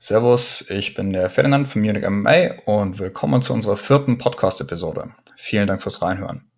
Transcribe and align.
Servus, 0.00 0.70
ich 0.70 0.94
bin 0.94 1.12
der 1.12 1.28
Ferdinand 1.28 1.66
von 1.66 1.82
Munich 1.82 2.08
MMA 2.08 2.62
und 2.66 3.00
willkommen 3.00 3.42
zu 3.42 3.52
unserer 3.52 3.76
vierten 3.76 4.16
Podcast-Episode. 4.16 5.10
Vielen 5.36 5.66
Dank 5.66 5.82
fürs 5.82 6.00
Reinhören. 6.00 6.48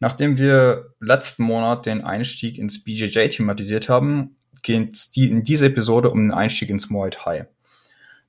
Nachdem 0.00 0.36
wir 0.36 0.92
letzten 1.00 1.44
Monat 1.44 1.86
den 1.86 2.04
Einstieg 2.04 2.58
ins 2.58 2.84
BJJ 2.84 3.28
thematisiert 3.28 3.88
haben, 3.88 4.36
geht 4.62 4.92
es 4.92 5.16
in 5.16 5.44
dieser 5.44 5.68
Episode 5.68 6.10
um 6.10 6.18
den 6.18 6.30
Einstieg 6.30 6.68
ins 6.68 6.90
Muay 6.90 7.08
Thai. 7.08 7.48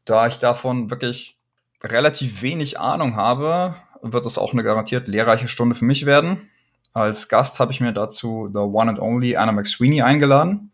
Da 0.06 0.26
ich 0.28 0.40
davon 0.40 0.90
wirklich 0.90 1.38
relativ 1.84 2.42
wenig 2.42 2.80
Ahnung 2.80 3.18
habe, 3.18 3.76
wird 4.02 4.26
es 4.26 4.38
auch 4.38 4.54
eine 4.54 4.64
garantiert 4.64 5.10
lehrreiche 5.10 5.50
Stunde 5.50 5.76
für 5.76 5.84
mich 5.84 6.06
werden. 6.06 6.50
Als 6.94 7.28
Gast 7.28 7.60
habe 7.60 7.74
ich 7.74 7.82
mir 7.82 7.92
dazu 7.92 8.50
the 8.54 8.60
one 8.60 8.90
and 8.90 9.00
only 9.00 9.36
Anna 9.36 9.52
McSweeney 9.52 10.02
eingeladen. 10.02 10.72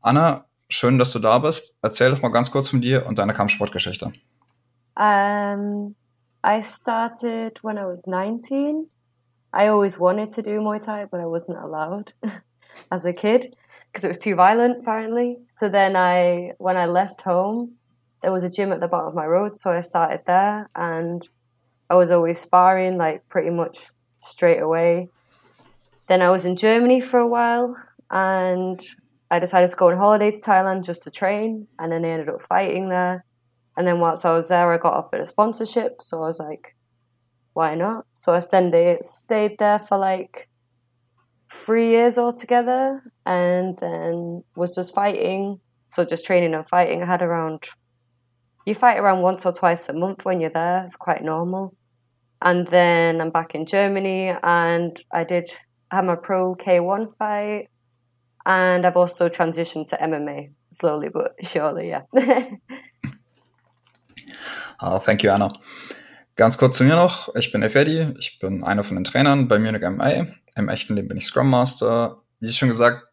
Anna, 0.00 0.46
schön, 0.72 0.98
dass 0.98 1.12
du 1.12 1.18
da 1.18 1.38
bist. 1.38 1.78
Erzähl 1.82 2.10
doch 2.10 2.22
mal 2.22 2.30
ganz 2.30 2.50
kurz 2.50 2.68
von 2.68 2.80
dir 2.80 3.06
und 3.06 3.18
deiner 3.18 3.34
Kampfsportgeschichte. 3.34 4.12
Um, 4.96 5.94
I 6.44 6.60
started 6.62 7.62
when 7.62 7.78
I 7.78 7.84
was 7.84 8.02
19. 8.06 8.88
I 9.54 9.68
always 9.68 9.98
wanted 9.98 10.30
to 10.34 10.42
do 10.42 10.60
Muay 10.60 10.80
Thai, 10.80 11.06
but 11.06 11.20
I 11.20 11.26
wasn't 11.26 11.58
allowed 11.58 12.14
as 12.90 13.04
a 13.04 13.12
kid 13.12 13.54
because 13.92 14.04
it 14.04 14.08
was 14.08 14.18
too 14.18 14.34
violent, 14.34 14.80
apparently. 14.80 15.38
So 15.48 15.68
then 15.68 15.94
I, 15.94 16.52
when 16.58 16.76
I 16.76 16.86
left 16.86 17.22
home, 17.22 17.76
there 18.22 18.32
was 18.32 18.44
a 18.44 18.50
gym 18.50 18.72
at 18.72 18.80
the 18.80 18.88
bottom 18.88 19.08
of 19.08 19.14
my 19.14 19.26
road, 19.26 19.54
so 19.54 19.72
I 19.72 19.80
started 19.80 20.22
there, 20.26 20.70
and 20.74 21.28
I 21.90 21.96
was 21.96 22.10
always 22.10 22.38
sparring, 22.38 22.96
like 22.96 23.28
pretty 23.28 23.50
much 23.50 23.90
straight 24.20 24.60
away. 24.60 25.10
Then 26.06 26.22
I 26.22 26.30
was 26.30 26.46
in 26.46 26.56
Germany 26.56 27.00
for 27.00 27.18
a 27.18 27.26
while, 27.26 27.76
and 28.10 28.80
I 29.32 29.38
decided 29.38 29.70
to 29.70 29.76
go 29.76 29.88
on 29.88 29.96
holiday 29.96 30.30
to 30.30 30.36
Thailand 30.36 30.84
just 30.84 31.02
to 31.04 31.10
train, 31.10 31.66
and 31.78 31.90
then 31.90 32.04
I 32.04 32.08
ended 32.08 32.28
up 32.28 32.42
fighting 32.42 32.90
there. 32.90 33.24
And 33.78 33.86
then 33.86 33.98
whilst 33.98 34.26
I 34.26 34.32
was 34.34 34.48
there, 34.50 34.70
I 34.70 34.76
got 34.76 34.92
offered 34.92 35.20
a 35.20 35.26
sponsorship, 35.26 36.02
so 36.02 36.18
I 36.18 36.26
was 36.26 36.38
like, 36.38 36.76
why 37.54 37.74
not? 37.74 38.04
So 38.12 38.34
I 38.34 38.40
stayed 38.40 39.58
there 39.58 39.78
for 39.78 39.96
like 39.96 40.50
three 41.50 41.88
years 41.88 42.18
altogether, 42.18 43.02
and 43.24 43.78
then 43.78 44.44
was 44.54 44.74
just 44.74 44.94
fighting. 44.94 45.60
So 45.88 46.04
just 46.04 46.26
training 46.26 46.52
and 46.54 46.68
fighting. 46.68 47.02
I 47.02 47.06
had 47.06 47.22
around, 47.22 47.70
you 48.66 48.74
fight 48.74 48.98
around 48.98 49.22
once 49.22 49.46
or 49.46 49.52
twice 49.52 49.88
a 49.88 49.94
month 49.94 50.26
when 50.26 50.42
you're 50.42 50.50
there. 50.50 50.84
It's 50.84 50.96
quite 50.96 51.24
normal. 51.24 51.72
And 52.42 52.66
then 52.68 53.18
I'm 53.22 53.30
back 53.30 53.54
in 53.54 53.64
Germany, 53.64 54.34
and 54.42 55.02
I 55.10 55.24
did 55.24 55.50
have 55.90 56.04
my 56.04 56.16
pro 56.16 56.54
K1 56.54 57.16
fight 57.16 57.68
and 58.44 58.86
I've 58.86 58.96
also 58.96 59.28
transitioned 59.28 59.88
to 59.90 59.96
MMA 59.96 60.52
slowly 60.70 61.08
but 61.08 61.34
surely, 61.42 61.88
yeah. 61.88 62.02
oh, 64.80 64.98
thank 65.04 65.22
you, 65.22 65.30
Anna. 65.30 65.52
Ganz 66.36 66.56
kurz 66.56 66.78
zu 66.78 66.84
mir 66.84 66.96
noch. 66.96 67.34
Ich 67.34 67.52
bin 67.52 67.60
der 67.60 67.70
Ferdi. 67.70 68.14
Ich 68.18 68.38
bin 68.38 68.64
einer 68.64 68.84
von 68.84 68.96
den 68.96 69.04
Trainern 69.04 69.48
bei 69.48 69.58
Munich 69.58 69.82
MMA. 69.82 70.28
Im 70.56 70.68
echten 70.68 70.96
Leben 70.96 71.08
bin 71.08 71.18
ich 71.18 71.26
Scrum 71.26 71.50
Master. 71.50 72.22
Wie 72.40 72.52
schon 72.52 72.68
gesagt, 72.68 73.06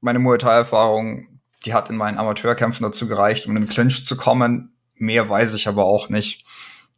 meine 0.00 0.18
Muay 0.18 0.38
Thai-Erfahrung, 0.38 1.40
die 1.64 1.72
hat 1.72 1.88
in 1.88 1.96
meinen 1.96 2.18
Amateurkämpfen 2.18 2.84
dazu 2.84 3.06
gereicht, 3.06 3.46
um 3.46 3.56
in 3.56 3.62
den 3.62 3.70
Clinch 3.70 4.04
zu 4.04 4.16
kommen. 4.16 4.76
Mehr 4.94 5.28
weiß 5.28 5.54
ich 5.54 5.68
aber 5.68 5.84
auch 5.84 6.08
nicht. 6.08 6.44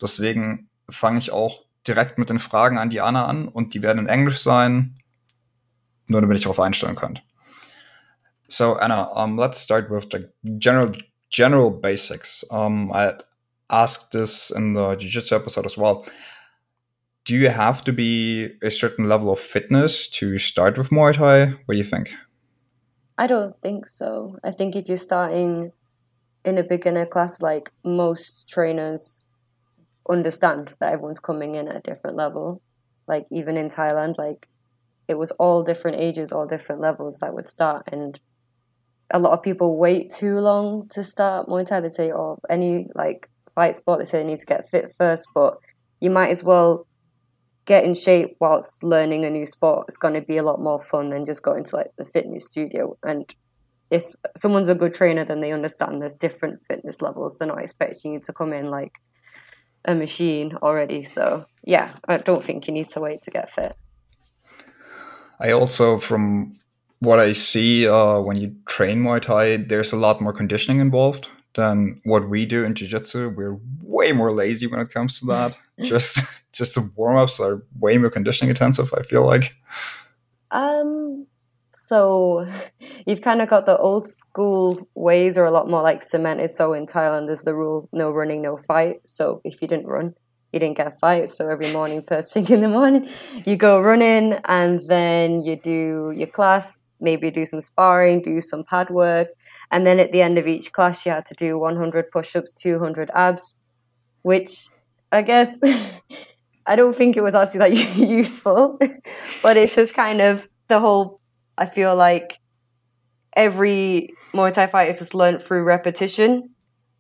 Deswegen 0.01 0.71
fange 0.89 1.19
ich 1.19 1.31
auch 1.31 1.65
direkt 1.87 2.19
mit 2.19 2.31
den 2.31 2.39
Fragen 2.39 2.79
an 2.79 2.91
die 2.91 3.01
Anna 3.03 3.27
an 3.27 3.47
und 3.47 3.75
die 3.75 3.83
werden 3.83 3.99
in 3.99 4.07
Englisch 4.07 4.39
sein, 4.39 4.99
nur 6.07 6.23
damit 6.23 6.39
ich 6.39 6.45
darauf 6.45 6.61
einstellen 6.61 6.97
könnt. 6.97 7.23
So 8.55 8.79
Anna, 8.79 9.09
um, 9.15 9.37
let's 9.37 9.59
start 9.59 9.91
with 9.91 10.11
the 10.11 10.31
general 10.59 10.93
general 11.29 11.73
basics. 11.73 12.45
Um, 12.53 12.93
I 12.93 13.15
asked 13.69 14.13
this 14.13 14.53
in 14.53 14.75
the 14.75 14.95
jiu-jitsu 14.95 15.35
episode 15.35 15.67
as 15.67 15.77
well. 15.77 16.07
Do 17.25 17.35
you 17.35 17.49
have 17.49 17.83
to 17.83 17.93
be 17.93 18.51
a 18.63 18.71
certain 18.71 19.09
level 19.09 19.33
of 19.33 19.41
fitness 19.41 20.07
to 20.19 20.39
start 20.39 20.79
with 20.79 20.91
Muay 20.91 21.15
Thai? 21.15 21.47
What 21.65 21.75
do 21.75 21.79
you 21.79 21.83
think? 21.83 22.15
I 23.19 23.27
don't 23.27 23.57
think 23.57 23.89
so. 23.89 24.39
I 24.45 24.53
think 24.53 24.77
if 24.77 24.87
you're 24.87 24.99
starting 24.99 25.73
in 26.45 26.57
a 26.57 26.63
beginner 26.63 27.07
class, 27.07 27.43
like 27.43 27.73
most 27.85 28.49
trainers 28.49 29.27
understand 30.09 30.77
that 30.79 30.93
everyone's 30.93 31.19
coming 31.19 31.57
in 31.57 31.67
at 31.67 31.77
a 31.77 31.81
different 31.81 32.17
level. 32.17 32.63
Like 33.09 33.27
even 33.33 33.57
in 33.57 33.69
Thailand, 33.69 34.17
like 34.17 34.47
it 35.09 35.19
was 35.19 35.33
all 35.33 35.65
different 35.65 35.97
ages, 35.99 36.31
all 36.31 36.47
different 36.47 36.81
levels 36.81 37.19
that 37.19 37.35
would 37.35 37.49
start 37.49 37.89
and 37.91 38.21
a 39.15 39.19
lot 39.21 39.33
of 39.33 39.43
people 39.45 39.79
wait 39.79 40.11
too 40.11 40.41
long 40.41 40.89
to 40.89 41.05
start 41.05 41.47
Muay 41.47 41.65
Thai. 41.65 41.81
They 41.81 41.89
say, 41.89 42.13
oh, 42.13 42.41
any 42.51 42.89
like 42.97 43.31
fight 43.55 43.77
sport, 43.77 44.01
they 44.01 44.05
say 44.05 44.19
they 44.19 44.29
need 44.29 44.41
to 44.41 44.47
get 44.47 44.67
fit 44.67 44.91
first, 44.91 45.29
but 45.33 45.57
you 46.01 46.11
might 46.11 46.31
as 46.31 46.43
well 46.43 46.89
get 47.65 47.85
in 47.85 47.95
shape 47.95 48.37
whilst 48.41 48.83
learning 48.83 49.25
a 49.25 49.31
new 49.31 49.47
sport. 49.47 49.85
It's 49.87 49.97
going 49.97 50.15
to 50.15 50.21
be 50.21 50.37
a 50.37 50.43
lot 50.43 50.61
more 50.61 50.83
fun 50.83 51.11
than 51.11 51.25
just 51.25 51.45
going 51.45 51.63
to 51.63 51.77
like 51.77 51.93
the 51.97 52.05
fitness 52.05 52.47
studio. 52.47 52.99
And 53.05 53.33
if 53.89 54.05
someone's 54.37 54.69
a 54.69 54.75
good 54.75 54.93
trainer, 54.93 55.25
then 55.25 55.41
they 55.41 55.53
understand 55.53 56.03
there's 56.03 56.17
different 56.17 56.61
fitness 56.61 57.01
levels. 57.01 57.39
They're 57.39 57.47
not 57.47 57.63
expecting 57.63 58.15
you 58.15 58.21
to 58.21 58.33
come 58.33 58.53
in 58.53 58.69
like 58.69 58.99
a 59.85 59.95
machine 59.95 60.59
already. 60.61 61.05
So 61.05 61.47
yeah, 61.63 61.93
I 62.09 62.17
don't 62.17 62.43
think 62.43 62.67
you 62.67 62.75
need 62.75 62.89
to 62.89 63.01
wait 63.01 63.23
to 63.23 63.31
get 63.31 63.49
fit. 63.49 63.77
I 65.39 65.53
also, 65.53 65.99
from 65.99 66.59
what 67.05 67.19
I 67.19 67.33
see 67.33 67.87
uh, 67.87 68.21
when 68.21 68.37
you 68.37 68.55
train 68.67 69.03
Muay 69.03 69.21
Thai, 69.21 69.57
there's 69.59 69.93
a 69.93 69.97
lot 69.97 70.21
more 70.21 70.33
conditioning 70.33 70.81
involved 70.81 71.29
than 71.55 72.01
what 72.05 72.29
we 72.29 72.47
do 72.47 72.65
in 72.65 72.75
Jiu 72.75 72.89
Jitsu. 72.89 73.31
We're 73.31 73.59
way 73.83 74.13
more 74.13 74.33
lazy 74.33 74.67
when 74.67 74.81
it 74.81 74.91
comes 74.91 75.21
to 75.21 75.27
that. 75.27 75.57
just 75.83 76.21
just 76.53 76.75
the 76.75 76.89
warm 76.97 77.17
ups 77.17 77.41
are 77.41 77.65
way 77.79 77.99
more 77.99 78.11
conditioning 78.11 78.51
intensive. 78.51 78.93
I 78.97 79.03
feel 79.03 79.27
like. 79.27 79.55
Um. 80.51 81.27
So 81.73 82.47
you've 83.07 83.21
kind 83.21 83.43
of 83.43 83.49
got 83.49 83.67
the 83.67 83.77
old 83.77 84.09
school 84.09 84.89
ways 84.95 85.37
are 85.37 85.45
a 85.45 85.51
lot 85.51 85.69
more 85.69 85.83
like 85.83 86.03
cemented. 86.03 86.51
So 86.51 86.73
in 86.73 86.87
Thailand, 86.87 87.27
there's 87.27 87.43
the 87.43 87.55
rule: 87.55 87.89
no 87.93 88.11
running, 88.11 88.43
no 88.43 88.57
fight. 88.57 88.97
So 89.07 89.41
if 89.45 89.61
you 89.61 89.69
didn't 89.69 89.87
run, 89.87 90.15
you 90.53 90.61
didn't 90.61 90.77
get 90.77 90.87
a 90.87 90.93
fight. 90.93 91.29
So 91.29 91.51
every 91.51 91.73
morning, 91.73 92.03
first 92.03 92.33
thing 92.35 92.49
in 92.49 92.61
the 92.61 92.69
morning, 92.69 93.09
you 93.45 93.57
go 93.57 93.81
running, 93.81 94.35
and 94.45 94.81
then 94.89 95.43
you 95.43 95.57
do 95.57 96.13
your 96.15 96.29
class 96.29 96.79
maybe 97.01 97.31
do 97.31 97.45
some 97.45 97.61
sparring, 97.61 98.23
do 98.23 98.41
some 98.41 98.65
pad 98.65 98.91
work. 98.91 99.29
And 99.71 99.87
then 99.87 99.99
at 99.99 100.13
the 100.13 100.23
end 100.23 100.39
of 100.39 100.47
each 100.47 100.73
class, 100.73 101.05
you 101.05 101.13
had 101.13 101.27
to 101.27 101.35
do 101.35 101.59
100 101.59 102.11
push 102.11 102.37
ups, 102.37 102.53
200 102.53 103.11
abs, 103.15 103.59
which 104.23 104.69
I 105.11 105.23
guess 105.23 105.61
I 106.67 106.77
don't 106.77 106.97
think 106.97 107.17
it 107.17 107.23
was 107.23 107.35
actually 107.35 107.59
that 107.59 107.97
useful, 107.97 108.79
but 109.43 109.57
it's 109.57 109.75
just 109.75 109.95
kind 109.95 110.21
of 110.21 110.49
the 110.69 110.81
whole. 110.81 111.21
I 111.57 111.67
feel 111.67 111.95
like 111.95 112.41
every 113.37 114.13
Muay 114.35 114.53
Thai 114.53 114.67
fight 114.67 114.89
is 114.89 114.99
just 114.99 115.15
learned 115.15 115.41
through 115.41 115.65
repetition, 115.65 116.51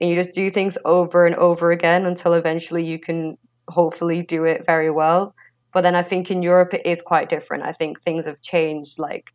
and 0.00 0.10
you 0.10 0.16
just 0.16 0.32
do 0.32 0.50
things 0.50 0.78
over 0.84 1.26
and 1.26 1.34
over 1.36 1.72
again 1.72 2.06
until 2.06 2.34
eventually 2.34 2.84
you 2.84 2.98
can 2.98 3.36
hopefully 3.68 4.22
do 4.22 4.44
it 4.44 4.64
very 4.64 4.90
well. 4.90 5.34
But 5.72 5.80
then 5.80 5.96
I 5.96 6.02
think 6.02 6.30
in 6.30 6.42
Europe 6.42 6.72
it 6.72 6.86
is 6.86 7.02
quite 7.02 7.28
different. 7.28 7.64
I 7.64 7.72
think 7.72 8.00
things 8.02 8.26
have 8.26 8.40
changed. 8.40 8.98
Like 8.98 9.33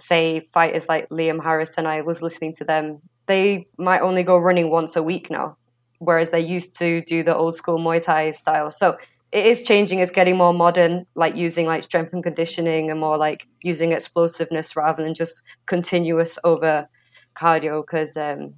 say 0.00 0.48
fighters 0.52 0.88
like 0.88 1.08
Liam 1.08 1.42
Harrison 1.42 1.86
I 1.86 2.00
was 2.00 2.22
listening 2.22 2.54
to 2.54 2.64
them, 2.64 3.00
they 3.26 3.66
might 3.78 4.00
only 4.00 4.22
go 4.22 4.38
running 4.38 4.70
once 4.70 4.96
a 4.96 5.02
week 5.02 5.30
now, 5.30 5.56
whereas 5.98 6.30
they 6.30 6.40
used 6.40 6.78
to 6.78 7.02
do 7.02 7.22
the 7.22 7.36
old 7.36 7.54
school 7.54 7.78
Muay 7.78 8.02
Thai 8.02 8.32
style. 8.32 8.70
So 8.70 8.98
it 9.32 9.46
is 9.46 9.62
changing. 9.62 10.00
It's 10.00 10.10
getting 10.10 10.36
more 10.36 10.52
modern, 10.52 11.06
like 11.14 11.36
using 11.36 11.66
like 11.66 11.84
strength 11.84 12.12
and 12.12 12.22
conditioning 12.22 12.90
and 12.90 12.98
more 12.98 13.16
like 13.16 13.46
using 13.62 13.92
explosiveness 13.92 14.74
rather 14.74 15.02
than 15.04 15.14
just 15.14 15.42
continuous 15.66 16.38
over 16.42 16.88
cardio. 17.36 17.82
Because 17.82 18.16
um, 18.16 18.54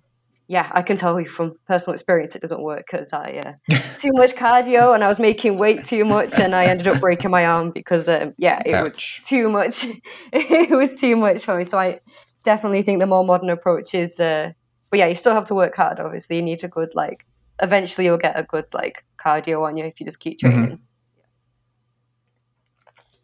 yeah, 0.48 0.70
I 0.72 0.82
can 0.82 0.96
tell 0.96 1.20
you 1.20 1.28
from 1.28 1.54
personal 1.66 1.94
experience 1.94 2.34
it 2.34 2.42
doesn't 2.42 2.62
work 2.62 2.84
because 2.90 3.12
I 3.12 3.40
uh, 3.44 3.78
too 3.96 4.10
much 4.12 4.34
cardio 4.34 4.94
and 4.94 5.02
I 5.02 5.08
was 5.08 5.20
making 5.20 5.56
weight 5.56 5.84
too 5.84 6.04
much 6.04 6.38
and 6.38 6.54
I 6.54 6.64
ended 6.64 6.88
up 6.88 7.00
breaking 7.00 7.30
my 7.30 7.46
arm 7.46 7.70
because 7.70 8.08
um, 8.08 8.34
yeah, 8.38 8.60
it 8.66 8.74
Ouch. 8.74 9.18
was 9.18 9.28
too 9.28 9.48
much. 9.48 9.86
it 10.32 10.70
was 10.70 11.00
too 11.00 11.16
much 11.16 11.44
for 11.44 11.56
me. 11.56 11.64
So 11.64 11.78
I 11.78 12.00
definitely 12.44 12.82
think 12.82 13.00
the 13.00 13.06
more 13.06 13.24
modern 13.24 13.50
approach 13.50 13.94
is. 13.94 14.18
Uh, 14.18 14.52
but 14.90 14.98
yeah, 14.98 15.06
you 15.06 15.14
still 15.14 15.32
have 15.32 15.46
to 15.46 15.54
work 15.54 15.74
hard. 15.76 16.00
Obviously, 16.00 16.36
you 16.36 16.42
need 16.42 16.62
a 16.64 16.68
good 16.68 16.94
like. 16.94 17.24
Eventually, 17.60 18.06
you'll 18.06 18.18
get 18.18 18.38
a 18.38 18.42
good 18.42 18.66
like 18.74 19.04
cardio 19.18 19.66
on 19.66 19.76
you 19.76 19.84
if 19.84 20.00
you 20.00 20.06
just 20.06 20.20
keep 20.20 20.40
mm-hmm. 20.40 20.58
training. 20.58 20.80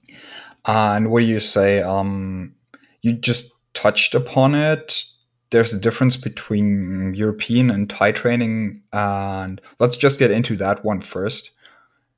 Mm-hmm. 0.09 0.71
and 0.71 1.11
what 1.11 1.21
do 1.21 1.27
you 1.27 1.41
say? 1.41 1.83
Um, 1.83 2.55
you 3.03 3.13
just 3.13 3.53
touched 3.75 4.15
upon 4.15 4.55
it 4.55 5.05
there's 5.51 5.73
a 5.73 5.79
difference 5.79 6.17
between 6.17 7.15
European 7.15 7.71
and 7.71 7.89
Thai 7.89 8.13
training, 8.13 8.83
and 8.93 9.61
let's 9.79 9.97
just 9.97 10.19
get 10.19 10.31
into 10.31 10.57
that 10.57 10.85
one 10.85 11.01
first, 11.01 11.53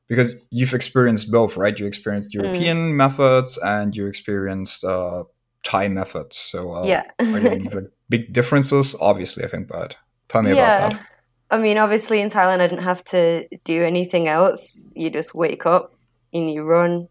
because 0.08 0.46
you've 0.50 0.74
experienced 0.74 1.30
both, 1.30 1.56
right? 1.56 1.78
You 1.78 1.86
experienced 1.86 2.30
mm. 2.30 2.42
European 2.42 2.92
mm. 2.92 2.94
methods 2.94 3.58
and 3.58 3.94
you 3.94 4.06
experienced 4.06 4.84
uh, 4.84 5.24
Thai 5.62 5.88
methods. 5.88 6.36
So 6.36 6.72
uh, 6.72 6.84
yeah, 6.84 7.04
are 7.20 7.40
there 7.40 7.52
any 7.52 7.68
like, 7.68 7.90
big 8.08 8.32
differences? 8.32 8.96
Obviously, 9.00 9.44
I 9.44 9.48
think, 9.48 9.68
but 9.68 9.96
Tell 10.30 10.42
me 10.42 10.54
yeah. 10.54 10.86
about 10.86 10.92
that. 10.92 11.06
I 11.50 11.58
mean, 11.58 11.76
obviously 11.76 12.20
in 12.20 12.30
Thailand, 12.30 12.60
I 12.60 12.68
didn't 12.68 12.84
have 12.84 13.02
to 13.06 13.48
do 13.64 13.82
anything 13.82 14.28
else. 14.28 14.86
You 14.94 15.10
just 15.10 15.34
wake 15.34 15.66
up 15.66 15.92
and 16.32 16.50
you 16.50 16.62
run, 16.62 17.08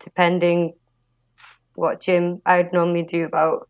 depending 0.00 0.74
what 1.76 2.00
gym. 2.00 2.42
I'd 2.44 2.72
normally 2.72 3.04
do 3.04 3.24
about 3.24 3.68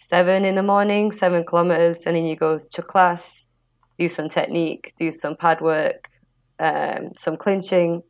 seven 0.00 0.46
in 0.46 0.54
the 0.54 0.62
morning, 0.62 1.12
seven 1.12 1.44
kilometers, 1.44 2.06
and 2.06 2.16
then 2.16 2.24
you 2.24 2.34
go 2.34 2.58
to 2.58 2.82
class, 2.82 3.46
do 3.98 4.08
some 4.08 4.28
technique, 4.28 4.94
do 4.98 5.12
some 5.12 5.36
pad 5.36 5.60
work, 5.60 6.08
um, 6.58 7.10
some 7.16 7.36
clinching, 7.36 8.02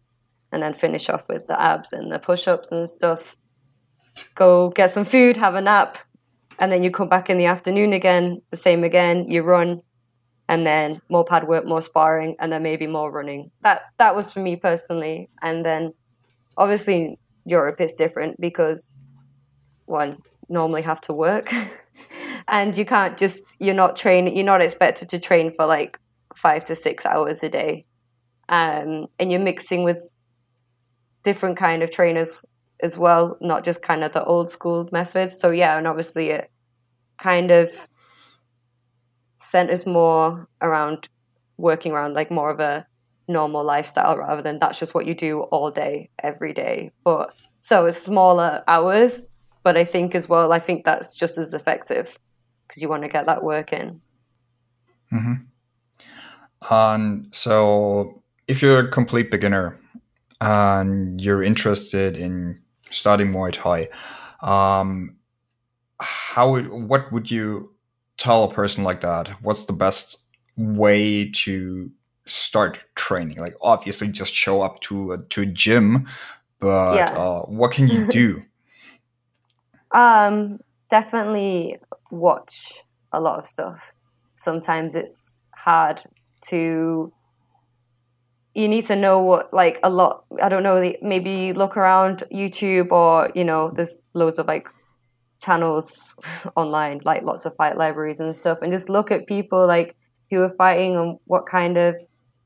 and 0.52 0.62
then 0.62 0.72
finish 0.72 1.10
off 1.10 1.25
with 1.28 1.48
the 1.48 1.60
abs 1.60 1.92
and 1.92 2.12
the 2.12 2.20
push 2.20 2.46
ups 2.46 2.70
and 2.70 2.88
stuff. 2.88 3.37
Go 4.37 4.70
get 4.70 4.92
some 4.92 5.04
food, 5.04 5.37
have 5.37 5.56
a 5.56 5.60
nap, 5.60 5.98
and 6.60 6.70
then 6.70 6.84
you 6.84 6.92
come 6.92 7.08
back 7.08 7.28
in 7.28 7.38
the 7.38 7.46
afternoon 7.46 7.93
again, 7.93 8.40
the 8.50 8.56
same 8.56 8.84
again, 8.84 9.26
you 9.28 9.43
run, 9.43 9.81
and 10.48 10.64
then 10.64 11.00
more 11.08 11.25
pad 11.25 11.48
work, 11.48 11.66
more 11.66 11.82
sparring, 11.82 12.36
and 12.38 12.52
then 12.52 12.62
maybe 12.62 12.86
more 12.86 13.10
running. 13.10 13.50
That 13.62 13.82
that 13.98 14.14
was 14.14 14.32
for 14.32 14.40
me 14.40 14.54
personally. 14.54 15.28
And 15.43 15.66
then 15.66 15.93
obviously 16.56 17.19
Europe 17.44 17.81
is 17.81 17.94
different 17.94 18.40
because 18.40 19.04
one 19.86 20.19
normally 20.50 20.82
have 20.82 21.00
to 21.02 21.14
work. 21.14 21.50
And 22.49 22.76
you 22.76 22.85
can't 22.85 23.17
just 23.17 23.56
you're 23.61 23.75
not 23.75 23.97
trained 23.97 24.35
you're 24.35 24.44
not 24.44 24.61
expected 24.61 25.08
to 25.11 25.20
train 25.20 25.52
for 25.52 25.67
like 25.67 26.00
five 26.35 26.64
to 26.64 26.75
six 26.75 27.06
hours 27.06 27.44
a 27.44 27.49
day. 27.49 27.85
Um, 28.49 29.06
and 29.20 29.31
you're 29.31 29.41
mixing 29.41 29.85
with 29.85 30.14
different 31.23 31.56
kind 31.56 31.85
of 31.85 31.93
trainers 31.93 32.44
as 32.82 32.99
well 32.99 33.37
not 33.41 33.64
just 33.64 33.82
kind 33.82 34.02
of 34.02 34.12
the 34.12 34.25
old 34.25 34.50
school 34.50 34.88
methods. 34.91 35.38
So 35.38 35.52
yeah 35.52 35.79
and 35.79 35.87
obviously 35.87 36.31
it 36.31 36.50
kind 37.19 37.53
of 37.53 37.70
centers 39.38 39.87
more 39.87 40.49
around 40.61 41.08
working 41.56 41.93
around 41.93 42.14
like 42.14 42.31
more 42.31 42.50
of 42.50 42.58
a 42.58 42.87
normal 43.29 43.62
lifestyle 43.62 44.17
rather 44.17 44.43
than 44.43 44.58
that's 44.58 44.81
just 44.81 44.94
what 44.94 45.06
you 45.06 45.14
do 45.14 45.43
all 45.53 45.70
day 45.70 46.11
every 46.20 46.53
day. 46.53 46.91
But 47.05 47.32
so 47.61 47.87
it's 47.87 48.03
smaller 48.03 48.64
hours 48.67 49.37
but 49.62 49.76
I 49.76 49.84
think 49.84 50.14
as 50.14 50.28
well, 50.28 50.52
I 50.52 50.58
think 50.58 50.84
that's 50.84 51.14
just 51.14 51.38
as 51.38 51.54
effective 51.54 52.18
because 52.66 52.82
you 52.82 52.88
want 52.88 53.02
to 53.02 53.08
get 53.08 53.26
that 53.26 53.42
work 53.42 53.72
in. 53.72 54.00
Mm-hmm. 55.12 56.72
Um, 56.72 57.28
so 57.32 58.22
if 58.46 58.62
you're 58.62 58.80
a 58.80 58.90
complete 58.90 59.30
beginner 59.30 59.78
and 60.40 61.20
you're 61.20 61.42
interested 61.42 62.16
in 62.16 62.60
starting 62.90 63.32
Muay 63.32 63.52
Thai, 63.52 63.88
um, 64.42 65.16
how 66.00 66.58
what 66.60 67.12
would 67.12 67.30
you 67.30 67.74
tell 68.16 68.44
a 68.44 68.52
person 68.52 68.84
like 68.84 69.00
that? 69.00 69.28
What's 69.42 69.64
the 69.64 69.72
best 69.72 70.28
way 70.56 71.30
to 71.30 71.90
start 72.24 72.80
training? 72.94 73.38
Like 73.38 73.54
obviously, 73.60 74.08
just 74.08 74.32
show 74.32 74.62
up 74.62 74.80
to 74.82 75.12
a, 75.12 75.22
to 75.24 75.42
a 75.42 75.46
gym, 75.46 76.06
but 76.58 76.96
yeah. 76.96 77.12
uh, 77.18 77.42
what 77.42 77.72
can 77.72 77.88
you 77.88 78.06
do? 78.10 78.42
Um, 79.92 80.58
definitely 80.88 81.76
watch 82.10 82.82
a 83.12 83.20
lot 83.20 83.38
of 83.38 83.46
stuff. 83.46 83.94
Sometimes 84.34 84.94
it's 84.94 85.38
hard 85.54 86.00
to. 86.48 87.12
You 88.52 88.69
need 88.69 88.84
to 88.87 88.96
know 88.96 89.22
what, 89.22 89.54
like, 89.54 89.78
a 89.84 89.90
lot. 89.90 90.25
I 90.42 90.48
don't 90.48 90.64
know. 90.64 90.92
Maybe 91.02 91.52
look 91.52 91.76
around 91.76 92.25
YouTube, 92.32 92.90
or 92.90 93.31
you 93.34 93.44
know, 93.44 93.70
there's 93.75 94.02
loads 94.14 94.38
of 94.38 94.46
like 94.46 94.69
channels 95.40 96.16
online, 96.56 97.00
like 97.04 97.22
lots 97.22 97.44
of 97.46 97.54
fight 97.54 97.76
libraries 97.76 98.20
and 98.20 98.34
stuff, 98.34 98.58
and 98.62 98.72
just 98.72 98.88
look 98.88 99.10
at 99.10 99.26
people 99.26 99.66
like 99.66 99.96
who 100.31 100.43
are 100.43 100.54
fighting 100.56 100.96
and 100.96 101.19
what 101.26 101.46
kind 101.46 101.76
of 101.76 101.96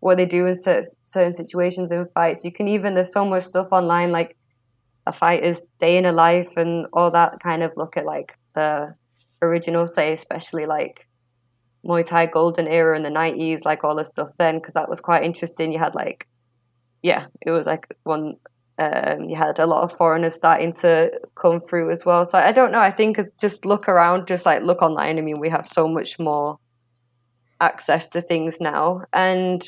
what 0.01 0.19
they 0.19 0.27
do 0.27 0.47
in 0.47 0.55
certain, 0.55 0.85
certain 1.07 1.33
situations 1.33 1.91
in 1.91 2.07
fights. 2.09 2.45
You 2.45 2.53
can 2.53 2.69
even 2.69 2.95
there's 2.95 3.13
so 3.13 3.25
much 3.25 3.45
stuff 3.45 3.69
online 3.73 4.13
like 4.13 4.37
a 5.07 5.13
fighter's 5.13 5.63
day 5.79 5.97
in 5.97 6.05
a 6.05 6.13
life 6.13 6.57
and 6.57 6.87
all 6.93 7.11
that 7.11 7.41
kind 7.41 7.63
of 7.63 7.77
look 7.77 7.97
at 7.97 8.07
like 8.07 8.39
the 8.55 8.95
original, 9.43 9.87
say, 9.87 10.13
especially 10.13 10.67
like 10.67 11.07
Muay 11.85 12.07
Thai 12.07 12.27
golden 12.27 12.67
era 12.67 12.97
in 12.97 13.03
the 13.03 13.11
90s, 13.11 13.65
like 13.65 13.85
all 13.85 13.95
the 13.95 14.05
stuff 14.05 14.31
then, 14.39 14.59
because 14.59 14.75
that 14.75 14.89
was 14.89 15.01
quite 15.01 15.25
interesting. 15.25 15.73
You 15.73 15.79
had 15.79 15.95
like, 15.95 16.27
yeah, 17.03 17.27
it 17.43 17.51
was 17.51 17.67
like 17.67 17.87
one, 18.05 18.37
um, 18.79 19.25
you 19.25 19.37
had 19.37 19.59
a 19.59 19.67
lot 19.67 19.83
of 19.83 19.93
foreigners 19.93 20.35
starting 20.35 20.73
to 20.81 21.13
come 21.35 21.61
through 21.61 21.91
as 21.91 22.05
well. 22.05 22.25
So 22.25 22.39
I 22.39 22.53
don't 22.53 22.73
know. 22.73 22.81
I 22.81 22.91
think 22.91 23.19
just 23.39 23.67
look 23.67 23.89
around, 23.89 24.27
just 24.27 24.47
like 24.47 24.63
look 24.63 24.81
online. 24.81 25.19
I 25.19 25.21
mean, 25.21 25.39
we 25.39 25.51
have 25.51 25.69
so 25.69 25.87
much 25.87 26.19
more 26.19 26.59
access 27.61 28.09
to 28.09 28.23
things 28.23 28.61
now. 28.61 29.03
And 29.13 29.63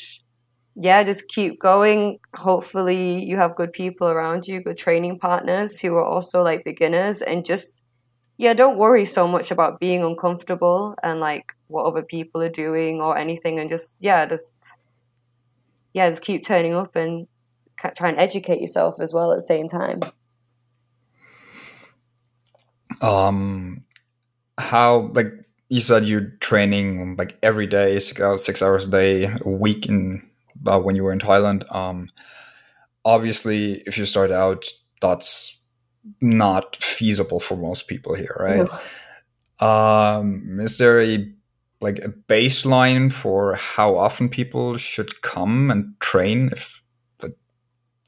yeah, 0.78 1.02
just 1.02 1.28
keep 1.28 1.58
going. 1.58 2.18
Hopefully, 2.34 3.24
you 3.24 3.38
have 3.38 3.56
good 3.56 3.72
people 3.72 4.08
around 4.08 4.46
you, 4.46 4.60
good 4.60 4.76
training 4.76 5.18
partners 5.18 5.80
who 5.80 5.94
are 5.94 6.04
also 6.04 6.42
like 6.42 6.64
beginners, 6.64 7.22
and 7.22 7.46
just 7.46 7.82
yeah, 8.36 8.52
don't 8.52 8.76
worry 8.76 9.06
so 9.06 9.26
much 9.26 9.50
about 9.50 9.80
being 9.80 10.04
uncomfortable 10.04 10.94
and 11.02 11.18
like 11.18 11.54
what 11.68 11.86
other 11.86 12.02
people 12.02 12.42
are 12.42 12.50
doing 12.50 13.00
or 13.00 13.16
anything, 13.16 13.58
and 13.58 13.70
just 13.70 14.02
yeah, 14.02 14.26
just 14.26 14.78
yeah, 15.94 16.10
just 16.10 16.20
keep 16.20 16.44
turning 16.44 16.74
up 16.74 16.94
and 16.94 17.26
try 17.96 18.10
and 18.10 18.18
educate 18.18 18.60
yourself 18.60 19.00
as 19.00 19.14
well 19.14 19.32
at 19.32 19.36
the 19.36 19.40
same 19.40 19.68
time. 19.68 20.00
Um, 23.00 23.84
how 24.58 25.10
like 25.14 25.32
you 25.70 25.80
said 25.80 26.04
you're 26.04 26.32
training 26.40 27.16
like 27.16 27.38
every 27.42 27.66
day, 27.66 27.98
six 27.98 28.20
hours, 28.20 28.44
six 28.44 28.60
hours 28.60 28.86
a 28.86 28.90
day, 28.90 29.24
a 29.24 29.48
week 29.48 29.86
in 29.86 30.22
uh, 30.68 30.80
when 30.80 30.96
you 30.96 31.04
were 31.04 31.12
in 31.12 31.18
Thailand. 31.18 31.72
Um, 31.74 32.08
obviously, 33.04 33.82
if 33.86 33.98
you 33.98 34.04
start 34.04 34.30
out, 34.30 34.66
that's 35.00 35.60
not 36.20 36.76
feasible 36.76 37.40
for 37.40 37.56
most 37.56 37.88
people 37.88 38.14
here, 38.14 38.36
right? 38.38 38.68
Um, 39.58 40.58
is 40.60 40.78
there 40.78 41.00
a 41.00 41.32
like 41.80 41.98
a 41.98 42.08
baseline 42.08 43.12
for 43.12 43.54
how 43.54 43.96
often 43.96 44.28
people 44.28 44.76
should 44.76 45.22
come 45.22 45.70
and 45.70 45.94
train 46.00 46.48
if 46.52 46.82
if 47.22 47.32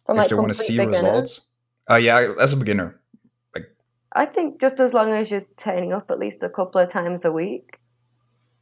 like 0.08 0.28
they 0.28 0.36
want 0.36 0.48
to 0.48 0.54
see 0.54 0.78
beginner? 0.78 0.92
results? 0.92 1.42
Uh, 1.90 1.96
yeah, 1.96 2.34
as 2.40 2.52
a 2.52 2.56
beginner. 2.56 3.00
Like, 3.54 3.66
I 4.12 4.26
think 4.26 4.60
just 4.60 4.80
as 4.80 4.94
long 4.94 5.12
as 5.12 5.30
you're 5.30 5.46
turning 5.56 5.92
up 5.92 6.10
at 6.10 6.18
least 6.18 6.42
a 6.42 6.48
couple 6.48 6.80
of 6.80 6.90
times 6.90 7.24
a 7.24 7.32
week, 7.32 7.78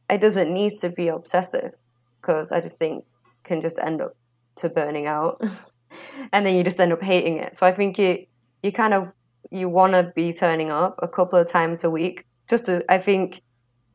it 0.09 0.21
doesn't 0.21 0.53
need 0.53 0.73
to 0.81 0.89
be 0.89 1.07
obsessive 1.07 1.73
because 2.21 2.51
I 2.51 2.61
just 2.61 2.79
think 2.79 3.05
can 3.47 3.61
just 3.61 3.79
end 3.79 4.01
up 4.01 4.13
to 4.57 4.69
burning 4.69 5.07
out. 5.07 5.41
And 6.33 6.45
then 6.45 6.55
you 6.55 6.63
just 6.63 6.79
end 6.79 6.91
up 6.91 7.01
hating 7.01 7.37
it. 7.37 7.55
So 7.55 7.65
i 7.65 7.71
think 7.71 7.97
you 7.97 8.25
you 8.61 8.71
kind 8.71 8.93
of 8.93 9.13
you 9.51 9.69
want 9.69 9.93
to 9.93 10.11
be 10.15 10.33
turning 10.33 10.69
up 10.69 10.99
a 11.01 11.07
couple 11.07 11.39
of 11.39 11.47
times 11.47 11.83
a 11.83 11.89
week. 11.89 12.25
Just 12.49 12.65
to, 12.65 12.83
i 12.89 12.97
think 12.97 13.41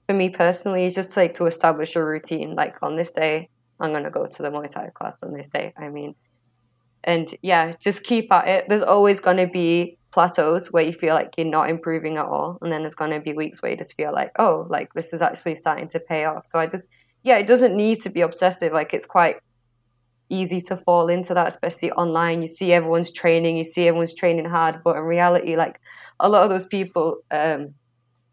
for 0.06 0.14
me 0.14 0.30
personally 0.30 0.86
it's 0.86 0.94
just 0.94 1.16
like 1.16 1.34
to 1.34 1.46
establish 1.46 1.94
a 1.96 2.04
routine. 2.04 2.54
Like 2.54 2.76
on 2.82 2.96
this 2.96 3.12
day 3.12 3.50
i'm 3.78 3.90
going 3.90 4.04
to 4.04 4.10
go 4.10 4.26
to 4.26 4.42
the 4.42 4.50
muay 4.50 4.70
thai 4.70 4.88
class. 4.94 5.22
On 5.22 5.34
this 5.34 5.48
day 5.48 5.74
i 5.76 5.88
mean 5.88 6.14
and 7.04 7.34
yeah 7.42 7.74
just 7.78 8.04
keep 8.04 8.32
at 8.32 8.48
it. 8.48 8.68
There's 8.68 8.82
always 8.82 9.20
going 9.20 9.36
to 9.36 9.46
be 9.46 9.98
plateaus 10.12 10.72
where 10.72 10.84
you 10.84 10.92
feel 10.92 11.14
like 11.14 11.34
you're 11.36 11.46
not 11.46 11.68
improving 11.68 12.16
at 12.16 12.26
all. 12.26 12.58
And 12.62 12.72
then 12.72 12.82
there's 12.82 12.94
going 12.94 13.12
to 13.12 13.20
be 13.20 13.32
weeks 13.32 13.60
where 13.60 13.70
you 13.70 13.76
just 13.76 13.94
feel 13.94 14.12
like 14.12 14.32
oh 14.38 14.66
like 14.70 14.94
this 14.94 15.12
is 15.12 15.20
actually 15.20 15.56
starting 15.56 15.88
to 15.88 16.00
pay 16.00 16.24
off. 16.24 16.46
So 16.46 16.58
i 16.58 16.66
just 16.66 16.88
yeah, 17.22 17.38
it 17.38 17.46
doesn't 17.46 17.76
need 17.76 18.00
to 18.00 18.10
be 18.10 18.20
obsessive. 18.20 18.72
Like 18.72 18.92
it's 18.92 19.06
quite 19.06 19.36
easy 20.28 20.60
to 20.62 20.76
fall 20.76 21.08
into 21.08 21.34
that, 21.34 21.48
especially 21.48 21.92
online. 21.92 22.42
You 22.42 22.48
see 22.48 22.72
everyone's 22.72 23.12
training, 23.12 23.56
you 23.56 23.64
see 23.64 23.86
everyone's 23.86 24.14
training 24.14 24.46
hard, 24.46 24.82
but 24.82 24.96
in 24.96 25.02
reality, 25.02 25.56
like 25.56 25.80
a 26.18 26.28
lot 26.28 26.42
of 26.42 26.50
those 26.50 26.66
people, 26.66 27.18
um, 27.30 27.74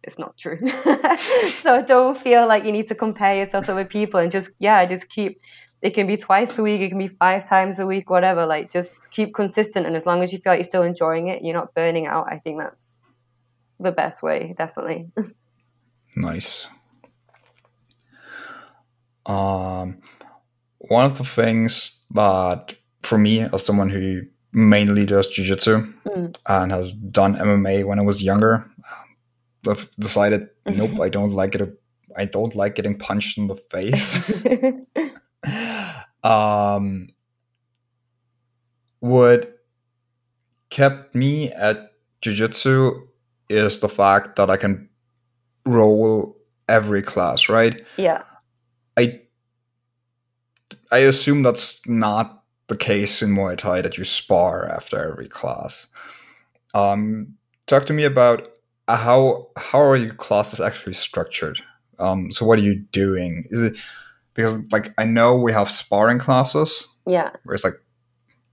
it's 0.02 0.18
not 0.18 0.38
true. 0.38 0.60
so 1.56 1.84
don't 1.84 2.18
feel 2.18 2.48
like 2.48 2.64
you 2.64 2.72
need 2.72 2.88
to 2.88 2.96
compare 2.96 3.36
yourself 3.36 3.66
to 3.66 3.74
other 3.74 3.86
people 3.86 4.20
and 4.20 4.32
just 4.32 4.52
yeah, 4.60 4.86
just 4.86 5.10
keep. 5.10 5.40
It 5.82 5.92
can 5.92 6.08
be 6.08 6.18
twice 6.18 6.58
a 6.60 6.64
week, 6.64 6.82
it 6.82 6.90
can 6.90 6.98
be 6.98 7.08
five 7.08 7.48
times 7.48 7.80
a 7.80 7.86
week, 7.86 8.10
whatever. 8.10 8.46
Like 8.46 8.70
just 8.70 9.12
keep 9.12 9.34
consistent, 9.34 9.86
and 9.86 9.96
as 9.96 10.06
long 10.06 10.22
as 10.22 10.34
you 10.34 10.40
feel 10.40 10.52
like 10.52 10.58
you're 10.58 10.66
still 10.66 10.84
enjoying 10.84 11.28
it, 11.30 11.42
you're 11.42 11.54
not 11.54 11.74
burning 11.74 12.06
out. 12.06 12.26
I 12.30 12.38
think 12.40 12.60
that's 12.60 12.98
the 13.80 13.94
best 13.94 14.22
way, 14.22 14.54
definitely. 14.58 15.06
nice. 16.18 16.68
Um, 19.26 20.02
one 20.80 21.06
of 21.06 21.18
the 21.18 21.24
things 21.24 22.06
that 22.12 22.76
for 23.04 23.18
me, 23.18 23.42
as 23.42 23.66
someone 23.66 23.90
who 23.90 24.22
mainly 24.52 25.06
does 25.06 25.32
jujitsu 25.32 25.94
mm. 26.04 26.36
and 26.48 26.72
has 26.72 26.94
done 26.94 27.36
MMA 27.36 27.86
when 27.86 28.00
I 28.00 28.02
was 28.02 28.24
younger, 28.24 28.70
um, 28.78 29.72
I've 29.72 29.90
decided 29.98 30.50
nope, 30.66 31.00
I 31.00 31.10
don't 31.10 31.32
like 31.32 31.56
it. 31.56 31.80
I 32.18 32.26
don't 32.26 32.56
like 32.56 32.76
getting 32.76 32.98
punched 32.98 33.38
in 33.38 33.48
the 33.48 33.56
face. 33.56 34.30
um, 36.24 37.08
what 39.00 39.60
kept 40.70 41.16
me 41.16 41.52
at 41.52 41.92
jujitsu 42.22 43.08
is 43.48 43.80
the 43.80 43.90
fact 43.90 44.36
that 44.36 44.50
I 44.50 44.58
can 44.58 44.90
roll 45.66 46.38
every 46.68 47.02
class, 47.02 47.48
right? 47.48 47.86
Yeah 47.98 48.24
I 50.92 51.00
assume 51.00 51.44
that's 51.44 51.86
not 51.88 52.44
the 52.68 52.78
case 52.78 53.22
in 53.22 53.32
Muay 53.32 53.58
Thai 53.58 53.82
that 53.82 53.98
you 53.98 54.04
spar 54.04 54.68
after 54.68 55.12
every 55.12 55.28
class. 55.28 55.88
Um, 56.74 57.36
talk 57.66 57.86
to 57.88 57.94
me 57.94 58.04
about 58.04 58.48
how 58.88 59.48
how 59.58 59.80
are 59.80 59.96
your 59.96 60.14
classes 60.14 60.62
actually 60.62 60.94
structured? 60.94 61.62
Um, 62.00 62.32
so 62.32 62.46
what 62.46 62.60
are 62.60 62.64
you 62.64 62.76
doing? 62.76 63.46
Is 63.50 63.62
it 63.62 63.76
because 64.34 64.72
like 64.72 64.94
I 64.98 65.06
know 65.06 65.36
we 65.36 65.52
have 65.52 65.70
sparring 65.70 66.20
classes. 66.20 66.88
Yeah. 67.06 67.32
Where 67.44 67.56
it's 67.56 67.64
like, 67.64 67.82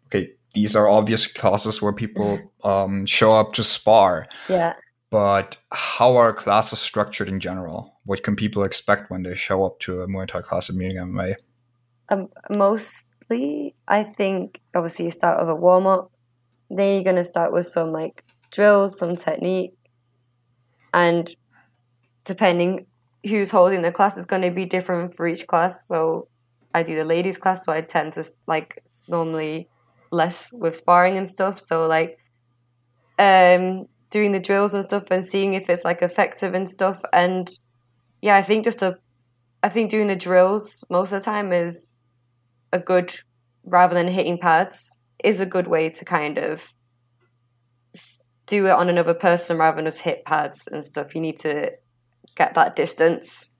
okay, 0.06 0.32
these 0.52 0.74
are 0.74 0.88
obvious 0.88 1.26
classes 1.26 1.80
where 1.80 1.92
people 1.92 2.40
um, 2.64 3.06
show 3.06 3.32
up 3.32 3.52
to 3.54 3.62
spar. 3.62 4.26
Yeah. 4.48 4.74
But 5.10 5.56
how 5.70 6.16
are 6.16 6.32
classes 6.32 6.80
structured 6.80 7.28
in 7.28 7.38
general? 7.38 8.00
What 8.04 8.24
can 8.24 8.34
people 8.34 8.64
expect 8.64 9.10
when 9.10 9.22
they 9.22 9.34
show 9.34 9.64
up 9.64 9.78
to 9.80 10.00
a 10.00 10.08
Muay 10.08 10.26
Thai 10.26 10.42
class 10.42 10.68
at 10.68 10.76
Munich 10.76 10.96
MMA? 10.96 11.34
Um, 12.08 12.28
mostly, 12.50 13.74
I 13.88 14.04
think 14.04 14.60
obviously 14.74 15.06
you 15.06 15.10
start 15.10 15.40
with 15.40 15.48
a 15.48 15.56
warm 15.56 15.86
up. 15.86 16.10
Then 16.70 16.94
you're 16.94 17.04
gonna 17.04 17.24
start 17.24 17.52
with 17.52 17.66
some 17.66 17.92
like 17.92 18.24
drills, 18.50 18.98
some 18.98 19.16
technique, 19.16 19.74
and 20.92 21.28
depending 22.24 22.86
who's 23.28 23.50
holding 23.50 23.82
the 23.82 23.92
class 23.92 24.16
is 24.16 24.26
going 24.26 24.42
to 24.42 24.50
be 24.50 24.64
different 24.64 25.14
for 25.14 25.26
each 25.26 25.46
class. 25.46 25.86
So 25.86 26.28
I 26.74 26.82
do 26.82 26.94
the 26.94 27.04
ladies 27.04 27.38
class, 27.38 27.64
so 27.64 27.72
I 27.72 27.80
tend 27.80 28.12
to 28.14 28.24
like 28.46 28.82
normally 29.08 29.68
less 30.10 30.50
with 30.52 30.76
sparring 30.76 31.16
and 31.16 31.28
stuff. 31.28 31.58
So 31.58 31.86
like 31.86 32.18
um 33.18 33.86
doing 34.10 34.32
the 34.32 34.40
drills 34.40 34.74
and 34.74 34.84
stuff 34.84 35.04
and 35.10 35.24
seeing 35.24 35.54
if 35.54 35.68
it's 35.68 35.84
like 35.84 36.02
effective 36.02 36.54
and 36.54 36.68
stuff. 36.68 37.00
And 37.12 37.50
yeah, 38.22 38.36
I 38.36 38.42
think 38.42 38.64
just 38.64 38.82
a 38.82 38.98
I 39.62 39.68
think 39.68 39.90
doing 39.90 40.06
the 40.06 40.16
drills 40.16 40.84
most 40.90 41.12
of 41.12 41.20
the 41.20 41.24
time 41.24 41.52
is 41.52 41.98
a 42.72 42.78
good 42.78 43.12
rather 43.64 43.94
than 43.94 44.08
hitting 44.08 44.38
pads 44.38 44.98
is 45.24 45.40
a 45.40 45.46
good 45.46 45.66
way 45.66 45.90
to 45.90 46.04
kind 46.04 46.38
of 46.38 46.72
do 48.46 48.66
it 48.66 48.70
on 48.70 48.88
another 48.88 49.14
person 49.14 49.56
rather 49.56 49.76
than 49.76 49.86
just 49.86 50.02
hit 50.02 50.24
pads 50.24 50.68
and 50.70 50.84
stuff. 50.84 51.14
You 51.14 51.20
need 51.20 51.38
to 51.38 51.72
get 52.36 52.54
that 52.54 52.76
distance 52.76 53.54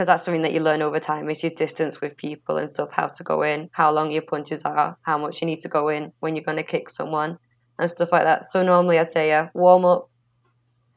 because 0.00 0.06
that's 0.06 0.24
something 0.24 0.42
that 0.42 0.52
you 0.52 0.60
learn 0.60 0.82
over 0.82 0.98
time 0.98 1.28
is 1.28 1.42
your 1.42 1.52
distance 1.56 2.00
with 2.00 2.16
people 2.16 2.56
and 2.56 2.68
stuff 2.68 2.90
how 2.92 3.06
to 3.06 3.22
go 3.22 3.42
in 3.42 3.68
how 3.72 3.90
long 3.90 4.10
your 4.10 4.22
punches 4.22 4.62
are 4.62 4.96
how 5.02 5.18
much 5.18 5.40
you 5.40 5.46
need 5.46 5.58
to 5.58 5.68
go 5.68 5.88
in 5.88 6.12
when 6.20 6.34
you're 6.34 6.44
going 6.44 6.56
to 6.56 6.62
kick 6.62 6.88
someone 6.88 7.38
and 7.78 7.90
stuff 7.90 8.12
like 8.12 8.22
that 8.22 8.44
so 8.44 8.62
normally 8.62 8.98
i'd 8.98 9.10
say 9.10 9.28
yeah 9.28 9.48
warm 9.54 9.84
up 9.84 10.08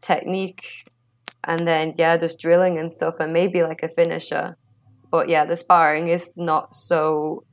technique 0.02 0.86
and 1.46 1.68
then 1.68 1.94
yeah 1.98 2.18
there's 2.18 2.38
drilling 2.38 2.78
and 2.78 2.92
stuff 2.92 3.16
and 3.20 3.34
maybe 3.34 3.64
like 3.64 3.84
a 3.84 3.90
finisher. 3.90 4.58
But 5.12 5.30
yeah 5.30 5.46
the 5.46 5.56
sparring 5.56 6.08
is 6.08 6.36
not 6.38 6.74
so 6.74 7.44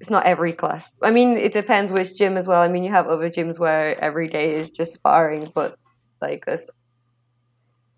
it's 0.00 0.10
not 0.10 0.26
every 0.26 0.52
class. 0.52 0.98
I 1.02 1.10
mean 1.10 1.36
it 1.36 1.52
depends 1.52 1.92
which 1.92 2.16
gym 2.16 2.36
as 2.36 2.46
well. 2.48 2.62
I 2.62 2.68
mean 2.68 2.84
you 2.84 2.90
have 2.90 3.06
other 3.06 3.30
gyms 3.30 3.58
where 3.58 3.98
every 4.02 4.26
day 4.26 4.54
is 4.54 4.70
just 4.70 4.94
sparring 4.94 5.48
but 5.54 5.76
like 6.20 6.46
this 6.46 6.70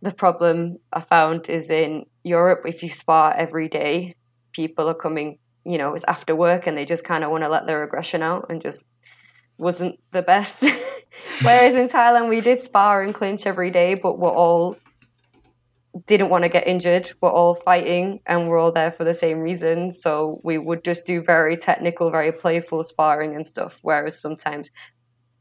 the 0.05 0.13
problem 0.13 0.79
I 0.93 1.01
found 1.01 1.49
is 1.49 1.71
in 1.71 2.05
Europe, 2.23 2.63
if 2.67 2.83
you 2.83 2.91
spar 2.91 3.35
every 3.35 3.69
day, 3.69 4.13
people 4.53 4.87
are 4.89 4.95
coming, 4.95 5.39
you 5.65 5.79
know, 5.79 5.95
it's 5.95 6.05
after 6.05 6.37
work 6.37 6.67
and 6.67 6.77
they 6.77 6.85
just 6.85 7.05
kind 7.05 7.25
of 7.25 7.31
want 7.31 7.43
to 7.43 7.49
let 7.49 7.67
their 7.67 7.83
aggression 7.83 8.23
out 8.23 8.47
and 8.51 8.61
just 8.61 8.87
wasn't 9.57 9.99
the 10.11 10.21
best. 10.21 10.63
Whereas 11.43 11.75
in 11.75 11.89
Thailand, 11.89 12.29
we 12.29 12.43
did 12.43 12.61
spar 12.61 13.03
and 13.03 13.15
clinch 13.15 13.47
every 13.47 13.71
day, 13.71 13.95
but 13.95 14.19
we're 14.19 14.29
all 14.29 14.77
didn't 16.07 16.29
want 16.29 16.43
to 16.43 16.49
get 16.49 16.67
injured. 16.67 17.13
We're 17.21 17.33
all 17.33 17.55
fighting 17.55 18.21
and 18.27 18.49
we're 18.49 18.59
all 18.59 18.73
there 18.73 18.91
for 18.91 19.05
the 19.05 19.15
same 19.15 19.39
reason. 19.39 19.91
So 19.91 20.41
we 20.43 20.59
would 20.59 20.85
just 20.85 21.07
do 21.07 21.23
very 21.23 21.57
technical, 21.57 22.11
very 22.11 22.33
playful 22.33 22.83
sparring 22.83 23.35
and 23.35 23.47
stuff. 23.47 23.79
Whereas 23.83 24.21
sometimes, 24.21 24.71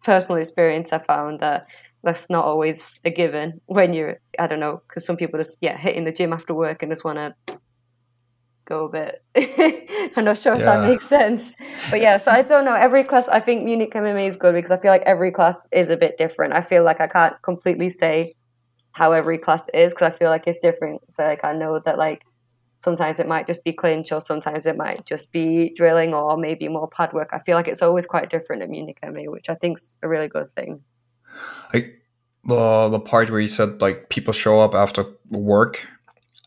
personal 0.03 0.39
experience, 0.39 0.93
I 0.93 0.99
found 0.99 1.39
that 1.39 1.67
that's 2.03 2.29
not 2.29 2.45
always 2.45 2.99
a 3.05 3.09
given 3.09 3.61
when 3.65 3.93
you're 3.93 4.19
I 4.37 4.47
don't 4.47 4.59
know 4.59 4.81
because 4.87 5.05
some 5.05 5.15
people 5.15 5.39
just 5.39 5.57
yeah 5.61 5.77
hitting 5.77 6.03
the 6.03 6.11
gym 6.11 6.33
after 6.33 6.53
work 6.53 6.83
and 6.83 6.91
just 6.91 7.05
want 7.05 7.17
to 7.17 7.59
go 8.65 8.85
a 8.85 8.89
bit. 8.89 9.23
I'm 10.15 10.25
not 10.25 10.37
sure 10.37 10.53
if 10.53 10.59
that 10.59 10.87
makes 10.87 11.07
sense, 11.07 11.55
but 11.89 11.99
yeah. 11.99 12.17
So 12.17 12.31
I 12.31 12.43
don't 12.43 12.65
know. 12.65 12.75
Every 12.75 13.03
class, 13.03 13.27
I 13.27 13.39
think 13.39 13.63
Munich 13.63 13.93
MMA 13.93 14.27
is 14.27 14.35
good 14.35 14.53
because 14.53 14.71
I 14.71 14.77
feel 14.77 14.91
like 14.91 15.01
every 15.05 15.31
class 15.31 15.67
is 15.71 15.89
a 15.89 15.97
bit 15.97 16.17
different. 16.17 16.53
I 16.53 16.61
feel 16.61 16.83
like 16.83 17.01
I 17.01 17.07
can't 17.07 17.41
completely 17.41 17.89
say 17.89 18.35
how 18.93 19.11
every 19.11 19.37
class 19.37 19.67
is 19.73 19.93
because 19.93 20.13
I 20.13 20.17
feel 20.17 20.29
like 20.29 20.47
it's 20.47 20.59
different. 20.59 21.01
So 21.11 21.23
like 21.23 21.43
I 21.43 21.53
know 21.53 21.79
that 21.79 21.97
like 21.97 22.23
sometimes 22.79 23.19
it 23.19 23.27
might 23.27 23.47
just 23.47 23.63
be 23.63 23.73
clinch 23.73 24.11
or 24.11 24.21
sometimes 24.21 24.65
it 24.65 24.77
might 24.77 25.05
just 25.05 25.31
be 25.31 25.73
drilling 25.75 26.13
or 26.13 26.37
maybe 26.37 26.67
more 26.67 26.87
pad 26.87 27.11
work. 27.11 27.29
I 27.33 27.39
feel 27.39 27.57
like 27.57 27.67
it's 27.67 27.81
always 27.81 28.05
quite 28.05 28.29
different 28.29 28.61
at 28.61 28.69
Munich 28.69 28.99
MMA, 29.03 29.29
which 29.29 29.49
I 29.49 29.55
think's 29.55 29.97
a 30.03 30.07
really 30.07 30.27
good 30.27 30.49
thing. 30.49 30.81
Like 31.73 32.01
the 32.45 32.89
the 32.89 32.99
part 32.99 33.29
where 33.29 33.39
you 33.39 33.47
said 33.47 33.81
like 33.81 34.09
people 34.09 34.33
show 34.33 34.59
up 34.59 34.75
after 34.75 35.05
work 35.29 35.87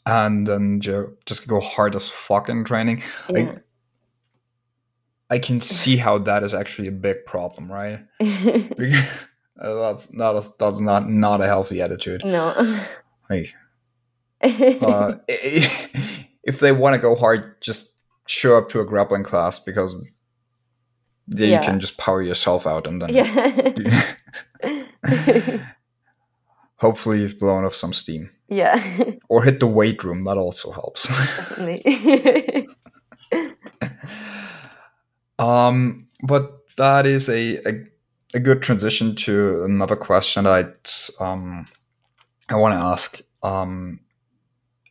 and 0.07 0.47
then 0.47 0.81
just 0.81 1.49
go 1.49 1.59
hard 1.61 1.97
as 1.97 2.09
fuck 2.09 2.49
in 2.49 2.65
training. 2.65 3.03
Yeah. 3.29 3.41
Like, 3.41 3.63
I 5.29 5.41
can 5.41 5.61
see 5.61 5.97
how 5.97 6.19
that 6.19 6.45
is 6.45 6.55
actually 6.55 6.87
a 6.87 6.93
big 6.93 7.27
problem, 7.27 7.73
right? 7.73 8.05
that's 9.57 10.13
not 10.15 10.37
a, 10.37 10.49
that's 10.59 10.81
not 10.81 11.09
not 11.09 11.41
a 11.41 11.47
healthy 11.47 11.81
attitude. 11.81 12.25
No. 12.25 12.55
Like, 13.29 13.53
uh, 14.41 15.15
if 15.29 16.61
they 16.61 16.71
want 16.71 16.95
to 16.95 17.01
go 17.01 17.17
hard, 17.17 17.61
just 17.61 17.99
show 18.29 18.57
up 18.57 18.69
to 18.69 18.79
a 18.79 18.85
grappling 18.85 19.25
class 19.25 19.59
because 19.59 19.97
yeah, 21.27 21.59
you 21.59 21.67
can 21.67 21.81
just 21.81 21.99
power 21.99 22.23
yourself 22.23 22.69
out 22.69 22.87
and 22.87 23.03
then 23.03 23.13
yeah. 23.13 24.15
hopefully 26.77 27.23
you've 27.23 27.41
blown 27.41 27.65
off 27.65 27.75
some 27.75 27.93
steam. 27.93 28.31
Yeah. 28.49 29.03
or 29.29 29.43
hit 29.43 29.59
the 29.59 29.67
weight 29.67 30.05
room, 30.05 30.23
that 30.23 30.37
also 30.39 30.71
helps. 30.71 31.09
Definitely. 31.09 32.69
um 35.41 36.07
but 36.23 36.57
that 36.77 37.07
is 37.07 37.29
a, 37.29 37.57
a, 37.69 37.85
a 38.37 38.41
good 38.41 38.63
transition 38.63 39.17
to 39.17 39.65
another 39.65 39.97
question 39.97 40.47
I'd 40.47 40.75
um 41.19 41.67
I 42.49 42.57
want 42.57 42.75
to 42.75 42.79
ask. 42.79 43.21
Um 43.43 44.01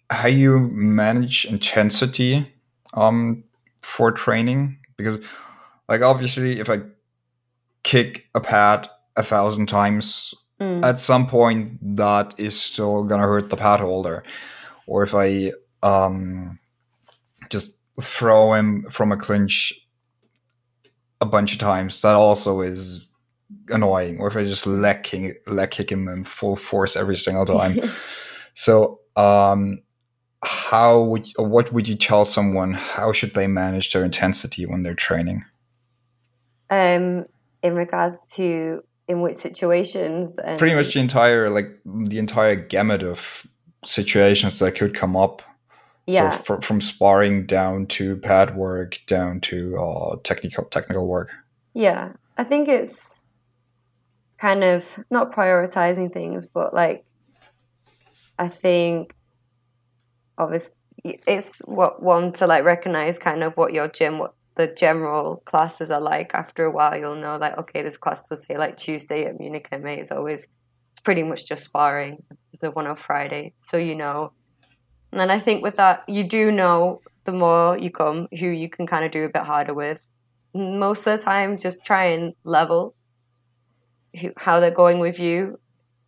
how 0.09 0.27
you 0.27 0.59
manage 0.71 1.45
intensity 1.45 2.53
um 2.93 3.43
for 3.81 4.11
training 4.11 4.77
because 4.97 5.19
like 5.87 6.01
obviously 6.01 6.59
if 6.59 6.69
I 6.69 6.81
kick 7.83 8.27
a 8.33 8.41
pad 8.41 8.89
a 9.15 9.23
thousand 9.23 9.67
times 9.67 10.33
mm. 10.59 10.83
at 10.83 10.99
some 10.99 11.27
point 11.27 11.77
that 11.97 12.33
is 12.37 12.59
still 12.59 13.03
gonna 13.03 13.23
hurt 13.23 13.49
the 13.49 13.57
pad 13.57 13.79
holder 13.79 14.23
or 14.87 15.03
if 15.03 15.13
i 15.13 15.51
um 15.83 16.59
just 17.49 17.83
throw 18.01 18.53
him 18.53 18.85
from 18.89 19.11
a 19.11 19.17
clinch 19.17 19.73
a 21.21 21.25
bunch 21.25 21.53
of 21.53 21.59
times 21.59 22.01
that 22.01 22.15
also 22.15 22.61
is 22.61 23.04
annoying 23.69 24.19
or 24.19 24.27
if 24.27 24.35
i 24.35 24.43
just 24.43 24.67
leg 24.67 25.03
kick, 25.03 25.41
leg 25.47 25.71
kick 25.71 25.91
him 25.91 26.07
in 26.07 26.23
full 26.23 26.55
force 26.55 26.95
every 26.95 27.15
single 27.15 27.45
time. 27.45 27.79
So 28.57 29.01
um 29.17 29.81
how 30.41 31.01
would 31.01 31.27
what 31.35 31.73
would 31.73 31.89
you 31.89 31.95
tell 31.95 32.23
someone 32.23 32.71
how 32.73 33.11
should 33.11 33.33
they 33.33 33.47
manage 33.47 33.91
their 33.91 34.05
intensity 34.05 34.65
when 34.65 34.83
they're 34.83 34.95
training? 34.95 35.43
Um 36.69 37.25
in 37.61 37.75
regards 37.75 38.33
to 38.35 38.81
in 39.09 39.21
which 39.21 39.35
situations 39.35 40.37
and 40.39 40.57
pretty 40.57 40.73
much 40.73 40.93
the 40.93 41.01
entire 41.01 41.49
like 41.49 41.69
the 41.85 42.17
entire 42.17 42.55
gamut 42.55 43.03
of 43.03 43.45
situations 43.83 44.59
that 44.59 44.75
could 44.75 44.93
come 44.93 45.15
up. 45.15 45.41
Yeah. 46.07 46.29
so 46.29 46.37
from, 46.37 46.61
from 46.61 46.81
sparring 46.81 47.45
down 47.45 47.87
to 47.87 48.15
pad 48.17 48.55
work 48.55 48.99
down 49.07 49.41
to 49.41 49.75
uh, 49.77 50.15
technical 50.23 50.63
technical 50.65 51.07
work. 51.07 51.31
Yeah 51.73 52.13
i 52.37 52.43
think 52.43 52.67
it's 52.67 53.21
kind 54.37 54.63
of 54.63 55.03
not 55.09 55.31
prioritizing 55.31 56.11
things 56.11 56.45
but 56.45 56.73
like 56.73 57.05
i 58.37 58.47
think 58.47 59.15
obviously 60.37 60.75
it's 61.03 61.61
what 61.65 62.01
one 62.01 62.31
to 62.33 62.47
like 62.47 62.63
recognize 62.63 63.17
kind 63.17 63.43
of 63.43 63.55
what 63.55 63.73
your 63.73 63.87
gym 63.87 64.17
what 64.17 64.33
the 64.55 64.67
general 64.67 65.37
classes 65.45 65.91
are 65.91 66.01
like. 66.01 66.33
After 66.33 66.65
a 66.65 66.71
while 66.71 66.97
you'll 66.97 67.15
know 67.15 67.37
like 67.37 67.57
okay 67.57 67.81
this 67.81 67.97
class 67.97 68.29
will 68.29 68.37
say 68.37 68.57
like 68.57 68.77
tuesday 68.77 69.25
at 69.25 69.39
munich 69.39 69.67
ma 69.71 69.89
is 69.89 70.11
always 70.11 70.47
it's 70.91 71.01
pretty 71.01 71.23
much 71.23 71.45
just 71.45 71.65
sparring. 71.65 72.23
There's 72.29 72.63
no 72.63 72.71
one 72.71 72.87
on 72.87 72.95
friday. 72.95 73.53
So 73.59 73.77
you 73.77 73.95
know. 73.95 74.31
And 75.11 75.19
then 75.19 75.31
i 75.31 75.39
think 75.39 75.63
with 75.63 75.75
that 75.75 76.03
you 76.07 76.23
do 76.23 76.51
know 76.51 77.01
the 77.25 77.31
more 77.31 77.77
you 77.77 77.89
come 77.89 78.27
who 78.39 78.47
you 78.47 78.69
can 78.69 78.85
kind 78.87 79.05
of 79.05 79.11
do 79.11 79.23
a 79.23 79.29
bit 79.29 79.43
harder 79.43 79.73
with. 79.73 79.99
Most 80.53 81.05
of 81.05 81.17
the 81.17 81.23
time 81.23 81.57
just 81.57 81.83
try 81.83 82.05
and 82.05 82.33
level 82.43 82.95
who, 84.19 84.33
how 84.37 84.59
they're 84.59 84.71
going 84.71 84.99
with 84.99 85.19
you 85.19 85.59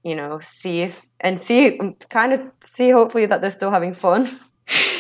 you 0.04 0.16
know 0.16 0.40
see 0.42 0.82
if 0.82 1.06
and 1.20 1.42
see 1.42 1.80
kind 2.10 2.32
of 2.34 2.42
see 2.62 2.92
hopefully 2.92 3.26
that 3.26 3.42
they're 3.42 3.52
still 3.52 3.72
having 3.72 3.94
fun. 3.94 4.30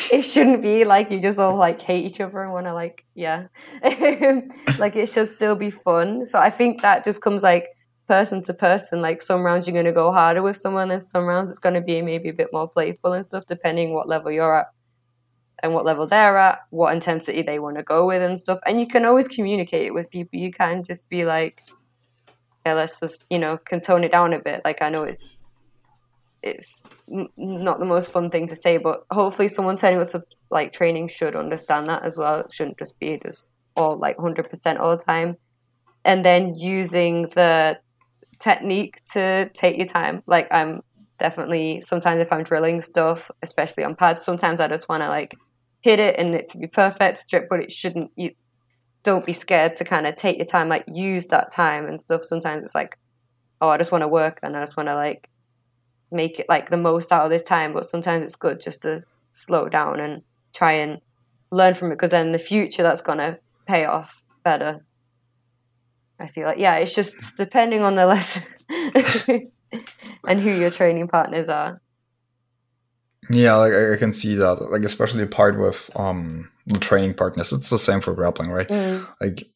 It 0.09 0.21
shouldn't 0.21 0.61
be 0.61 0.85
like 0.85 1.11
you 1.11 1.19
just 1.19 1.37
all 1.37 1.57
like 1.57 1.81
hate 1.81 2.05
each 2.05 2.21
other 2.21 2.41
and 2.41 2.53
want 2.53 2.65
to 2.67 2.73
like 2.73 3.03
yeah. 3.13 3.47
Like 4.79 4.95
it 4.95 5.09
should 5.09 5.27
still 5.27 5.55
be 5.55 5.69
fun. 5.69 6.25
So 6.25 6.39
i 6.39 6.49
think 6.49 6.81
that 6.81 7.03
just 7.03 7.21
comes 7.21 7.43
like 7.43 7.67
person 8.07 8.41
to 8.43 8.53
person. 8.53 9.01
Like 9.01 9.21
some 9.21 9.41
rounds 9.41 9.67
you're 9.67 9.73
going 9.73 9.85
to 9.85 9.91
go 9.91 10.13
harder 10.13 10.41
with 10.41 10.55
someone 10.55 10.91
and 10.91 11.03
some 11.03 11.25
rounds 11.25 11.49
it's 11.49 11.59
going 11.59 11.75
to 11.75 11.81
be 11.81 12.01
maybe 12.01 12.29
a 12.29 12.33
bit 12.33 12.53
more 12.53 12.69
playful 12.69 13.11
and 13.11 13.25
stuff 13.25 13.43
depending 13.47 13.93
what 13.93 14.07
level 14.07 14.31
you're 14.31 14.57
at 14.59 14.67
and 15.61 15.73
what 15.73 15.83
level 15.83 16.07
they're 16.07 16.37
at 16.37 16.59
what 16.69 16.93
intensity 16.93 17.41
they 17.41 17.59
want 17.59 17.77
to 17.77 17.83
go 17.83 18.05
with 18.05 18.21
and 18.21 18.39
stuff. 18.39 18.59
And 18.65 18.79
you 18.79 18.87
can 18.87 19.03
always 19.03 19.27
communicate 19.27 19.93
with 19.93 20.09
people. 20.09 20.39
You 20.39 20.51
can 20.51 20.85
just 20.85 21.09
be 21.09 21.25
like 21.25 21.63
let's 22.73 22.99
just 22.99 23.25
you 23.29 23.39
know 23.39 23.57
can 23.57 23.79
tone 23.79 24.03
it 24.03 24.11
down 24.11 24.33
a 24.33 24.39
bit 24.39 24.61
like 24.63 24.81
i 24.81 24.89
know 24.89 25.03
it's 25.03 25.37
it's 26.43 26.93
not 27.07 27.79
the 27.79 27.85
most 27.85 28.11
fun 28.11 28.29
thing 28.29 28.47
to 28.47 28.55
say, 28.55 28.77
but 28.77 29.01
hopefully 29.11 29.47
someone 29.47 29.75
turning 29.75 29.99
up 29.99 30.07
to 30.09 30.23
like 30.49 30.71
training 30.71 31.07
should 31.07 31.35
understand 31.35 31.89
that 31.89 32.03
as 32.03 32.17
well. 32.17 32.39
It 32.41 32.51
shouldn't 32.53 32.79
just 32.79 32.99
be 32.99 33.19
just 33.23 33.49
all 33.75 33.97
like 33.97 34.17
100% 34.17 34.79
all 34.79 34.95
the 34.95 35.03
time. 35.03 35.37
And 36.05 36.23
then 36.23 36.55
using 36.55 37.23
the 37.35 37.79
technique 38.39 39.01
to 39.13 39.49
take 39.53 39.77
your 39.77 39.87
time. 39.87 40.23
Like 40.25 40.47
I'm 40.51 40.81
definitely 41.19 41.81
sometimes 41.81 42.21
if 42.21 42.31
I'm 42.31 42.43
drilling 42.43 42.81
stuff, 42.81 43.29
especially 43.41 43.83
on 43.83 43.95
pads, 43.95 44.23
sometimes 44.23 44.59
I 44.59 44.67
just 44.67 44.87
want 44.87 45.03
to 45.03 45.09
like 45.09 45.35
hit 45.81 45.99
it 45.99 46.15
and 46.17 46.33
it 46.33 46.47
to 46.51 46.59
be 46.59 46.67
perfect 46.67 47.17
strip, 47.17 47.47
but 47.49 47.59
it 47.59 47.71
shouldn't. 47.71 48.11
You 48.15 48.31
don't 49.07 49.25
be 49.25 49.31
scared 49.31 49.73
to 49.77 49.85
kind 49.85 50.05
of 50.05 50.15
take 50.15 50.35
your 50.35 50.45
time, 50.45 50.67
like 50.67 50.83
use 50.85 51.27
that 51.27 51.49
time 51.49 51.85
and 51.85 51.99
stuff. 51.99 52.25
Sometimes 52.25 52.61
it's 52.61 52.75
like, 52.75 52.97
oh, 53.61 53.69
I 53.69 53.77
just 53.77 53.89
want 53.89 54.01
to 54.01 54.07
work 54.09 54.37
and 54.43 54.57
I 54.57 54.65
just 54.65 54.75
want 54.75 54.89
to 54.89 54.95
like 54.95 55.29
make 56.11 56.41
it 56.41 56.47
like 56.49 56.69
the 56.69 56.75
most 56.75 57.13
out 57.13 57.23
of 57.23 57.29
this 57.29 57.45
time. 57.45 57.71
But 57.71 57.85
sometimes 57.85 58.25
it's 58.25 58.35
good 58.35 58.59
just 58.59 58.81
to 58.81 59.01
slow 59.31 59.69
down 59.69 60.01
and 60.01 60.23
try 60.53 60.73
and 60.73 60.99
learn 61.51 61.73
from 61.73 61.87
it 61.87 61.95
because 61.95 62.11
then 62.11 62.25
in 62.25 62.31
the 62.33 62.37
future 62.39 62.83
that's 62.83 62.99
going 62.99 63.19
to 63.19 63.39
pay 63.65 63.85
off 63.85 64.23
better. 64.43 64.83
I 66.19 66.27
feel 66.27 66.45
like 66.45 66.57
yeah 66.57 66.75
it's 66.75 66.93
just 66.93 67.37
depending 67.37 67.83
on 67.83 67.95
the 67.95 68.07
lesson 68.07 68.43
and 70.27 70.41
who 70.41 70.51
your 70.51 70.71
training 70.71 71.07
partners 71.07 71.47
are. 71.47 71.79
Yeah 73.29 73.55
like 73.55 73.73
i 73.73 73.97
can 73.97 74.13
see 74.13 74.35
that 74.35 74.71
like 74.71 74.83
especially 74.83 75.25
part 75.25 75.59
with 75.59 75.89
um 75.97 76.49
training 76.75 77.13
partners 77.13 77.53
it's 77.53 77.69
the 77.69 77.77
same 77.77 78.01
for 78.01 78.13
grappling 78.13 78.49
right 78.49 78.67
mm. 78.67 79.07
like 79.21 79.47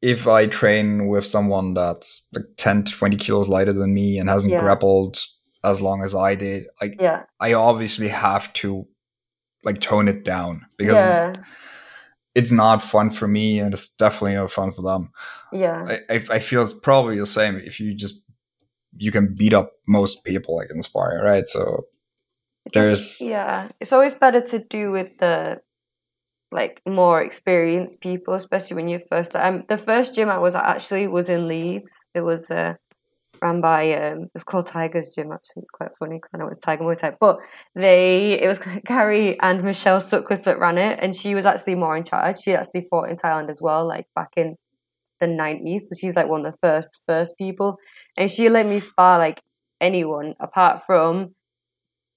if 0.00 0.28
I 0.28 0.46
train 0.46 1.08
with 1.08 1.26
someone 1.26 1.74
that's 1.74 2.28
like 2.32 2.44
10 2.56 2.84
20 2.84 3.16
kilos 3.16 3.48
lighter 3.48 3.72
than 3.72 3.94
me 3.94 4.18
and 4.18 4.28
hasn't 4.28 4.52
yeah. 4.52 4.60
grappled 4.60 5.18
as 5.64 5.80
long 5.80 6.02
as 6.02 6.14
I 6.14 6.34
did. 6.34 6.66
Like, 6.80 7.00
yeah, 7.00 7.24
I 7.40 7.54
obviously 7.54 8.08
have 8.08 8.52
to 8.54 8.86
like 9.64 9.80
tone 9.80 10.08
it 10.08 10.24
down 10.24 10.66
because 10.76 10.94
yeah. 10.94 11.32
it's 12.34 12.52
not 12.52 12.82
fun 12.82 13.10
for 13.10 13.26
me, 13.26 13.58
and 13.58 13.72
it's 13.72 13.94
definitely 13.94 14.34
not 14.34 14.52
fun 14.52 14.72
for 14.72 14.82
them. 14.82 15.10
Yeah, 15.52 15.98
I, 16.08 16.14
I 16.30 16.38
feel 16.38 16.62
it's 16.62 16.72
probably 16.72 17.18
the 17.18 17.26
same 17.26 17.56
if 17.56 17.80
you 17.80 17.94
just 17.94 18.24
you 18.96 19.10
can 19.10 19.34
beat 19.34 19.54
up 19.54 19.72
most 19.86 20.24
people 20.24 20.56
like 20.56 20.70
in 20.70 20.82
sparring, 20.82 21.24
right? 21.24 21.46
So 21.46 21.86
there's 22.72 22.98
just, 22.98 23.20
yeah, 23.22 23.68
it's 23.80 23.92
always 23.92 24.14
better 24.14 24.40
to 24.40 24.58
do 24.60 24.90
with 24.92 25.18
the 25.18 25.60
like 26.50 26.80
more 26.86 27.22
experienced 27.22 28.00
people, 28.00 28.34
especially 28.34 28.76
when 28.76 28.88
you 28.88 29.00
first. 29.10 29.36
Um, 29.36 29.64
the 29.68 29.78
first 29.78 30.14
gym 30.14 30.30
I 30.30 30.38
was 30.38 30.54
at 30.54 30.64
actually 30.64 31.06
was 31.06 31.28
in 31.28 31.48
Leeds. 31.48 31.90
It 32.14 32.22
was 32.22 32.50
uh, 32.50 32.74
ran 33.42 33.60
by 33.60 33.92
um, 33.94 34.24
it 34.24 34.30
was 34.34 34.44
called 34.44 34.66
Tiger's 34.66 35.14
Gym. 35.14 35.32
Actually, 35.32 35.62
it's 35.62 35.70
quite 35.70 35.90
funny 35.98 36.16
because 36.16 36.32
I 36.34 36.38
know 36.38 36.48
it's 36.48 36.60
Tiger 36.60 36.84
Muay 36.84 36.96
Thai. 36.96 37.14
But 37.20 37.38
they 37.74 38.40
it 38.40 38.48
was 38.48 38.60
Gary 38.86 39.38
and 39.40 39.62
Michelle 39.62 40.00
Sutcliffe 40.00 40.44
that 40.44 40.58
ran 40.58 40.78
it, 40.78 40.98
and 41.02 41.14
she 41.14 41.34
was 41.34 41.46
actually 41.46 41.74
more 41.74 41.96
in 41.96 42.04
charge. 42.04 42.36
She 42.42 42.54
actually 42.54 42.86
fought 42.90 43.10
in 43.10 43.16
Thailand 43.16 43.50
as 43.50 43.60
well, 43.62 43.86
like 43.86 44.06
back 44.14 44.32
in 44.36 44.56
the 45.20 45.26
nineties. 45.26 45.88
So 45.88 45.96
she's 46.00 46.16
like 46.16 46.28
one 46.28 46.46
of 46.46 46.52
the 46.52 46.58
first 46.58 47.02
first 47.06 47.36
people, 47.36 47.78
and 48.16 48.30
she 48.30 48.48
let 48.48 48.66
me 48.66 48.80
spar 48.80 49.18
like 49.18 49.42
anyone 49.80 50.34
apart 50.40 50.82
from 50.86 51.34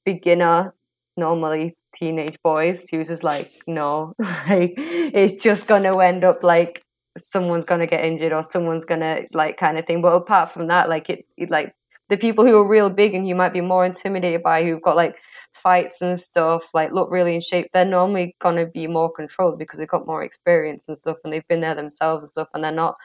beginner, 0.06 0.74
normally 1.18 1.76
teenage 1.94 2.38
boys. 2.44 2.88
She 2.90 2.98
was 2.98 3.08
just 3.08 3.24
like, 3.24 3.52
no, 3.68 4.14
like 4.20 4.74
it's 4.78 5.44
just 5.44 5.68
gonna 5.68 5.98
end 6.00 6.24
up 6.24 6.44
like 6.44 6.84
someone's 7.18 7.66
gonna 7.66 7.88
get 7.88 8.06
injured 8.06 8.34
or 8.34 8.44
someone's 8.44 8.86
gonna 8.86 9.22
like 9.34 9.58
kind 9.58 9.78
of 9.78 9.86
thing. 9.86 10.02
But 10.02 10.14
apart 10.14 10.52
from 10.52 10.68
that, 10.68 10.90
like 10.90 11.10
it, 11.10 11.26
it 11.38 11.50
like 11.50 11.74
the 12.10 12.18
people 12.18 12.46
who 12.46 12.58
are 12.58 12.68
real 12.68 12.90
big 12.90 13.14
and 13.14 13.28
you 13.28 13.36
might 13.36 13.54
be 13.54 13.62
more 13.62 13.86
intimidated 13.86 14.44
by 14.44 14.64
who've 14.64 14.82
got 14.82 14.96
like 14.96 15.16
fights 15.54 16.02
and 16.02 16.20
stuff, 16.20 16.70
like 16.74 16.92
look 16.92 17.10
really 17.12 17.36
in 17.36 17.42
shape, 17.42 17.68
they're 17.74 17.86
normally 17.86 18.36
gonna 18.40 18.66
be 18.66 18.88
more 18.88 19.12
controlled 19.12 19.60
because 19.60 19.80
they've 19.80 19.88
got 19.88 20.08
more 20.08 20.24
experience 20.24 20.88
and 20.88 20.98
stuff 20.98 21.18
and 21.24 21.34
they've 21.34 21.48
been 21.48 21.62
there 21.62 21.76
themselves 21.76 22.24
and 22.24 22.30
stuff 22.30 22.50
and 22.54 22.64
they're 22.64 22.72
not 22.72 22.96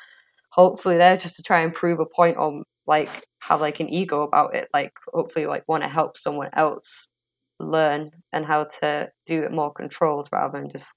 hopefully 0.50 0.96
there 0.96 1.16
just 1.16 1.36
to 1.36 1.42
try 1.42 1.60
and 1.60 1.74
prove 1.74 2.00
a 2.00 2.06
point 2.06 2.36
or 2.38 2.62
like 2.86 3.26
have 3.40 3.60
like 3.60 3.80
an 3.80 3.88
ego 3.88 4.22
about 4.22 4.54
it. 4.54 4.68
Like 4.72 4.92
hopefully 5.12 5.46
like 5.46 5.64
want 5.68 5.82
to 5.82 5.88
help 5.88 6.16
someone 6.16 6.50
else 6.52 7.08
learn 7.58 8.10
and 8.32 8.44
how 8.44 8.64
to 8.80 9.08
do 9.26 9.42
it 9.42 9.52
more 9.52 9.72
controlled 9.72 10.28
rather 10.32 10.58
than 10.58 10.70
just 10.70 10.96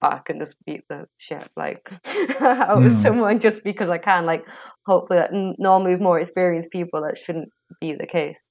back 0.00 0.28
and 0.28 0.40
just 0.40 0.56
beat 0.64 0.82
the 0.88 1.06
shit 1.18 1.48
like 1.56 1.80
out 2.40 2.70
of 2.70 2.82
mm. 2.82 2.90
someone 2.90 3.38
just 3.38 3.64
because 3.64 3.90
I 3.90 3.98
can. 3.98 4.26
Like, 4.26 4.46
hopefully, 4.86 5.18
that 5.18 5.30
normally 5.58 5.92
with 5.92 6.00
more 6.00 6.20
experienced 6.20 6.72
people, 6.72 7.02
that 7.02 7.16
shouldn't 7.16 7.48
be 7.80 7.94
the 7.94 8.06
case. 8.06 8.48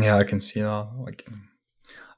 yeah, 0.00 0.16
I 0.16 0.24
can 0.24 0.40
see 0.40 0.60
that. 0.60 0.88
Like, 0.96 1.28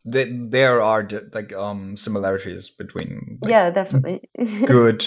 they, 0.05 0.31
there 0.31 0.81
are 0.81 1.09
like 1.33 1.53
um 1.53 1.96
similarities 1.96 2.70
between. 2.70 3.38
Like, 3.42 3.51
yeah, 3.51 3.70
definitely. 3.70 4.20
good, 4.66 5.05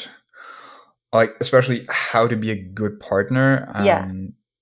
like 1.14 1.36
especially 1.40 1.86
how 1.90 2.28
to 2.28 2.36
be 2.36 2.52
a 2.52 2.62
good 2.62 3.00
partner. 3.00 3.72
And 3.74 3.86
yeah. 3.86 4.08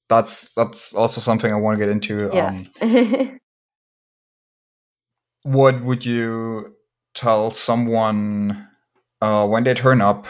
That's 0.09 0.53
that's 0.53 0.95
also 0.95 1.19
something 1.21 1.51
I 1.51 1.55
want 1.55 1.79
to 1.79 1.85
get 1.85 1.91
into. 1.91 2.29
Yeah. 2.33 2.63
Um, 2.81 3.39
what 5.43 5.81
would 5.81 6.05
you 6.05 6.75
tell 7.13 7.51
someone 7.51 8.67
uh, 9.21 9.47
when 9.47 9.63
they 9.63 9.73
turn 9.73 10.01
up 10.01 10.27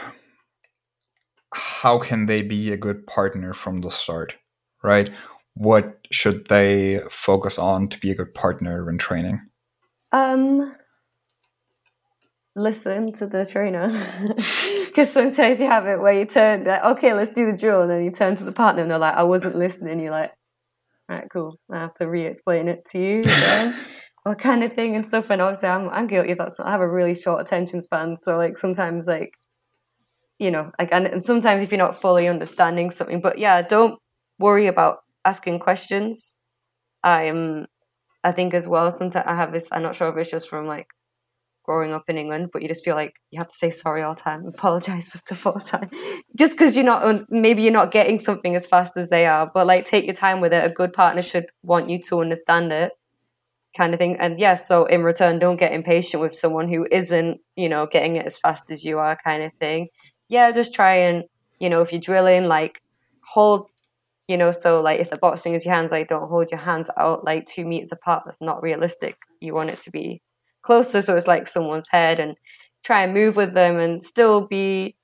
how 1.53 1.97
can 1.97 2.27
they 2.27 2.41
be 2.41 2.71
a 2.71 2.77
good 2.77 3.07
partner 3.07 3.53
from 3.53 3.81
the 3.81 3.89
start 3.89 4.35
right 4.83 5.11
what 5.55 5.97
should 6.11 6.47
they 6.49 7.01
focus 7.09 7.57
on 7.57 7.87
to 7.87 7.99
be 7.99 8.11
a 8.11 8.15
good 8.15 8.33
partner 8.33 8.85
when 8.85 8.97
training 8.97 9.41
um 10.11 10.75
listen 12.55 13.11
to 13.11 13.25
the 13.25 13.45
trainer 13.45 13.89
because 14.97 15.13
sometimes 15.13 15.59
you 15.59 15.67
have 15.67 15.85
it 15.85 15.99
where 15.99 16.13
you 16.13 16.25
turn 16.25 16.63
like 16.63 16.83
okay 16.83 17.13
let's 17.13 17.29
do 17.29 17.45
the 17.51 17.55
drill 17.55 17.83
and 17.83 17.91
then 17.91 18.03
you 18.03 18.09
turn 18.11 18.35
to 18.35 18.43
the 18.43 18.51
partner 18.51 18.81
and 18.81 18.89
they're 18.89 18.97
like 18.97 19.15
i 19.15 19.23
wasn't 19.23 19.55
listening 19.55 19.99
you're 19.99 20.09
like 20.09 20.31
all 21.07 21.17
right 21.17 21.27
cool 21.31 21.59
i 21.71 21.77
have 21.77 21.93
to 21.93 22.09
re-explain 22.09 22.67
it 22.67 22.83
to 22.83 22.99
you 22.99 23.23
what 24.27 24.39
kind 24.49 24.63
of 24.63 24.73
thing 24.73 24.95
and 24.95 25.05
stuff. 25.05 25.29
And 25.29 25.41
obviously, 25.41 25.69
I'm 25.69 25.89
I'm 25.89 26.07
guilty 26.07 26.31
of 26.31 26.37
that. 26.39 26.55
So 26.55 26.63
I 26.63 26.71
have 26.71 26.81
a 26.81 26.89
really 26.89 27.15
short 27.15 27.41
attention 27.41 27.81
span. 27.81 28.17
So 28.17 28.37
like 28.37 28.57
sometimes 28.57 29.07
like 29.07 29.33
you 30.39 30.51
know 30.51 30.71
like 30.77 30.89
and, 30.91 31.07
and 31.07 31.23
sometimes 31.23 31.63
if 31.63 31.71
you're 31.71 31.79
not 31.79 31.99
fully 31.99 32.27
understanding 32.27 32.91
something, 32.91 33.21
but 33.21 33.37
yeah, 33.39 33.61
don't 33.61 33.99
worry 34.39 34.67
about 34.67 34.99
asking 35.25 35.59
questions. 35.59 36.37
I'm 37.03 37.67
I 38.23 38.31
think 38.31 38.53
as 38.53 38.67
well. 38.67 38.91
Sometimes 38.91 39.25
I 39.27 39.35
have 39.35 39.53
this. 39.53 39.69
I'm 39.71 39.83
not 39.83 39.95
sure 39.95 40.09
if 40.09 40.17
it's 40.17 40.31
just 40.31 40.49
from 40.49 40.67
like 40.67 40.87
growing 41.67 41.93
up 41.93 42.05
in 42.07 42.17
England, 42.17 42.49
but 42.51 42.61
you 42.61 42.67
just 42.67 42.83
feel 42.83 42.95
like 42.95 43.13
you 43.29 43.39
have 43.39 43.49
to 43.49 43.55
say 43.55 43.69
sorry 43.69 44.01
all 44.01 44.15
the 44.15 44.21
time, 44.21 44.45
apologize 44.47 45.07
for 45.11 45.17
stuff 45.17 45.45
all 45.45 45.53
the 45.53 45.59
time, 45.59 45.89
just 46.37 46.57
because 46.57 46.75
you're 46.75 46.85
not 46.85 47.29
maybe 47.29 47.61
you're 47.61 47.73
not 47.73 47.91
getting 47.91 48.19
something 48.19 48.55
as 48.55 48.65
fast 48.65 48.97
as 48.97 49.09
they 49.09 49.25
are. 49.25 49.51
But 49.53 49.67
like, 49.67 49.85
take 49.85 50.05
your 50.05 50.15
time 50.15 50.41
with 50.41 50.53
it. 50.53 50.65
A 50.65 50.73
good 50.73 50.93
partner 50.93 51.21
should 51.21 51.47
want 51.61 51.89
you 51.89 52.01
to 52.03 52.21
understand 52.21 52.71
it 52.71 52.93
kind 53.75 53.93
of 53.93 53.99
thing. 53.99 54.17
And 54.17 54.39
yes, 54.39 54.61
yeah, 54.61 54.65
so 54.65 54.85
in 54.85 55.03
return, 55.03 55.39
don't 55.39 55.57
get 55.57 55.73
impatient 55.73 56.21
with 56.21 56.35
someone 56.35 56.67
who 56.67 56.87
isn't, 56.91 57.39
you 57.55 57.69
know, 57.69 57.85
getting 57.85 58.15
it 58.15 58.25
as 58.25 58.39
fast 58.39 58.71
as 58.71 58.83
you 58.83 58.97
are, 58.97 59.17
kind 59.23 59.43
of 59.43 59.53
thing. 59.59 59.89
Yeah, 60.29 60.51
just 60.51 60.73
try 60.73 60.95
and, 60.95 61.25
you 61.59 61.69
know, 61.69 61.81
if 61.81 61.91
you're 61.91 62.01
drilling, 62.01 62.45
like 62.45 62.81
hold, 63.23 63.67
you 64.27 64.37
know, 64.37 64.51
so 64.51 64.81
like 64.81 64.99
if 64.99 65.09
the 65.09 65.17
boxing 65.17 65.53
is 65.53 65.65
your 65.65 65.75
hands, 65.75 65.91
like 65.91 66.09
don't 66.09 66.27
hold 66.27 66.49
your 66.49 66.59
hands 66.59 66.89
out 66.97 67.23
like 67.23 67.45
two 67.45 67.65
meters 67.65 67.91
apart. 67.91 68.23
That's 68.25 68.41
not 68.41 68.63
realistic. 68.63 69.17
You 69.39 69.53
want 69.53 69.69
it 69.69 69.79
to 69.79 69.91
be 69.91 70.21
closer, 70.67 71.01
so 71.01 71.15
it's 71.17 71.27
like 71.27 71.47
someone's 71.47 71.87
head, 71.89 72.19
and 72.19 72.35
try 72.83 73.03
and 73.03 73.13
move 73.13 73.35
with 73.35 73.53
them 73.53 73.79
and 73.79 74.03
still 74.03 74.47
be. 74.47 74.95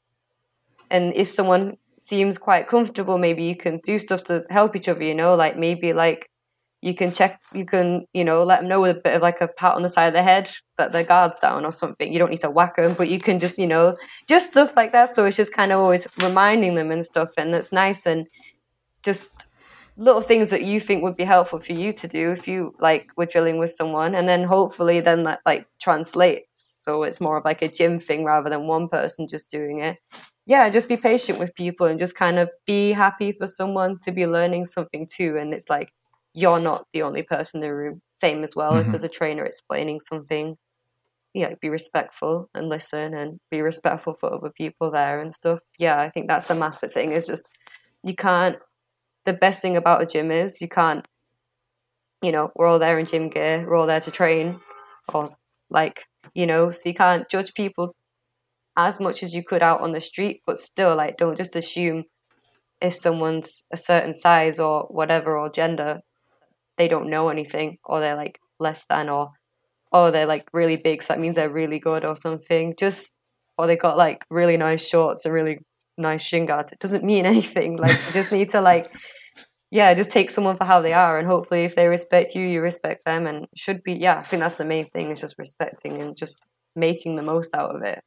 And 0.91 1.13
if 1.15 1.27
someone 1.29 1.77
seems 1.97 2.37
quite 2.37 2.67
comfortable, 2.67 3.17
maybe 3.17 3.43
you 3.43 3.55
can 3.55 3.79
do 3.83 3.97
stuff 3.97 4.23
to 4.25 4.45
help 4.49 4.75
each 4.75 4.89
other. 4.89 5.03
You 5.03 5.15
know, 5.15 5.35
like 5.35 5.57
maybe 5.57 5.93
like 5.93 6.29
you 6.83 6.93
can 6.93 7.13
check 7.13 7.39
you 7.53 7.65
can 7.65 8.05
you 8.13 8.25
know 8.25 8.43
let 8.43 8.59
them 8.59 8.69
know 8.69 8.81
with 8.81 8.97
a 8.97 8.99
bit 8.99 9.15
of 9.15 9.21
like 9.21 9.39
a 9.39 9.47
pat 9.47 9.75
on 9.75 9.83
the 9.83 9.89
side 9.89 10.07
of 10.07 10.13
the 10.13 10.21
head 10.21 10.51
that 10.77 10.91
their 10.91 11.05
guard's 11.05 11.39
down 11.39 11.65
or 11.65 11.71
something 11.71 12.11
you 12.11 12.19
don't 12.19 12.29
need 12.29 12.41
to 12.41 12.49
whack 12.49 12.75
them 12.75 12.93
but 12.93 13.07
you 13.07 13.19
can 13.19 13.39
just 13.39 13.57
you 13.57 13.65
know 13.65 13.95
just 14.27 14.51
stuff 14.51 14.75
like 14.75 14.91
that 14.91 15.07
so 15.15 15.25
it's 15.25 15.37
just 15.37 15.53
kind 15.53 15.71
of 15.71 15.79
always 15.79 16.05
reminding 16.17 16.75
them 16.75 16.91
and 16.91 17.05
stuff 17.05 17.29
and 17.37 17.53
that's 17.53 17.71
nice 17.71 18.05
and 18.05 18.27
just 19.01 19.47
little 19.95 20.21
things 20.21 20.49
that 20.49 20.63
you 20.63 20.79
think 20.79 21.03
would 21.03 21.15
be 21.15 21.23
helpful 21.23 21.59
for 21.59 21.73
you 21.73 21.93
to 21.93 22.07
do 22.07 22.31
if 22.31 22.47
you 22.47 22.73
like 22.79 23.07
were 23.15 23.27
drilling 23.27 23.59
with 23.59 23.69
someone 23.69 24.15
and 24.15 24.27
then 24.27 24.43
hopefully 24.43 24.99
then 24.99 25.23
that 25.23 25.39
like 25.45 25.67
translates. 25.79 26.81
So 26.83 27.03
it's 27.03 27.21
more 27.21 27.37
of 27.37 27.45
like 27.45 27.61
a 27.61 27.67
gym 27.67 27.99
thing 27.99 28.23
rather 28.23 28.49
than 28.49 28.67
one 28.67 28.89
person 28.89 29.27
just 29.27 29.51
doing 29.51 29.79
it. 29.79 29.97
Yeah 30.45 30.69
just 30.69 30.89
be 30.89 30.97
patient 30.97 31.37
with 31.37 31.53
people 31.53 31.85
and 31.85 31.99
just 31.99 32.15
kind 32.15 32.39
of 32.39 32.49
be 32.65 32.91
happy 32.91 33.33
for 33.33 33.45
someone 33.45 33.99
to 34.03 34.11
be 34.11 34.25
learning 34.25 34.65
something 34.65 35.07
too. 35.07 35.37
And 35.37 35.53
it's 35.53 35.69
like 35.69 35.93
you're 36.33 36.59
not 36.59 36.85
the 36.91 37.03
only 37.03 37.21
person 37.21 37.61
in 37.61 37.69
the 37.69 37.75
room. 37.75 38.01
Same 38.17 38.43
as 38.43 38.55
well 38.55 38.71
mm-hmm. 38.71 38.81
if 38.81 38.87
there's 38.87 39.03
a 39.03 39.09
trainer 39.09 39.45
explaining 39.45 40.01
something. 40.01 40.57
Yeah 41.35 41.53
be 41.61 41.69
respectful 41.69 42.49
and 42.55 42.67
listen 42.67 43.13
and 43.13 43.39
be 43.51 43.61
respectful 43.61 44.15
for 44.19 44.33
other 44.33 44.49
people 44.49 44.89
there 44.89 45.19
and 45.19 45.35
stuff. 45.35 45.59
Yeah 45.77 45.99
i 45.99 46.09
think 46.09 46.27
that's 46.27 46.49
a 46.49 46.55
massive 46.55 46.91
thing. 46.91 47.11
Is 47.11 47.27
just 47.27 47.47
you 48.03 48.15
can't 48.15 48.57
the 49.25 49.33
best 49.33 49.61
thing 49.61 49.77
about 49.77 50.01
a 50.01 50.05
gym 50.05 50.31
is 50.31 50.61
you 50.61 50.67
can't, 50.67 51.07
you 52.21 52.31
know, 52.31 52.51
we're 52.55 52.67
all 52.67 52.79
there 52.79 52.99
in 52.99 53.05
gym 53.05 53.29
gear, 53.29 53.65
we're 53.67 53.75
all 53.75 53.87
there 53.87 53.99
to 53.99 54.11
train, 54.11 54.59
or 55.13 55.27
like, 55.69 56.05
you 56.33 56.45
know, 56.45 56.71
so 56.71 56.89
you 56.89 56.95
can't 56.95 57.29
judge 57.29 57.53
people 57.53 57.95
as 58.77 58.99
much 58.99 59.21
as 59.23 59.33
you 59.33 59.43
could 59.43 59.61
out 59.61 59.81
on 59.81 59.91
the 59.91 60.01
street, 60.01 60.41
but 60.45 60.57
still, 60.57 60.95
like, 60.95 61.17
don't 61.17 61.37
just 61.37 61.55
assume 61.55 62.03
if 62.81 62.93
someone's 62.93 63.65
a 63.71 63.77
certain 63.77 64.13
size 64.13 64.59
or 64.59 64.83
whatever 64.89 65.37
or 65.37 65.49
gender, 65.49 65.99
they 66.77 66.87
don't 66.87 67.09
know 67.09 67.29
anything, 67.29 67.77
or 67.85 67.99
they're 67.99 68.15
like 68.15 68.39
less 68.59 68.85
than, 68.85 69.09
or 69.09 69.31
oh 69.91 70.11
they're 70.11 70.25
like 70.25 70.47
really 70.53 70.77
big, 70.77 71.03
so 71.03 71.13
that 71.13 71.19
means 71.19 71.35
they're 71.35 71.49
really 71.49 71.79
good 71.79 72.03
or 72.03 72.15
something. 72.15 72.73
Just 72.77 73.13
or 73.57 73.67
they 73.67 73.75
got 73.75 73.97
like 73.97 74.25
really 74.29 74.57
nice 74.57 74.85
shorts 74.87 75.25
and 75.25 75.33
really 75.33 75.59
nice 75.97 76.23
shin 76.23 76.45
guards. 76.45 76.71
It 76.71 76.79
doesn't 76.79 77.03
mean 77.03 77.25
anything. 77.33 77.77
Like 77.77 77.97
you 78.07 78.13
just 78.13 78.31
need 78.31 78.49
to 78.49 78.61
like 78.61 78.91
yeah, 79.73 79.95
just 79.95 80.11
take 80.11 80.29
someone 80.29 80.55
for 80.55 80.65
how 80.65 80.81
they 80.81 80.93
are 80.93 81.17
and 81.17 81.25
hopefully 81.25 81.63
if 81.63 81.75
they 81.75 81.87
respect 81.87 82.35
you, 82.35 82.45
you 82.45 82.61
respect 82.61 83.05
them 83.05 83.25
and 83.25 83.47
should 83.55 83.81
be 83.81 83.93
yeah, 83.93 84.19
I 84.19 84.23
think 84.23 84.41
that's 84.41 84.57
the 84.57 84.65
main 84.65 84.87
thing 84.91 85.09
is 85.09 85.19
just 85.19 85.39
respecting 85.39 85.99
and 85.99 86.15
just 86.15 86.45
making 86.75 87.15
the 87.15 87.23
most 87.23 87.55
out 87.55 87.75
of 87.75 87.81
it. 87.81 87.99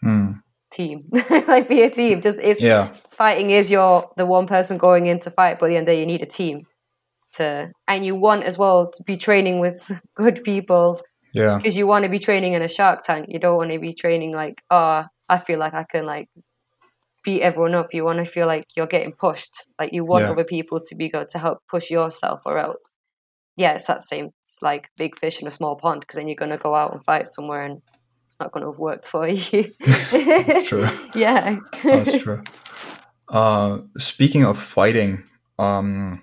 Hmm. 0.00 0.32
Team. 0.72 1.04
like 1.30 1.68
be 1.68 1.82
a 1.82 1.90
team. 1.90 2.20
Just 2.20 2.40
it's 2.40 2.60
yeah. 2.60 2.86
fighting 3.12 3.50
is 3.50 3.70
your 3.70 4.10
the 4.16 4.26
one 4.26 4.48
person 4.48 4.78
going 4.78 5.06
in 5.06 5.20
to 5.20 5.30
fight, 5.30 5.60
but 5.60 5.66
at 5.66 5.68
the 5.68 5.76
end 5.76 5.84
of 5.84 5.86
the 5.86 5.92
day 5.92 6.00
you 6.00 6.06
need 6.06 6.22
a 6.22 6.26
team 6.26 6.66
to 7.34 7.70
and 7.86 8.04
you 8.04 8.16
want 8.16 8.42
as 8.42 8.58
well 8.58 8.90
to 8.90 9.02
be 9.04 9.16
training 9.16 9.60
with 9.60 9.92
good 10.16 10.42
people. 10.42 11.00
Yeah. 11.32 11.56
Because 11.58 11.76
you 11.76 11.86
want 11.86 12.02
to 12.02 12.08
be 12.08 12.18
training 12.18 12.54
in 12.54 12.62
a 12.62 12.68
shark 12.68 13.04
tank. 13.04 13.26
You 13.28 13.38
don't 13.38 13.56
want 13.56 13.70
to 13.70 13.78
be 13.78 13.94
training 13.94 14.32
like, 14.32 14.60
oh, 14.72 15.04
I 15.28 15.38
feel 15.38 15.60
like 15.60 15.74
I 15.74 15.84
can 15.84 16.04
like 16.04 16.28
beat 17.22 17.42
everyone 17.42 17.74
up. 17.74 17.92
You 17.92 18.04
want 18.04 18.18
to 18.18 18.24
feel 18.24 18.46
like 18.46 18.64
you're 18.76 18.86
getting 18.86 19.12
pushed. 19.12 19.66
Like 19.78 19.92
you 19.92 20.04
want 20.04 20.24
yeah. 20.24 20.30
other 20.30 20.44
people 20.44 20.80
to 20.80 20.94
be 20.94 21.08
good 21.08 21.28
to 21.30 21.38
help 21.38 21.58
push 21.68 21.90
yourself, 21.90 22.42
or 22.46 22.58
else, 22.58 22.96
yeah, 23.56 23.72
it's 23.72 23.86
that 23.86 24.02
same. 24.02 24.28
It's 24.42 24.60
like 24.62 24.90
big 24.96 25.18
fish 25.18 25.40
in 25.40 25.48
a 25.48 25.50
small 25.50 25.76
pond 25.76 26.00
because 26.00 26.16
then 26.16 26.28
you're 26.28 26.36
going 26.36 26.50
to 26.50 26.56
go 26.56 26.74
out 26.74 26.92
and 26.92 27.04
fight 27.04 27.26
somewhere 27.26 27.64
and 27.64 27.82
it's 28.26 28.38
not 28.38 28.52
going 28.52 28.62
to 28.62 28.70
have 28.70 28.78
worked 28.78 29.06
for 29.06 29.26
you. 29.26 29.72
That's 29.80 30.68
true. 30.68 30.88
yeah, 31.14 31.58
that's 31.82 32.18
true. 32.22 32.42
Uh, 33.28 33.78
speaking 33.98 34.44
of 34.44 34.58
fighting, 34.58 35.24
um, 35.58 36.22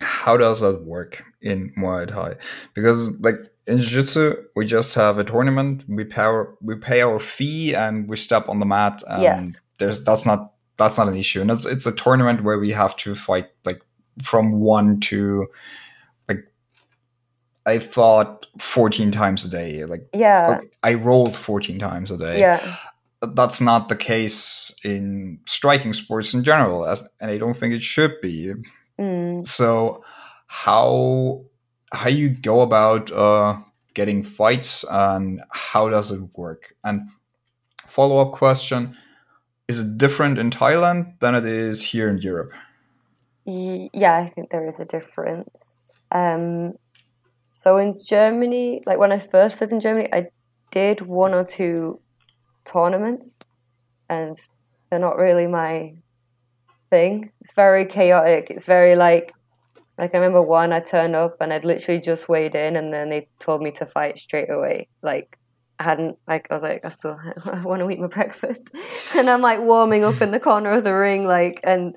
how 0.00 0.36
does 0.36 0.60
that 0.60 0.82
work 0.84 1.22
in 1.40 1.72
Muay 1.78 2.08
Thai? 2.08 2.34
Because 2.74 3.20
like 3.20 3.36
in 3.66 3.78
jiu-jitsu 3.80 4.34
we 4.56 4.66
just 4.66 4.94
have 4.94 5.18
a 5.18 5.24
tournament 5.24 5.84
we 5.86 6.02
pay 6.02 6.22
our, 6.22 6.56
we 6.60 6.74
pay 6.74 7.02
our 7.02 7.20
fee 7.20 7.74
and 7.74 8.08
we 8.08 8.16
step 8.16 8.48
on 8.48 8.58
the 8.58 8.66
mat 8.66 9.02
and 9.08 9.22
yeah 9.22 9.46
there's 9.80 10.04
that's 10.04 10.24
not 10.24 10.52
that's 10.76 10.96
not 10.96 11.08
an 11.08 11.16
issue, 11.16 11.40
and 11.40 11.50
it's 11.50 11.66
it's 11.66 11.86
a 11.86 11.94
tournament 11.94 12.44
where 12.44 12.58
we 12.58 12.70
have 12.70 12.94
to 12.98 13.14
fight 13.16 13.48
like 13.64 13.82
from 14.22 14.60
one 14.60 15.00
to 15.00 15.48
like 16.28 16.46
I 17.66 17.80
fought 17.80 18.46
14 18.58 19.10
times 19.10 19.44
a 19.44 19.50
day. 19.50 19.84
Like 19.84 20.08
yeah, 20.14 20.60
I 20.84 20.94
rolled 20.94 21.36
14 21.36 21.78
times 21.80 22.10
a 22.12 22.16
day. 22.16 22.38
Yeah, 22.38 22.76
that's 23.20 23.60
not 23.60 23.88
the 23.88 23.96
case 23.96 24.74
in 24.84 25.40
striking 25.46 25.92
sports 25.92 26.32
in 26.32 26.44
general, 26.44 26.86
as, 26.86 27.06
and 27.20 27.30
I 27.30 27.38
don't 27.38 27.56
think 27.56 27.74
it 27.74 27.82
should 27.82 28.20
be. 28.20 28.52
Mm. 28.98 29.46
So 29.46 30.04
how 30.46 31.44
how 31.92 32.08
you 32.08 32.28
go 32.28 32.60
about 32.60 33.10
uh, 33.10 33.58
getting 33.94 34.22
fights 34.22 34.84
and 34.90 35.42
how 35.50 35.88
does 35.88 36.12
it 36.12 36.22
work? 36.36 36.74
And 36.84 37.08
follow 37.86 38.18
up 38.20 38.32
question 38.32 38.96
is 39.70 39.78
it 39.78 39.98
different 39.98 40.36
in 40.36 40.50
Thailand 40.50 41.18
than 41.20 41.36
it 41.36 41.46
is 41.46 41.90
here 41.92 42.08
in 42.08 42.18
Europe? 42.18 42.52
Yeah, 43.46 44.16
I 44.16 44.26
think 44.26 44.50
there 44.50 44.64
is 44.64 44.80
a 44.80 44.84
difference. 44.84 45.92
Um, 46.10 46.74
so 47.52 47.78
in 47.78 47.96
Germany, 48.04 48.82
like 48.84 48.98
when 48.98 49.12
I 49.12 49.20
first 49.20 49.60
lived 49.60 49.72
in 49.72 49.78
Germany, 49.78 50.08
I 50.12 50.26
did 50.72 51.02
one 51.02 51.34
or 51.34 51.44
two 51.44 52.00
tournaments, 52.64 53.38
and 54.08 54.36
they're 54.88 55.06
not 55.08 55.16
really 55.16 55.46
my 55.46 55.94
thing. 56.90 57.30
It's 57.40 57.54
very 57.54 57.86
chaotic. 57.86 58.50
It's 58.50 58.66
very 58.66 58.96
like, 58.96 59.32
like 59.98 60.12
I 60.14 60.18
remember 60.18 60.42
one 60.42 60.72
I 60.72 60.80
turned 60.80 61.14
up 61.14 61.36
and 61.40 61.52
I'd 61.52 61.64
literally 61.64 62.00
just 62.00 62.28
weighed 62.28 62.56
in, 62.56 62.74
and 62.74 62.92
then 62.92 63.08
they 63.08 63.28
told 63.38 63.62
me 63.62 63.70
to 63.72 63.86
fight 63.86 64.18
straight 64.18 64.50
away. 64.50 64.88
Like 65.00 65.38
I 65.80 65.82
hadn't 65.82 66.18
like 66.28 66.46
I 66.50 66.54
was 66.54 66.62
like 66.62 66.82
I 66.84 66.90
still 66.90 67.18
I 67.46 67.62
want 67.62 67.80
to 67.80 67.90
eat 67.90 67.98
my 67.98 68.06
breakfast, 68.06 68.70
and 69.16 69.28
I'm 69.28 69.40
like 69.40 69.60
warming 69.60 70.04
up 70.04 70.20
in 70.20 70.30
the 70.30 70.38
corner 70.38 70.70
of 70.72 70.84
the 70.84 70.94
ring, 70.94 71.26
like 71.26 71.60
and 71.64 71.96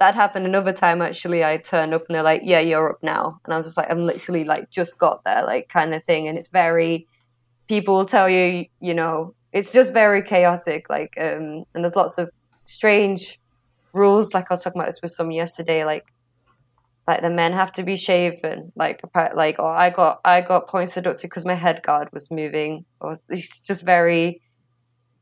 that 0.00 0.14
happened 0.14 0.46
another 0.46 0.72
time 0.72 1.02
actually. 1.02 1.44
I 1.44 1.58
turned 1.58 1.92
up 1.94 2.06
and 2.08 2.16
they're 2.16 2.22
like, 2.22 2.42
"Yeah, 2.44 2.60
you're 2.60 2.90
up 2.90 3.02
now," 3.02 3.38
and 3.44 3.54
I 3.54 3.58
was 3.58 3.66
just 3.66 3.76
like, 3.76 3.90
"I'm 3.90 4.04
literally 4.04 4.44
like 4.44 4.70
just 4.70 4.98
got 4.98 5.22
there, 5.24 5.44
like 5.44 5.68
kind 5.68 5.94
of 5.94 6.02
thing," 6.04 6.26
and 6.26 6.38
it's 6.38 6.48
very 6.48 7.06
people 7.68 7.94
will 7.94 8.04
tell 8.06 8.28
you, 8.28 8.66
you 8.80 8.94
know, 8.94 9.34
it's 9.52 9.72
just 9.72 9.92
very 9.92 10.22
chaotic, 10.22 10.88
like 10.88 11.14
um, 11.20 11.64
and 11.74 11.84
there's 11.84 11.96
lots 11.96 12.18
of 12.18 12.30
strange 12.64 13.38
rules. 13.92 14.32
Like 14.34 14.50
I 14.50 14.54
was 14.54 14.64
talking 14.64 14.80
about 14.80 14.88
this 14.88 15.02
with 15.02 15.12
someone 15.12 15.36
yesterday, 15.36 15.84
like 15.84 16.06
like 17.10 17.22
the 17.22 17.30
men 17.30 17.52
have 17.52 17.72
to 17.72 17.82
be 17.82 17.96
shaven 17.96 18.70
like 18.76 19.00
like 19.34 19.58
or 19.58 19.74
i 19.74 19.90
got 19.90 20.20
i 20.24 20.40
got 20.40 20.68
points 20.68 20.94
deducted 20.94 21.28
because 21.28 21.44
my 21.44 21.54
head 21.54 21.82
guard 21.82 22.08
was 22.12 22.30
moving. 22.30 22.84
Or 23.00 23.14
it's 23.28 23.62
just 23.62 23.84
very 23.84 24.42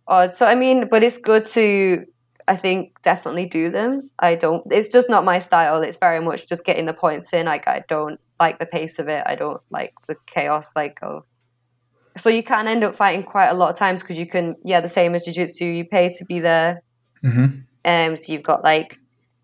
odd. 0.07 0.35
So 0.35 0.44
i 0.46 0.55
mean 0.55 0.88
but 0.90 1.03
it's 1.03 1.16
good 1.16 1.46
to 1.57 2.05
i 2.46 2.57
think 2.57 3.01
definitely 3.03 3.46
do 3.46 3.70
them. 3.70 4.11
I 4.18 4.35
don't 4.35 4.62
it's 4.70 4.92
just 4.92 5.09
not 5.09 5.24
my 5.24 5.38
style. 5.38 5.83
It's 5.83 5.96
very 5.96 6.20
much 6.20 6.46
just 6.46 6.66
getting 6.66 6.85
the 6.85 6.92
points 6.92 7.33
in. 7.33 7.46
Like 7.46 7.66
i 7.66 7.83
don't 7.88 8.20
like 8.38 8.59
the 8.59 8.66
pace 8.66 8.98
of 8.98 9.09
it. 9.09 9.22
I 9.24 9.35
don't 9.35 9.62
like 9.70 9.94
the 10.09 10.16
chaos 10.27 10.77
like 10.77 10.98
of 11.03 11.24
so 12.18 12.29
you 12.29 12.42
can 12.42 12.68
end 12.68 12.85
up 12.85 12.94
fighting 12.94 13.24
quite 13.24 13.48
a 13.48 13.55
lot 13.55 13.70
of 13.70 13.77
times 13.79 14.03
because 14.03 14.18
you 14.18 14.27
can 14.27 14.57
yeah 14.62 14.83
the 14.83 14.94
same 14.98 15.14
as 15.14 15.24
jiu-jitsu. 15.24 15.64
You 15.64 15.87
pay 15.87 16.11
to 16.18 16.24
be 16.27 16.40
there. 16.40 16.83
Mm-hmm. 17.24 17.46
um 17.92 18.16
so 18.18 18.33
you've 18.33 18.51
got 18.53 18.62
like 18.62 18.98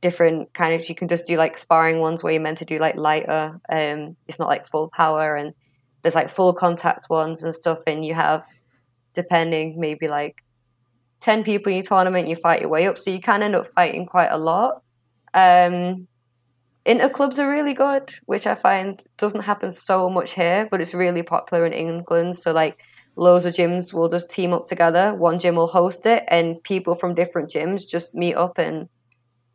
different 0.05 0.53
kind 0.53 0.75
of 0.75 0.87
you 0.88 0.95
can 0.95 1.09
just 1.09 1.27
do 1.27 1.38
like 1.38 1.57
sparring 1.57 1.99
ones 1.99 2.23
where 2.23 2.35
you're 2.35 2.43
meant 2.43 2.59
to 2.59 2.64
do 2.67 2.79
like 2.79 2.95
lighter 2.97 3.59
um 3.71 4.14
it's 4.29 4.38
not 4.38 4.49
like 4.49 4.67
full 4.67 4.90
power 4.90 5.35
and 5.35 5.55
there's 6.03 6.14
like 6.14 6.29
full 6.29 6.53
contact 6.53 7.07
ones 7.09 7.43
and 7.43 7.55
stuff 7.55 7.81
and 7.87 8.05
you 8.05 8.12
have 8.12 8.45
depending 9.14 9.81
maybe 9.81 10.07
like 10.07 10.45
10 11.21 11.43
people 11.43 11.71
in 11.71 11.77
your 11.77 11.85
tournament 11.85 12.29
you 12.29 12.37
fight 12.37 12.61
your 12.61 12.69
way 12.69 12.87
up 12.87 12.99
so 12.99 13.11
you 13.11 13.19
can 13.19 13.43
end 13.43 13.57
up 13.57 13.67
fighting 13.69 14.05
quite 14.05 14.31
a 14.31 14.37
lot. 14.37 14.83
Um 15.33 16.07
inter 16.85 17.09
clubs 17.09 17.38
are 17.38 17.49
really 17.49 17.73
good 17.73 18.12
which 18.27 18.47
i 18.47 18.55
find 18.55 19.03
doesn't 19.17 19.49
happen 19.51 19.71
so 19.71 20.11
much 20.11 20.33
here 20.33 20.69
but 20.71 20.83
it's 20.83 20.93
really 20.93 21.23
popular 21.23 21.64
in 21.64 21.73
england 21.73 22.37
so 22.37 22.53
like 22.53 22.77
loads 23.17 23.45
of 23.45 23.55
gyms 23.55 23.95
will 23.95 24.09
just 24.09 24.31
team 24.31 24.53
up 24.53 24.64
together. 24.64 25.14
One 25.14 25.38
gym 25.38 25.55
will 25.55 25.67
host 25.67 26.07
it 26.07 26.25
and 26.29 26.62
people 26.62 26.95
from 26.95 27.14
different 27.14 27.51
gyms 27.51 27.88
just 27.88 28.14
meet 28.14 28.35
up 28.35 28.59
and 28.59 28.88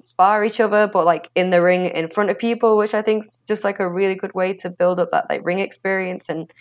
spar 0.01 0.43
each 0.43 0.59
other, 0.59 0.87
but 0.87 1.05
like 1.05 1.29
in 1.35 1.49
the 1.49 1.61
ring 1.61 1.85
in 1.85 2.09
front 2.09 2.29
of 2.29 2.39
people, 2.39 2.77
which 2.77 2.93
I 2.93 3.01
think 3.01 3.23
is 3.23 3.41
just 3.47 3.63
like 3.63 3.79
a 3.79 3.89
really 3.89 4.15
good 4.15 4.33
way 4.33 4.53
to 4.55 4.69
build 4.69 4.99
up 4.99 5.11
that 5.11 5.29
like 5.29 5.45
ring 5.45 5.59
experience 5.59 6.29
and 6.29 6.51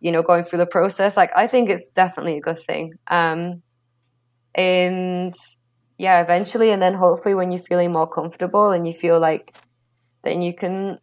you 0.00 0.12
know 0.12 0.22
going 0.22 0.44
through 0.44 0.58
the 0.58 0.66
process. 0.66 1.16
Like 1.16 1.30
I 1.36 1.46
think 1.46 1.70
it's 1.70 1.90
definitely 1.90 2.36
a 2.38 2.40
good 2.40 2.58
thing. 2.58 2.94
Um, 3.08 3.62
and 4.54 5.34
yeah, 5.98 6.20
eventually, 6.22 6.70
and 6.70 6.80
then 6.80 6.94
hopefully 6.94 7.34
when 7.34 7.50
you're 7.50 7.60
feeling 7.60 7.92
more 7.92 8.08
comfortable 8.08 8.70
and 8.70 8.86
you 8.86 8.92
feel 8.92 9.20
like 9.20 9.54
then 10.22 10.42
you 10.42 10.54
can 10.54 10.98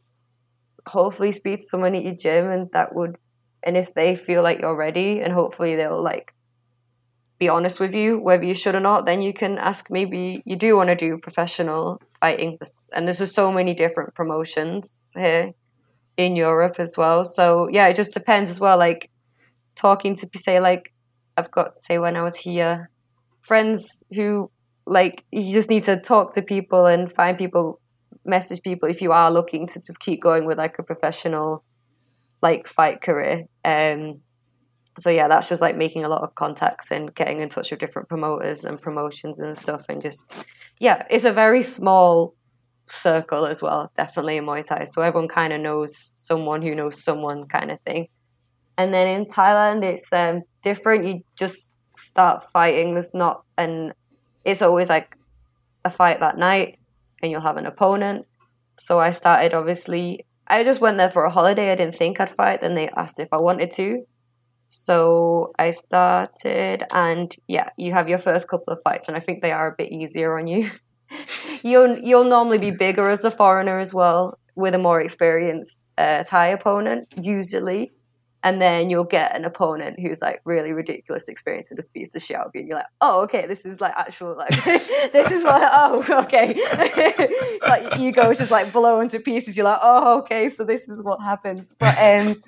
hopefully 0.88 1.32
speak 1.32 1.58
to 1.58 1.64
someone 1.64 1.96
at 1.96 2.04
your 2.04 2.16
gym 2.16 2.50
and 2.50 2.72
that 2.72 2.96
would 2.96 3.18
and 3.64 3.76
if 3.76 3.94
they 3.94 4.16
feel 4.16 4.42
like 4.42 4.60
you're 4.60 4.76
ready 4.76 5.20
and 5.20 5.34
hopefully 5.34 5.76
they'll 5.76 6.02
like 6.02 6.34
be 7.40 7.48
honest 7.50 7.80
with 7.80 7.94
you 7.94 8.18
whether 8.18 8.44
you 8.44 8.54
should 8.54 8.76
or 8.76 8.80
not 8.80 9.06
then 9.06 9.22
you 9.22 9.34
can 9.34 9.58
ask. 9.58 9.92
Maybe 9.92 10.42
you 10.46 10.56
do 10.56 10.76
want 10.76 10.90
to 10.90 10.96
do 10.96 11.18
professional 11.18 12.02
fighting. 12.20 12.58
And 12.94 13.08
there's 13.08 13.20
just 13.20 13.36
so 13.36 13.52
many 13.52 13.74
different 13.74 14.16
promotions 14.16 15.14
here 15.16 15.54
in 16.18 16.36
europe 16.36 16.76
as 16.80 16.96
well. 16.98 17.24
So 17.24 17.70
yeah 17.72 17.88
it 17.88 17.96
just 17.96 18.14
depends 18.14 18.50
as 18.50 18.60
well. 18.60 18.78
Like 18.78 19.10
talking 19.76 20.16
to 20.16 20.28
say 20.36 20.60
like 20.60 20.92
i've 21.38 21.52
got 21.52 21.78
say 21.78 22.00
when 22.00 22.16
i 22.16 22.24
was 22.24 22.36
here 22.36 22.90
friends 23.42 24.02
who 24.12 24.50
like 24.88 25.24
you 25.32 25.54
just 25.54 25.70
need 25.70 25.84
to 25.84 25.96
talk 25.96 26.34
to 26.34 26.42
people 26.42 26.88
and 26.88 27.12
find 27.12 27.38
people 27.38 27.80
message 28.26 28.62
people 28.62 28.90
if 28.90 29.02
you 29.02 29.12
are 29.12 29.32
looking 29.32 29.68
to 29.68 29.80
just 29.80 30.00
keep 30.00 30.20
going 30.22 30.46
with 30.46 30.58
like 30.58 30.80
a 30.80 30.84
professional 30.84 31.64
like 32.42 32.68
fight 32.68 33.02
career. 33.02 33.46
Um, 33.66 34.22
so 35.00 35.10
yeah, 35.10 35.28
that's 35.28 35.50
just 35.50 35.62
like 35.62 35.76
making 35.76 36.04
a 36.04 36.10
lot 36.10 36.24
of 36.24 36.36
contacts 36.36 36.92
and 36.92 37.14
getting 37.14 37.42
in 37.42 37.50
touch 37.50 37.72
with 37.72 37.80
different 37.80 38.10
promoters 38.10 38.64
and 38.64 38.82
promotions 38.82 39.40
and 39.40 39.58
stuff, 39.58 39.86
and 39.90 40.02
just 40.02 40.36
yeah, 40.80 41.06
it's 41.10 41.24
a 41.24 41.32
very 41.32 41.62
small 41.64 42.36
circle 42.88 43.46
as 43.46 43.62
well, 43.62 43.92
definitely 43.96 44.38
in 44.38 44.46
Muay 44.46 44.64
Thai. 44.64 44.86
So 44.86 45.02
everyone 45.02 45.28
kind 45.28 45.54
of 45.54 45.62
knows 45.62 46.14
someone 46.16 46.62
who 46.62 46.74
knows 46.74 47.04
someone, 47.04 47.48
kind 47.48 47.72
of 47.72 47.80
thing. 47.82 48.08
And 48.78 48.94
then 48.94 49.08
in 49.08 49.26
Thailand, 49.26 49.84
it's 49.84 50.12
um, 50.14 50.44
different. 50.64 51.06
You 51.06 51.22
just 51.36 51.74
start 51.96 52.44
fighting. 52.52 52.94
There's 52.94 53.14
not 53.14 53.44
an. 53.58 53.94
It's 54.46 54.62
always 54.62 54.90
like 54.90 55.16
a 55.84 55.90
fight 55.90 56.20
that 56.20 56.38
night, 56.38 56.80
and 57.22 57.32
you'll 57.32 57.42
have 57.42 57.58
an 57.58 57.66
opponent. 57.66 58.26
So 58.80 59.00
I 59.00 59.12
started 59.12 59.54
obviously. 59.54 60.26
I 60.50 60.64
just 60.64 60.80
went 60.80 60.98
there 60.98 61.12
for 61.12 61.26
a 61.26 61.30
holiday. 61.30 61.72
I 61.72 61.76
didn't 61.76 61.96
think 61.96 62.22
I'd 62.22 62.30
fight. 62.30 62.62
Then 62.62 62.76
they 62.76 62.88
asked 62.90 63.20
if 63.20 63.28
I 63.32 63.38
wanted 63.38 63.72
to. 63.74 64.06
So 64.70 65.54
I 65.58 65.72
started, 65.72 66.84
and 66.92 67.34
yeah, 67.48 67.70
you 67.78 67.94
have 67.94 68.10
your 68.10 68.20
first 68.20 68.48
couple 68.48 68.74
of 68.74 68.80
fights, 68.84 69.08
and 69.08 69.16
I 69.16 69.20
think 69.20 69.42
they 69.42 69.52
are 69.52 69.68
a 69.68 69.76
bit 69.78 69.92
easier 69.92 70.38
on 70.38 70.48
you. 70.48 70.72
you'll 71.64 71.98
you'll 72.00 72.26
normally 72.26 72.58
be 72.58 72.72
bigger 72.72 73.10
as 73.10 73.24
a 73.24 73.32
foreigner 73.32 73.80
as 73.80 73.94
well, 73.94 74.38
with 74.56 74.76
a 74.76 74.78
more 74.78 75.02
experienced 75.02 75.88
uh, 75.98 76.24
Thai 76.24 76.48
opponent 76.48 77.08
usually, 77.16 77.92
and 78.44 78.62
then 78.62 78.90
you'll 78.90 79.04
get 79.04 79.36
an 79.36 79.46
opponent 79.46 80.00
who's 80.00 80.22
like 80.22 80.42
really 80.46 80.72
ridiculous 80.72 81.28
experience 81.28 81.72
and 81.72 81.78
just 81.78 81.92
beats 81.92 82.12
the 82.12 82.20
shit 82.20 82.38
out 82.38 82.48
of 82.48 82.52
you. 82.54 82.62
And 82.62 82.70
you're 82.70 82.78
like, 82.78 82.88
oh, 83.02 83.22
okay, 83.24 83.48
this 83.48 83.66
is 83.66 83.82
like 83.82 83.94
actual 83.96 84.38
like 84.38 84.50
this 85.12 85.32
is 85.32 85.44
what 85.44 85.62
oh 85.74 86.24
okay, 86.24 86.54
like 87.68 88.00
you 88.00 88.12
go 88.12 88.34
just 88.34 88.52
like 88.52 88.72
blown 88.72 89.10
to 89.10 89.20
pieces. 89.20 89.58
You're 89.58 89.66
like, 89.66 89.80
oh, 89.82 90.20
okay, 90.20 90.50
so 90.50 90.64
this 90.64 90.88
is 90.88 91.04
what 91.04 91.22
happens. 91.22 91.76
But 91.80 91.98
um, 91.98 92.42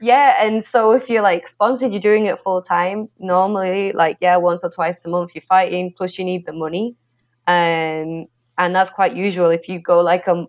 yeah, 0.00 0.44
and 0.44 0.64
so 0.64 0.92
if 0.92 1.08
you're 1.08 1.22
like 1.22 1.46
sponsored, 1.46 1.92
you're 1.92 2.00
doing 2.00 2.26
it 2.26 2.38
full 2.38 2.60
time. 2.60 3.08
Normally, 3.18 3.92
like 3.92 4.18
yeah, 4.20 4.36
once 4.36 4.64
or 4.64 4.70
twice 4.70 5.04
a 5.04 5.08
month 5.08 5.34
you're 5.34 5.42
fighting. 5.42 5.92
Plus, 5.96 6.18
you 6.18 6.24
need 6.24 6.44
the 6.44 6.52
money, 6.52 6.96
and 7.46 8.26
and 8.58 8.74
that's 8.74 8.90
quite 8.90 9.14
usual. 9.14 9.50
If 9.50 9.68
you 9.68 9.80
go 9.80 10.00
like 10.00 10.26
a 10.26 10.32
um, 10.32 10.48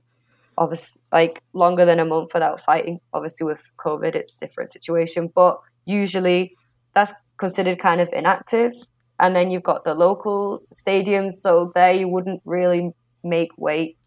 obviously 0.58 1.02
like 1.12 1.41
longer 1.54 1.86
than 1.86 2.00
a 2.00 2.06
month 2.06 2.30
without 2.34 2.60
fighting, 2.60 3.00
obviously 3.13 3.46
with 3.46 3.62
COVID, 3.78 4.15
it's 4.15 4.36
a 4.36 4.46
different 4.46 4.72
situation. 4.72 5.30
But 5.34 5.60
usually, 5.86 6.56
that's 6.93 7.13
considered 7.38 7.80
kind 7.80 8.02
of 8.02 8.10
inactive. 8.12 8.74
And 9.20 9.36
then 9.36 9.50
you've 9.50 9.63
got 9.63 9.84
the 9.84 9.96
local 9.96 10.62
stadiums, 10.74 11.34
so 11.34 11.72
there 11.74 11.91
you 11.91 12.08
wouldn't 12.08 12.41
really 12.46 12.91
make 13.24 13.50
weight. 13.58 13.98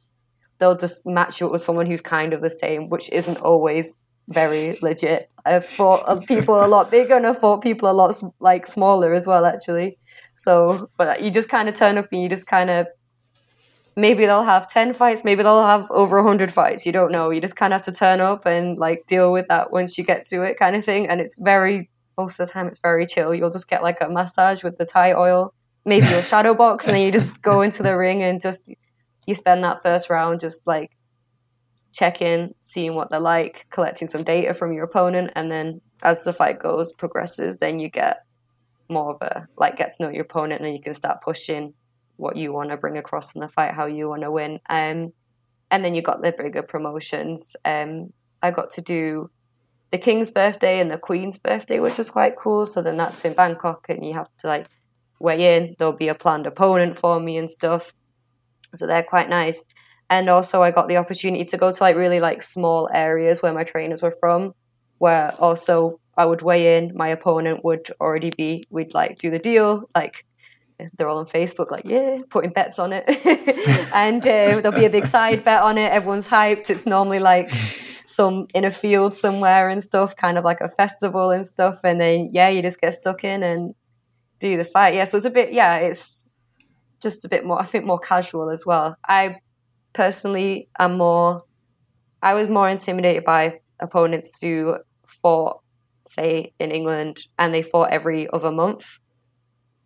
They'll 0.59 0.77
just 0.77 1.07
match 1.07 1.41
you 1.41 1.47
up 1.47 1.53
with 1.53 1.63
someone 1.63 1.87
who's 1.87 2.01
kind 2.01 2.33
of 2.33 2.43
the 2.43 2.51
same, 2.51 2.89
which 2.89 3.09
isn't 3.11 3.39
always 3.39 4.05
very 4.29 4.79
legit. 4.83 5.31
I've 5.45 5.65
fought 5.65 6.27
people 6.27 6.65
a 6.65 6.67
lot 6.67 6.91
bigger 6.91 7.17
and 7.17 7.27
I've 7.27 7.41
fought 7.41 7.63
people 7.63 7.91
a 7.91 7.93
lot 7.93 8.15
like 8.39 8.67
smaller 8.67 9.13
as 9.15 9.27
well, 9.27 9.47
actually. 9.47 9.99
So, 10.35 10.91
but 10.97 11.23
you 11.23 11.31
just 11.31 11.49
kind 11.49 11.69
of 11.69 11.75
turn 11.75 11.99
up 11.99 12.09
and 12.13 12.23
you 12.23 12.29
just 12.29 12.47
kind 12.47 12.71
of 12.71 12.87
maybe 13.97 14.27
they'll 14.27 14.45
have 14.45 14.69
10 14.69 14.95
fights, 14.95 15.25
maybe 15.25 15.43
they'll 15.43 15.65
have 15.65 15.91
over 15.91 16.23
100 16.23 16.53
fights. 16.53 16.87
You 16.87 16.93
don't 16.93 17.13
know. 17.13 17.31
You 17.31 17.41
just 17.41 17.57
kind 17.57 17.73
of 17.73 17.79
have 17.79 17.87
to 17.87 17.99
turn 17.99 18.21
up 18.21 18.47
and 18.47 18.79
like 18.79 19.07
deal 19.07 19.33
with 19.33 19.49
that 19.49 19.73
once 19.73 19.99
you 19.99 20.05
get 20.05 20.27
to 20.27 20.43
it, 20.43 20.59
kind 20.59 20.77
of 20.77 20.85
thing. 20.85 21.09
And 21.09 21.21
it's 21.21 21.39
very, 21.39 21.91
most 22.17 22.41
of 22.41 22.47
the 22.47 22.53
time, 22.53 22.67
it's 22.67 22.79
very 22.79 23.07
chill. 23.07 23.35
You'll 23.35 23.51
just 23.51 23.69
get 23.69 23.83
like 23.83 23.99
a 24.01 24.09
massage 24.09 24.63
with 24.63 24.79
the 24.79 24.85
Thai 24.85 25.13
oil, 25.13 25.55
maybe 25.85 26.07
a 26.07 26.23
shadow 26.31 26.55
box, 26.55 26.87
and 26.87 26.95
then 26.95 27.03
you 27.03 27.13
just 27.13 27.43
go 27.43 27.63
into 27.63 27.83
the 27.83 27.97
ring 27.97 28.23
and 28.23 28.41
just 28.41 28.73
you 29.27 29.35
spend 29.35 29.63
that 29.65 29.83
first 29.83 30.11
round 30.11 30.41
just 30.41 30.67
like 30.67 30.97
checking, 31.93 32.55
seeing 32.61 32.95
what 32.95 33.11
they're 33.11 33.21
like, 33.21 33.67
collecting 33.71 34.07
some 34.07 34.23
data 34.23 34.55
from 34.55 34.73
your 34.73 34.85
opponent, 34.85 35.33
and 35.35 35.51
then 35.51 35.81
as 36.03 36.25
the 36.25 36.33
fight 36.33 36.59
goes 36.59 36.93
progresses, 36.93 37.59
then 37.59 37.79
you 37.79 37.89
get 37.89 38.25
more 38.89 39.15
of 39.15 39.23
a 39.23 39.47
like 39.57 39.77
get 39.77 39.93
to 39.93 40.03
know 40.03 40.11
your 40.11 40.23
opponent, 40.23 40.61
and 40.61 40.67
then 40.67 40.75
you 40.75 40.83
can 40.83 40.95
start 40.95 41.21
pushing 41.23 41.75
what 42.21 42.37
you 42.37 42.53
want 42.53 42.71
to 42.71 42.77
bring 42.77 42.97
across 42.97 43.35
in 43.35 43.41
the 43.41 43.49
fight, 43.49 43.75
how 43.75 43.87
you 43.87 44.09
want 44.09 44.23
to 44.23 44.31
win. 44.31 44.61
Um, 44.69 45.13
and 45.71 45.85
then 45.85 45.95
you 45.95 46.03
got 46.03 46.23
the 46.23 46.33
bigger 46.33 46.63
promotions. 46.63 47.57
Um, 47.65 48.13
I 48.43 48.51
got 48.51 48.71
to 48.71 48.81
do 48.81 49.31
the 49.91 49.99
King's 49.99 50.31
birthday 50.31 50.81
and 50.81 50.91
the 50.91 50.99
Queen's 50.99 51.39
birthday, 51.39 51.81
which 51.81 51.99
was 51.99 52.11
quite 52.11 52.37
cool. 52.37 52.67
So 52.67 52.83
then 52.83 52.97
that's 52.97 53.25
in 53.25 53.35
Bangkok, 53.35 53.87
and 53.89 54.05
you 54.05 54.15
have 54.15 54.29
to 54.39 54.47
like 54.47 54.67
weigh 55.19 55.57
in. 55.57 55.77
There'll 55.79 55.93
be 55.93 56.09
a 56.09 56.15
planned 56.15 56.47
opponent 56.47 56.99
for 56.99 57.19
me 57.19 57.37
and 57.37 57.51
stuff. 57.51 57.93
So 58.75 58.87
they're 58.87 59.03
quite 59.03 59.29
nice 59.29 59.65
and 60.11 60.29
also 60.29 60.61
I 60.61 60.73
got 60.73 60.89
the 60.89 60.97
opportunity 60.97 61.45
to 61.45 61.57
go 61.57 61.73
to 61.73 61.83
like 61.83 61.97
really 61.97 62.21
like 62.21 62.43
small 62.43 62.91
areas 62.93 63.41
where 63.41 63.55
my 63.55 63.63
trainers 63.63 64.03
were 64.03 64.15
from, 64.19 64.55
where 64.99 65.33
also 65.39 66.01
I 66.17 66.27
would 66.27 66.43
weigh 66.43 66.77
in. 66.77 66.93
My 66.95 67.09
opponent 67.09 67.65
would 67.65 67.91
already 68.01 68.31
be. 68.31 68.65
We'd 68.71 68.93
like 68.93 69.17
do 69.17 69.31
the 69.31 69.39
deal, 69.39 69.89
like 69.95 70.27
they're 70.97 71.09
all 71.09 71.19
on 71.19 71.27
Facebook, 71.27 71.71
like 71.71 71.85
yeah, 71.85 72.21
putting 72.31 72.51
bets 72.51 72.79
on 72.79 72.93
it, 72.93 73.05
and 73.95 74.23
uh, 74.23 74.61
there'll 74.61 74.73
be 74.73 74.85
a 74.85 74.91
big 74.91 75.07
side 75.07 75.45
bet 75.45 75.63
on 75.63 75.79
it. 75.79 75.91
Everyone's 75.93 76.29
hyped. 76.29 76.71
It's 76.71 76.87
normally 76.87 77.19
like 77.19 77.51
some 78.07 78.47
in 78.55 78.65
a 78.65 78.71
field 78.71 79.15
somewhere 79.15 79.69
and 79.69 79.83
stuff, 79.83 80.17
kind 80.17 80.39
of 80.39 80.45
like 80.45 80.61
a 80.61 80.69
festival 80.69 81.31
and 81.31 81.47
stuff. 81.47 81.81
And 81.85 82.01
then 82.01 82.31
yeah, 82.33 82.49
you 82.49 82.63
just 82.63 82.81
get 82.81 82.95
stuck 82.95 83.25
in 83.25 83.43
and 83.43 83.75
do 84.39 84.57
the 84.57 84.65
fight. 84.65 84.95
Yeah, 84.95 85.05
so 85.05 85.17
it's 85.17 85.27
a 85.27 85.31
bit 85.31 85.53
yeah, 85.53 85.77
it's 85.77 86.27
just 87.01 87.25
a 87.25 87.29
bit 87.29 87.45
more. 87.45 87.61
I 87.61 87.67
think 87.67 87.85
more 87.85 87.99
casual 87.99 88.51
as 88.51 88.65
well. 88.67 88.97
I 89.07 89.37
personally 89.93 90.69
am 90.79 90.97
more 90.97 91.45
I 92.23 92.35
was 92.35 92.49
more 92.49 92.69
intimidated 92.69 93.25
by 93.25 93.61
opponents 93.81 94.39
who 94.43 94.77
fought, 95.07 95.61
say, 96.07 96.53
in 96.59 96.71
England 96.71 97.27
and 97.39 97.55
they 97.55 97.63
fought 97.63 97.91
every 97.91 98.29
other 98.31 98.51
month 98.51 98.99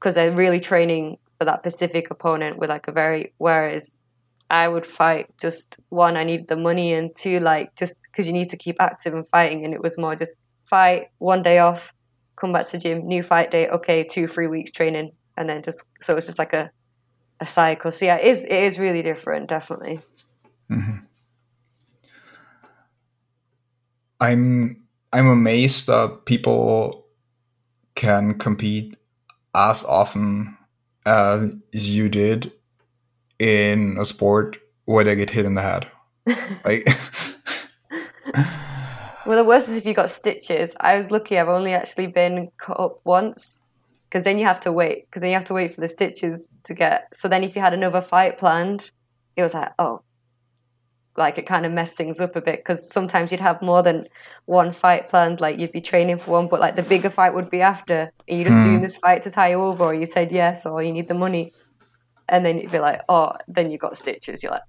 because 0.05 0.17
they're 0.17 0.33
really 0.33 0.61
training 0.61 1.17
for 1.39 1.47
that 1.47 1.61
specific 1.61 2.11
opponent 2.11 2.59
with 2.59 2.69
like 2.69 2.87
a 2.89 2.93
very 2.93 3.33
whereas 3.39 4.01
I 4.51 4.69
would 4.69 4.85
fight 4.85 5.33
just 5.41 5.79
one, 5.89 6.19
I 6.19 6.25
need 6.25 6.49
the 6.49 6.57
money, 6.57 6.93
and 6.93 7.11
two, 7.17 7.41
like 7.41 7.75
just 7.75 8.07
because 8.11 8.27
you 8.27 8.35
need 8.35 8.51
to 8.51 8.59
keep 8.59 8.77
active 8.81 9.15
and 9.15 9.27
fighting. 9.31 9.65
And 9.65 9.73
it 9.73 9.81
was 9.83 9.97
more 9.97 10.15
just 10.15 10.37
fight 10.67 11.07
one 11.17 11.43
day 11.43 11.59
off, 11.59 11.95
come 12.37 12.53
back 12.53 12.67
to 12.69 12.77
the 12.77 12.83
gym, 12.83 13.09
new 13.09 13.23
fight 13.23 13.51
day, 13.51 13.67
okay, 13.69 14.05
two, 14.05 14.29
three 14.29 14.47
weeks 14.47 14.73
training, 14.73 15.13
and 15.39 15.49
then 15.49 15.63
just 15.63 15.83
so 16.03 16.15
it's 16.19 16.27
just 16.27 16.39
like 16.39 16.53
a 16.53 16.71
a 17.41 17.47
cycle. 17.47 17.91
So 17.91 18.05
yeah, 18.05 18.17
it 18.17 18.27
is 18.27 18.45
it 18.45 18.63
is 18.63 18.79
really 18.79 19.01
different, 19.01 19.49
definitely. 19.49 20.01
Mm-hmm. 20.71 20.99
I'm 24.21 24.83
I'm 25.15 25.29
amazed 25.29 25.87
that 25.87 26.27
people 26.27 27.07
can 27.95 28.35
compete 28.35 28.99
as 29.55 29.85
often 29.85 30.57
as 31.07 31.55
you 31.73 32.09
did 32.09 32.53
in 33.39 33.97
a 33.99 34.05
sport 34.05 34.59
where 34.85 35.05
they 35.05 35.17
get 35.17 35.31
hit 35.31 35.45
in 35.45 35.55
the 35.55 35.63
head. 35.63 35.89
like 36.65 36.89
Well, 39.27 39.39
the 39.39 39.45
worst 39.45 39.71
is 39.71 39.79
if 39.79 39.87
you 39.87 39.95
got 39.95 40.11
stitches. 40.11 40.77
I 40.81 40.97
was 40.97 41.11
lucky; 41.11 41.39
I've 41.39 41.49
only 41.49 41.73
actually 41.73 42.09
been 42.09 42.51
cut 42.59 42.79
up 42.79 43.01
once, 43.05 43.63
because 44.15 44.23
then 44.23 44.39
you 44.39 44.45
have 44.45 44.61
to 44.61 44.71
wait 44.71 45.07
because 45.07 45.23
then 45.23 45.31
you 45.31 45.35
have 45.35 45.45
to 45.45 45.55
wait 45.55 45.75
for 45.75 45.81
the 45.81 45.89
stitches 45.89 46.55
to 46.63 46.73
get 46.73 47.09
so 47.13 47.27
then 47.27 47.43
if 47.43 47.57
you 47.57 47.61
had 47.61 47.75
another 47.75 48.01
fight 48.01 48.39
planned 48.39 48.93
it 49.35 49.43
was 49.43 49.55
like 49.55 49.73
oh 49.81 50.03
like 51.17 51.39
it 51.39 51.47
kind 51.47 51.65
of 51.65 51.73
messed 51.73 51.97
things 51.97 52.21
up 52.21 52.35
a 52.37 52.41
bit 52.41 52.61
because 52.61 52.91
sometimes 52.91 53.31
you'd 53.31 53.41
have 53.41 53.61
more 53.63 53.83
than 53.83 54.07
one 54.47 54.73
fight 54.73 55.09
planned 55.09 55.41
like 55.41 55.59
you'd 55.59 55.73
be 55.73 55.81
training 55.81 56.19
for 56.19 56.33
one 56.33 56.49
but 56.49 56.61
like 56.61 56.77
the 56.77 56.83
bigger 56.83 57.11
fight 57.11 57.35
would 57.35 57.49
be 57.51 57.61
after 57.61 58.13
are 58.29 58.35
you 58.35 58.45
just 58.45 58.63
doing 58.65 58.77
hmm. 58.77 58.83
this 58.83 58.97
fight 58.97 59.23
to 59.23 59.31
tie 59.31 59.55
over 59.55 59.85
or 59.85 59.95
you 59.95 60.07
said 60.07 60.33
yes 60.33 60.67
or 60.67 60.83
you 60.83 60.93
need 60.93 61.09
the 61.09 61.15
money 61.15 61.53
and 62.29 62.45
then 62.45 62.59
you'd 62.59 62.73
be 62.73 62.79
like 62.79 63.01
oh 63.09 63.33
then 63.47 63.71
you 63.71 63.79
got 63.79 63.97
stitches 63.97 64.43
you're 64.43 64.53
like 64.53 64.63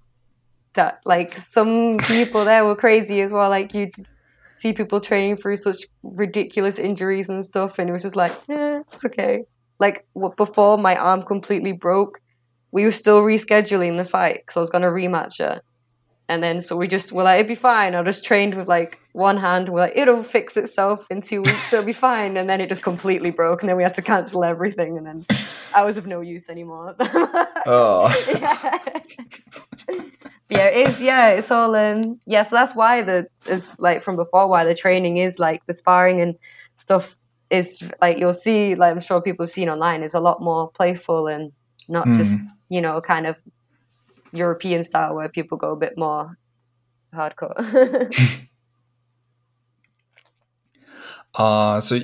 that 0.74 1.00
like 1.06 1.34
some 1.34 1.98
people 1.98 2.46
there 2.46 2.66
were 2.66 2.76
crazy 2.76 3.22
as 3.22 3.32
well 3.32 3.50
like 3.50 3.74
you 3.74 3.90
just 3.96 4.16
see 4.56 4.72
people 4.74 5.00
training 5.00 5.38
through 5.38 5.58
such 5.58 5.86
ridiculous 6.02 6.80
injuries 6.80 7.30
and 7.30 7.46
stuff, 7.46 7.78
and 7.78 7.90
it 7.90 7.94
was 7.94 8.02
just 8.02 8.16
like, 8.16 8.32
yeah, 8.50 8.82
it's 8.88 9.06
okay. 9.06 9.44
Like 9.80 10.08
before 10.38 10.78
my 10.78 10.96
arm 10.96 11.24
completely 11.24 11.74
broke, 11.74 12.22
we 12.72 12.84
were 12.86 12.92
still 12.92 13.22
rescheduling 13.22 13.98
the 13.98 14.06
fight 14.06 14.38
because 14.38 14.58
I 14.58 14.62
was 14.62 14.70
gonna 14.70 14.88
rematch 14.88 15.40
her, 15.40 15.62
and 16.28 16.42
then 16.42 16.62
so 16.62 16.76
we 16.76 16.88
just 16.88 17.12
were 17.12 17.24
like, 17.24 17.36
it'd 17.36 17.48
be 17.48 17.56
fine. 17.56 17.94
I 17.94 18.02
just 18.04 18.26
trained 18.26 18.56
with 18.56 18.68
like 18.68 19.00
one 19.12 19.38
hand. 19.38 19.70
We're 19.70 19.82
like, 19.82 19.94
it'll 19.96 20.24
fix 20.24 20.58
itself 20.58 21.06
in 21.12 21.22
two 21.22 21.42
weeks. 21.42 21.72
It'll 21.72 21.86
be 21.86 21.94
fine. 21.94 22.36
And 22.38 22.50
then 22.50 22.62
it 22.62 22.70
just 22.70 22.82
completely 22.82 23.30
broke, 23.30 23.62
and 23.62 23.70
then 23.70 23.78
we 23.78 23.84
had 23.84 23.96
to 23.96 24.02
cancel 24.02 24.44
everything, 24.44 24.98
and 24.98 25.06
then 25.06 25.26
I 25.74 25.84
was 25.84 25.98
of 25.98 26.08
no 26.08 26.22
use 26.22 26.50
anymore. 26.50 26.96
oh. 27.00 28.14
yeah, 28.28 28.80
yeah, 30.50 30.68
it 30.68 30.90
is. 30.90 31.02
Yeah, 31.02 31.30
it's 31.30 31.52
all. 31.52 31.76
Um, 31.76 32.20
yeah, 32.26 32.42
so 32.42 32.56
that's 32.56 32.76
why 32.76 33.04
the 33.04 33.28
is 33.48 33.76
like 33.78 34.02
from 34.02 34.16
before 34.16 34.48
why 34.48 34.64
the 34.64 34.76
training 34.76 35.18
is 35.18 35.38
like 35.38 35.66
the 35.68 35.74
sparring 35.74 36.22
and 36.22 36.36
stuff 36.76 37.18
is 37.50 37.88
like 38.02 38.18
you'll 38.18 38.34
see. 38.34 38.74
Like 38.76 38.92
I'm 38.92 39.00
sure 39.00 39.22
people 39.22 39.44
have 39.44 39.52
seen 39.52 39.70
online 39.70 40.02
is 40.02 40.16
a 40.16 40.20
lot 40.20 40.42
more 40.42 40.72
playful 40.72 41.28
and 41.28 41.52
not 41.88 42.08
mm. 42.08 42.18
just 42.18 42.42
you 42.70 42.82
know 42.82 43.00
kind 43.02 43.28
of 43.28 43.38
European 44.36 44.84
style 44.84 45.16
where 45.16 45.30
people 45.30 45.58
go 45.58 45.72
a 45.72 45.76
bit 45.76 45.98
more 45.98 46.38
hardcore. 47.14 47.56
uh, 51.36 51.80
so 51.82 52.00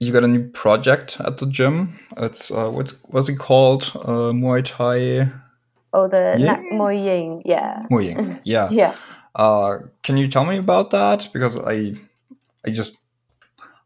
you 0.00 0.12
got 0.12 0.24
a 0.24 0.28
new 0.28 0.48
project 0.48 1.16
at 1.20 1.38
the 1.38 1.46
gym. 1.46 1.98
It's 2.16 2.50
uh, 2.50 2.70
what's 2.70 3.02
what's 3.04 3.28
it 3.28 3.36
called? 3.36 3.92
Uh, 3.94 4.32
Muay 4.32 4.64
Thai. 4.64 5.32
Oh, 5.92 6.08
the 6.08 6.36
Ying? 6.38 6.78
Muay 6.78 7.04
Ying, 7.04 7.42
yeah. 7.44 7.86
Muay 7.90 8.04
Ying, 8.04 8.40
yeah. 8.44 8.68
yeah. 8.70 8.94
Uh, 9.34 9.78
can 10.02 10.16
you 10.16 10.28
tell 10.28 10.44
me 10.44 10.58
about 10.58 10.90
that? 10.90 11.28
Because 11.32 11.58
I, 11.58 11.94
I 12.66 12.70
just 12.70 12.96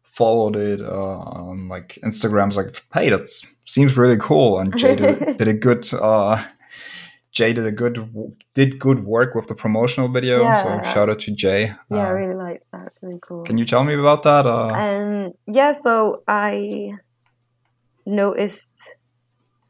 followed 0.03 0.55
it 0.55 0.81
uh, 0.81 1.19
on 1.19 1.69
like 1.69 1.97
Instagram's 2.03 2.57
like, 2.57 2.83
hey, 2.93 3.09
that 3.09 3.29
seems 3.65 3.97
really 3.97 4.17
cool, 4.17 4.59
and 4.59 4.77
Jay 4.77 4.95
did, 4.95 5.19
did 5.37 5.47
a 5.47 5.53
good 5.53 5.87
uh, 5.93 6.43
Jay 7.31 7.53
did 7.53 7.65
a 7.65 7.71
good 7.71 7.95
did 8.53 8.77
good 8.77 9.05
work 9.05 9.35
with 9.35 9.47
the 9.47 9.55
promotional 9.55 10.09
video. 10.09 10.41
Yeah. 10.41 10.53
So 10.53 10.91
shout 10.91 11.09
out 11.09 11.19
to 11.21 11.31
Jay. 11.31 11.73
Yeah, 11.89 11.97
uh, 11.97 11.99
I 11.99 12.09
really 12.09 12.35
liked 12.35 12.67
that. 12.71 12.87
It's 12.87 12.99
really 13.01 13.19
cool. 13.21 13.43
Can 13.43 13.57
you 13.57 13.65
tell 13.65 13.83
me 13.83 13.93
about 13.93 14.23
that? 14.23 14.45
Uh, 14.45 14.67
um, 14.67 15.31
yeah, 15.47 15.71
so 15.71 16.23
I 16.27 16.93
noticed 18.05 18.97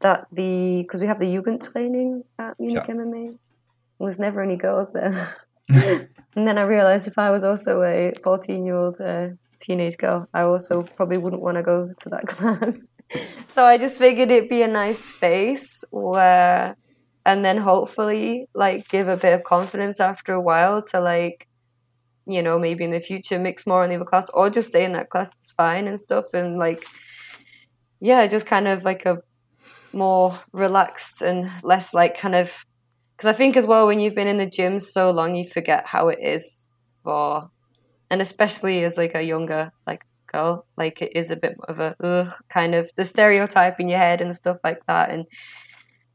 that 0.00 0.26
the 0.32 0.82
because 0.82 1.00
we 1.00 1.06
have 1.06 1.20
the 1.20 1.26
Jugendtraining 1.26 2.22
at 2.38 2.58
Munich 2.58 2.84
yeah. 2.88 2.94
MMA. 2.94 3.30
There 3.30 4.06
was 4.06 4.18
never 4.18 4.42
any 4.42 4.56
girls 4.56 4.92
there. 4.92 5.34
and 5.68 6.46
then 6.46 6.58
I 6.58 6.62
realized 6.62 7.06
if 7.06 7.18
I 7.18 7.30
was 7.30 7.44
also 7.44 7.82
a 7.82 8.12
14 8.24 8.66
year 8.66 8.74
old 8.74 9.00
uh, 9.00 9.28
teenage 9.60 9.96
girl, 9.96 10.28
I 10.34 10.42
also 10.42 10.82
probably 10.82 11.18
wouldn't 11.18 11.42
want 11.42 11.56
to 11.56 11.62
go 11.62 11.92
to 11.96 12.08
that 12.10 12.26
class. 12.26 12.88
so 13.46 13.64
I 13.64 13.78
just 13.78 13.98
figured 13.98 14.30
it'd 14.32 14.50
be 14.50 14.62
a 14.62 14.68
nice 14.68 14.98
space 14.98 15.84
where 15.90 16.76
and 17.24 17.44
then 17.44 17.58
hopefully 17.58 18.48
like 18.54 18.88
give 18.88 19.08
a 19.08 19.16
bit 19.16 19.32
of 19.32 19.44
confidence 19.44 20.00
after 20.00 20.32
a 20.32 20.40
while 20.40 20.82
to 20.82 21.00
like 21.00 21.48
you 22.26 22.42
know 22.42 22.58
maybe 22.58 22.84
in 22.84 22.90
the 22.90 23.00
future 23.00 23.38
mix 23.38 23.66
more 23.66 23.84
in 23.84 23.90
the 23.90 23.96
other 23.96 24.04
class 24.04 24.28
or 24.34 24.50
just 24.50 24.68
stay 24.68 24.84
in 24.84 24.92
that 24.92 25.10
class 25.10 25.32
it's 25.38 25.52
fine 25.52 25.86
and 25.88 25.98
stuff. 25.98 26.26
And 26.34 26.58
like 26.58 26.84
yeah 28.00 28.26
just 28.26 28.46
kind 28.46 28.68
of 28.68 28.84
like 28.84 29.06
a 29.06 29.18
more 29.92 30.38
relaxed 30.52 31.22
and 31.22 31.50
less 31.62 31.92
like 31.92 32.16
kind 32.16 32.34
of 32.34 32.64
because 33.16 33.28
i 33.28 33.32
think 33.32 33.56
as 33.56 33.66
well 33.66 33.86
when 33.86 34.00
you've 34.00 34.14
been 34.14 34.26
in 34.26 34.38
the 34.38 34.48
gym 34.48 34.78
so 34.78 35.10
long 35.10 35.34
you 35.34 35.46
forget 35.46 35.86
how 35.86 36.08
it 36.08 36.18
is 36.22 36.68
for 37.04 37.50
and 38.10 38.22
especially 38.22 38.84
as 38.84 38.96
like 38.96 39.14
a 39.14 39.22
younger 39.22 39.70
like 39.86 40.06
girl 40.32 40.66
like 40.76 41.02
it 41.02 41.12
is 41.14 41.30
a 41.30 41.36
bit 41.36 41.56
of 41.68 41.78
a 41.78 41.94
ugh, 42.02 42.32
kind 42.48 42.74
of 42.74 42.90
the 42.96 43.04
stereotype 43.04 43.78
in 43.78 43.88
your 43.88 43.98
head 43.98 44.20
and 44.20 44.34
stuff 44.34 44.58
like 44.64 44.80
that. 44.86 45.10
And 45.10 45.26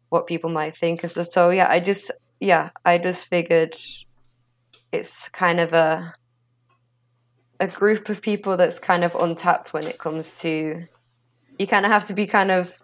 what 0.10 0.28
people 0.28 0.50
might 0.50 0.74
think. 0.74 1.02
So, 1.02 1.24
so 1.24 1.50
yeah, 1.50 1.68
I 1.70 1.80
just 1.80 2.12
yeah, 2.40 2.70
I 2.86 2.98
just 2.98 3.28
figured 3.28 3.76
it's 4.92 5.30
kind 5.30 5.60
of 5.60 5.74
a 5.74 6.14
a 7.60 7.68
group 7.68 8.10
of 8.10 8.22
people 8.22 8.56
that's 8.56 8.80
kind 8.80 9.04
of 9.04 9.16
untapped 9.16 9.74
when 9.74 9.86
it 9.86 9.98
comes 9.98 10.40
to 10.42 10.84
you 11.58 11.68
kind 11.68 11.86
of 11.86 11.92
have 11.92 12.06
to 12.06 12.14
be 12.14 12.28
kind 12.28 12.52
of 12.52 12.84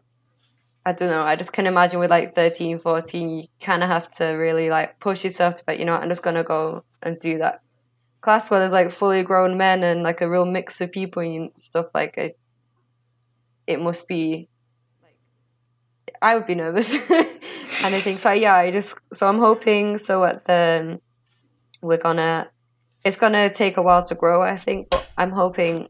I 0.86 0.91
don't 0.91 1.09
know, 1.09 1.23
I 1.23 1.38
just 1.38 1.53
can 1.53 1.65
imagine 1.65 2.01
with 2.01 2.09
like 2.09 2.33
13, 2.33 2.79
14, 2.79 3.29
you 3.29 3.47
kind 3.62 3.83
of 3.83 3.89
have 3.89 4.12
to 4.15 4.25
really 4.25 4.69
like 4.69 4.99
push 4.99 5.23
yourself 5.23 5.55
to, 5.55 5.63
but 5.65 5.79
you 5.79 5.86
know, 5.86 5.95
I'm 5.95 6.09
just 6.09 6.23
going 6.23 6.36
to 6.36 6.43
go 6.43 6.83
and 7.01 7.17
do 7.17 7.38
that 7.38 7.62
class 8.19 8.51
where 8.51 8.59
there's 8.59 8.73
like 8.73 8.91
fully 8.91 9.23
grown 9.23 9.57
men 9.57 9.81
and 9.81 10.03
like 10.03 10.19
a 10.19 10.29
real 10.29 10.45
mix 10.45 10.81
of 10.81 10.91
people 10.91 11.23
and 11.23 11.51
stuff 11.55 11.86
like 11.93 12.17
it, 12.17 12.33
it 13.65 13.79
must 13.79 14.09
be 14.09 14.49
I 16.21 16.35
would 16.35 16.47
be 16.47 16.55
nervous 16.55 16.97
kind 17.07 17.95
of 17.95 18.01
thing. 18.01 18.17
So 18.17 18.31
yeah, 18.31 18.55
I 18.55 18.71
just 18.71 18.97
so 19.13 19.27
I'm 19.27 19.39
hoping 19.39 19.97
so 19.97 20.23
at 20.23 20.45
the 20.45 20.99
we're 21.81 21.97
gonna 21.97 22.49
it's 23.03 23.17
gonna 23.17 23.53
take 23.53 23.77
a 23.77 23.81
while 23.81 24.03
to 24.03 24.15
grow, 24.15 24.41
I 24.41 24.55
think. 24.55 24.89
But 24.89 25.07
I'm 25.17 25.31
hoping 25.31 25.89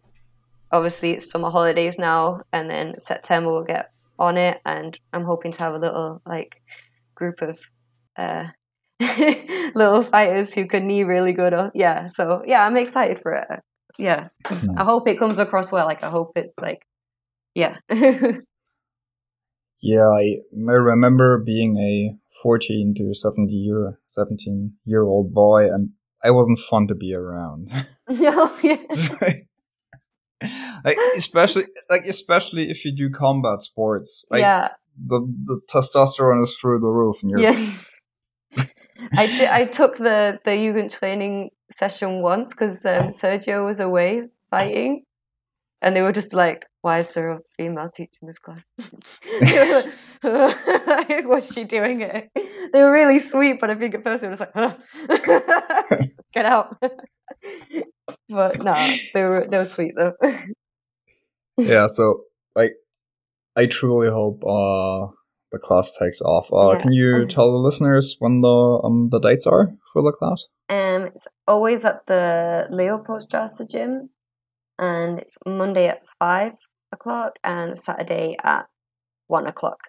obviously 0.72 1.12
it's 1.12 1.30
summer 1.30 1.50
holidays 1.50 2.00
now 2.00 2.42
and 2.52 2.70
then 2.70 3.00
September 3.00 3.52
we'll 3.52 3.64
get 3.64 3.92
on 4.18 4.38
it 4.38 4.60
and 4.66 4.98
I'm 5.12 5.24
hoping 5.24 5.52
to 5.52 5.60
have 5.60 5.76
a 5.76 5.78
little 5.78 6.22
like 6.26 6.62
group 7.16 7.42
of 7.42 7.60
uh 8.18 8.48
little 9.76 10.04
fighters 10.04 10.54
who 10.54 10.66
can 10.66 10.88
knee 10.88 11.04
really 11.04 11.34
good 11.34 11.54
or 11.54 11.72
yeah, 11.76 12.08
so 12.08 12.42
yeah, 12.46 12.66
I'm 12.66 12.78
excited 12.78 13.20
for 13.20 13.34
it. 13.34 13.48
Yeah. 13.98 14.30
Nice. 14.50 14.68
I 14.78 14.84
hope 14.84 15.08
it 15.08 15.20
comes 15.20 15.38
across 15.40 15.72
well. 15.72 15.86
Like 15.86 16.04
I 16.04 16.10
hope 16.10 16.32
it's 16.36 16.58
like 16.60 16.86
yeah. 17.54 17.78
Yeah, 19.84 20.08
I, 20.08 20.38
remember 20.56 21.44
being 21.46 21.78
a 21.78 22.18
14 22.42 22.96
to 22.98 23.14
17 23.14 23.50
year 23.50 24.00
17 24.08 24.76
year 24.86 25.04
old 25.04 25.34
boy, 25.34 25.66
and 25.66 25.90
I 26.24 26.32
wasn't 26.32 26.60
fun 26.60 26.88
to 26.88 26.96
be 26.96 27.14
around. 27.14 27.70
No, 28.08 28.50
yeah. 28.64 28.78
like, 30.86 30.98
especially 31.18 31.66
like 31.90 32.06
especially 32.06 32.72
if 32.72 32.86
you 32.86 32.96
do 32.96 33.10
combat 33.10 33.62
sports. 33.62 34.26
Like, 34.32 34.40
yeah. 34.40 34.70
The 35.06 35.20
the 35.20 35.60
testosterone 35.70 36.42
is 36.42 36.56
through 36.56 36.80
the 36.80 36.88
roof, 36.88 37.18
and 37.22 37.32
you're. 37.32 37.40
Yeah. 37.42 37.72
I 39.18 39.28
did, 39.28 39.50
I 39.50 39.66
took 39.66 39.98
the 39.98 40.40
the 40.46 40.52
Jugend 40.52 40.98
training 40.98 41.50
session 41.72 42.22
once 42.22 42.54
because 42.54 42.86
um, 42.86 43.10
Sergio 43.10 43.66
was 43.66 43.82
away 43.82 44.30
fighting, 44.50 45.04
and 45.84 45.96
they 45.96 46.02
were 46.02 46.14
just 46.14 46.34
like, 46.34 46.66
"Why 46.82 47.00
is 47.00 47.14
there 47.14 47.30
a 47.30 47.40
female 47.58 47.90
teaching 47.94 48.28
this 48.28 48.40
class? 48.40 48.70
What's 51.26 51.54
she 51.54 51.66
doing 51.66 52.02
it?" 52.02 52.30
They 52.72 52.82
were 52.82 52.92
really 52.92 53.20
sweet, 53.20 53.60
but 53.60 53.70
I 53.70 53.76
think 53.76 53.94
at 53.96 54.04
first 54.04 54.22
they 54.22 54.30
were 54.30 54.36
just 54.36 54.56
like, 54.56 54.78
"Get 56.34 56.46
out!" 56.46 56.78
but 58.30 58.64
no, 58.64 58.74
they 59.14 59.22
were 59.22 59.46
they 59.50 59.58
were 59.58 59.66
sweet 59.66 59.94
though. 59.98 60.14
yeah, 61.58 61.88
so 61.88 62.22
like, 62.56 62.74
I 63.56 63.66
truly 63.66 64.10
hope 64.10 64.44
uh 64.48 65.12
the 65.52 65.60
class 65.60 65.96
takes 65.98 66.22
off. 66.22 66.52
Uh, 66.52 66.72
yeah. 66.72 66.80
Can 66.80 66.94
you 66.94 67.28
tell 67.28 67.52
the 67.52 67.60
listeners 67.60 68.16
when 68.20 68.42
the 68.42 68.82
um 68.84 69.10
the 69.12 69.20
dates 69.20 69.46
are 69.46 69.76
for 69.92 70.02
the 70.02 70.14
class? 70.14 70.48
Um, 70.70 71.08
it's 71.08 71.28
always 71.46 71.84
at 71.86 72.08
the 72.08 72.68
Leo 72.72 72.98
Leopoldstrasse 72.98 73.70
gym 73.70 74.10
and 74.80 75.20
it's 75.20 75.38
Monday 75.46 75.88
at 75.88 76.06
five 76.20 76.54
o'clock 76.92 77.38
and 77.44 77.78
Saturday 77.78 78.38
at 78.44 78.66
one 79.28 79.48
o'clock. 79.48 79.80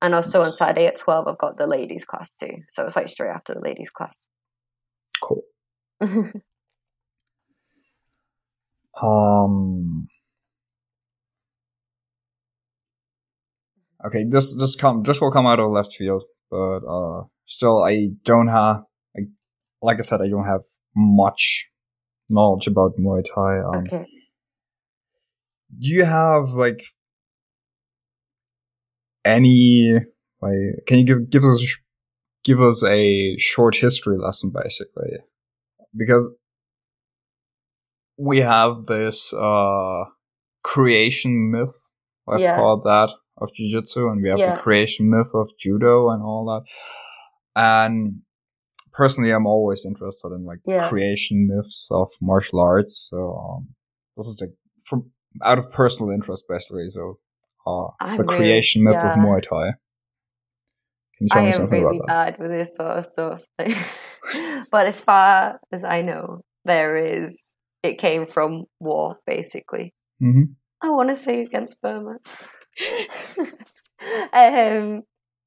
And 0.00 0.14
also 0.14 0.42
on 0.42 0.52
Saturday 0.52 0.86
at 0.86 0.98
twelve, 0.98 1.28
I've 1.28 1.38
got 1.38 1.56
the 1.56 1.66
ladies 1.66 2.04
class 2.04 2.36
too. 2.36 2.62
So 2.68 2.84
it's 2.84 2.96
like 2.96 3.08
straight 3.08 3.30
after 3.30 3.54
the 3.54 3.60
ladies 3.60 3.90
class. 3.90 4.26
Cool. 5.22 5.42
um. 9.02 10.08
Okay, 14.04 14.24
this 14.28 14.56
this 14.58 14.74
come 14.74 15.04
this 15.04 15.20
will 15.20 15.30
come 15.30 15.46
out 15.46 15.60
of 15.60 15.70
left 15.70 15.94
field, 15.94 16.24
but 16.50 16.80
uh, 16.84 17.22
still 17.46 17.84
I 17.84 18.08
don't 18.24 18.48
have 18.48 18.82
I, 19.16 19.20
like 19.80 19.98
I 19.98 20.02
said 20.02 20.20
I 20.20 20.28
don't 20.28 20.46
have 20.46 20.62
much 20.96 21.68
knowledge 22.28 22.66
about 22.66 22.96
Muay 22.98 23.22
Thai. 23.34 23.60
Um, 23.60 23.84
okay. 23.86 24.06
Do 25.78 25.88
you 25.88 26.04
have 26.04 26.50
like 26.50 26.82
any 29.24 29.92
like? 30.40 30.86
Can 30.86 30.98
you 30.98 31.04
give 31.04 31.30
give 31.30 31.44
us 31.44 31.76
give 32.44 32.60
us 32.60 32.84
a 32.84 33.36
short 33.38 33.76
history 33.76 34.18
lesson, 34.18 34.52
basically? 34.54 35.18
Because 35.96 36.34
we 38.18 38.40
have 38.40 38.86
this 38.86 39.32
uh 39.32 40.04
creation 40.62 41.50
myth, 41.50 41.74
let's 42.26 42.44
yeah. 42.44 42.56
call 42.56 42.78
it 42.78 42.84
that, 42.84 43.10
of 43.38 43.52
jiu-jitsu, 43.54 44.08
and 44.08 44.22
we 44.22 44.28
have 44.28 44.38
yeah. 44.38 44.54
the 44.54 44.60
creation 44.60 45.10
myth 45.10 45.30
of 45.34 45.48
judo 45.58 46.10
and 46.10 46.22
all 46.22 46.44
that. 46.46 46.62
And 47.60 48.20
personally, 48.92 49.30
I'm 49.30 49.46
always 49.46 49.84
interested 49.86 50.28
in 50.28 50.44
like 50.44 50.58
yeah. 50.66 50.88
creation 50.88 51.48
myths 51.50 51.88
of 51.90 52.10
martial 52.20 52.60
arts. 52.60 53.08
So 53.10 53.34
um, 53.34 53.68
this 54.16 54.26
is 54.26 54.40
like 54.40 54.50
from 54.84 55.10
out 55.42 55.58
of 55.58 55.70
personal 55.70 56.10
interest, 56.10 56.44
basically. 56.48 56.88
So 56.88 57.18
uh, 57.66 57.88
the 58.16 58.24
really, 58.24 58.36
creation 58.36 58.84
myth 58.84 58.94
yeah. 58.94 59.12
of 59.12 59.18
Muay 59.18 59.42
Thai. 59.42 59.72
Can 61.16 61.26
you 61.26 61.28
tell 61.28 61.42
I 61.42 61.46
me 61.46 61.52
something 61.52 61.82
really 61.82 61.98
about 61.98 62.06
that? 62.08 62.38
bad 62.38 62.42
with 62.42 62.50
this 62.50 62.76
sort 62.76 62.98
of 62.98 63.04
stuff. 63.04 63.42
but 64.70 64.86
as 64.86 65.00
far 65.00 65.60
as 65.72 65.84
I 65.84 66.02
know, 66.02 66.42
there 66.64 66.96
is. 66.96 67.52
It 67.82 67.98
came 67.98 68.26
from 68.26 68.66
war, 68.78 69.16
basically. 69.26 69.92
Mm-hmm. 70.22 70.52
I 70.82 70.90
want 70.90 71.08
to 71.08 71.16
say 71.16 71.42
against 71.42 71.82
Burma. 71.82 72.18
um, 74.32 75.02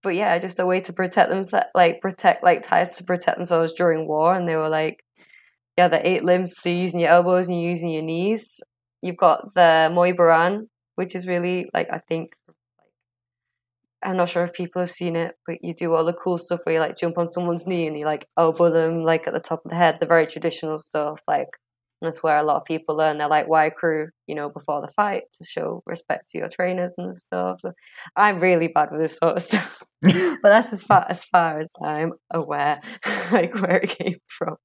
but 0.05 0.13
yeah, 0.13 0.37
just 0.37 0.59
a 0.59 0.67
way 0.67 0.79
to 0.81 0.93
protect 0.93 1.31
themselves, 1.31 1.65
like 1.73 1.99
protect, 1.99 2.43
like 2.43 2.61
ties 2.61 2.95
to 2.95 3.03
protect 3.03 3.37
themselves 3.37 3.73
during 3.73 4.07
war. 4.07 4.35
And 4.35 4.47
they 4.47 4.55
were 4.55 4.69
like, 4.69 5.03
yeah, 5.75 5.87
the 5.87 6.07
eight 6.07 6.23
limbs. 6.23 6.53
So 6.55 6.69
you're 6.69 6.77
using 6.77 6.99
your 6.99 7.09
elbows 7.09 7.47
and 7.47 7.59
you're 7.59 7.71
using 7.71 7.89
your 7.89 8.03
knees. 8.03 8.61
You've 9.01 9.17
got 9.17 9.55
the 9.55 9.89
Muay 9.91 10.15
Boran, 10.15 10.67
which 10.93 11.15
is 11.15 11.27
really 11.27 11.71
like 11.73 11.87
I 11.91 11.97
think 11.97 12.35
I'm 14.03 14.15
not 14.15 14.29
sure 14.29 14.43
if 14.43 14.53
people 14.53 14.79
have 14.79 14.91
seen 14.91 15.15
it, 15.15 15.37
but 15.47 15.57
you 15.63 15.73
do 15.73 15.95
all 15.95 16.05
the 16.05 16.13
cool 16.13 16.37
stuff 16.37 16.59
where 16.63 16.75
you 16.75 16.81
like 16.81 16.99
jump 16.99 17.17
on 17.17 17.27
someone's 17.27 17.65
knee 17.65 17.87
and 17.87 17.97
you 17.97 18.05
like 18.05 18.27
elbow 18.37 18.71
them 18.71 19.01
like 19.03 19.25
at 19.25 19.33
the 19.33 19.39
top 19.39 19.65
of 19.65 19.71
the 19.71 19.75
head, 19.75 19.97
the 19.99 20.05
very 20.05 20.27
traditional 20.27 20.77
stuff. 20.77 21.21
Like 21.27 21.49
that's 22.01 22.21
where 22.21 22.37
a 22.37 22.43
lot 22.43 22.57
of 22.57 22.65
people 22.65 22.95
learn 22.95 23.17
their 23.17 23.27
like 23.27 23.47
Wai 23.47 23.69
Khru, 23.69 24.07
you 24.27 24.35
know, 24.35 24.49
before 24.49 24.81
the 24.81 24.91
fight 24.93 25.23
to 25.33 25.45
show 25.45 25.81
respect 25.85 26.29
to 26.31 26.37
your 26.37 26.49
trainers 26.49 26.93
and 26.97 27.17
stuff. 27.17 27.61
So 27.61 27.71
I'm 28.15 28.39
really 28.39 28.67
bad 28.67 28.89
with 28.91 29.01
this 29.01 29.17
sort 29.17 29.37
of 29.37 29.43
stuff, 29.49 29.83
but 30.01 30.39
that's 30.43 30.73
as 30.73 30.83
far 30.83 31.05
as 31.09 31.23
far 31.23 31.59
as 31.59 31.69
I'm 31.81 32.13
aware, 32.31 32.81
like 33.31 33.55
where 33.55 33.77
it 33.77 33.89
came 33.89 34.17
from. 34.27 34.57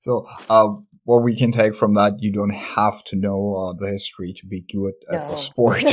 so, 0.00 0.26
uh, 0.50 0.68
what 1.04 1.22
we 1.22 1.34
can 1.36 1.52
take 1.52 1.74
from 1.74 1.94
that, 1.94 2.14
you 2.18 2.30
don't 2.30 2.50
have 2.50 3.02
to 3.04 3.16
know 3.16 3.54
uh, 3.56 3.72
the 3.72 3.90
history 3.90 4.34
to 4.34 4.46
be 4.46 4.60
good 4.60 4.92
at 5.10 5.26
no. 5.26 5.30
the 5.30 5.36
sport. 5.36 5.84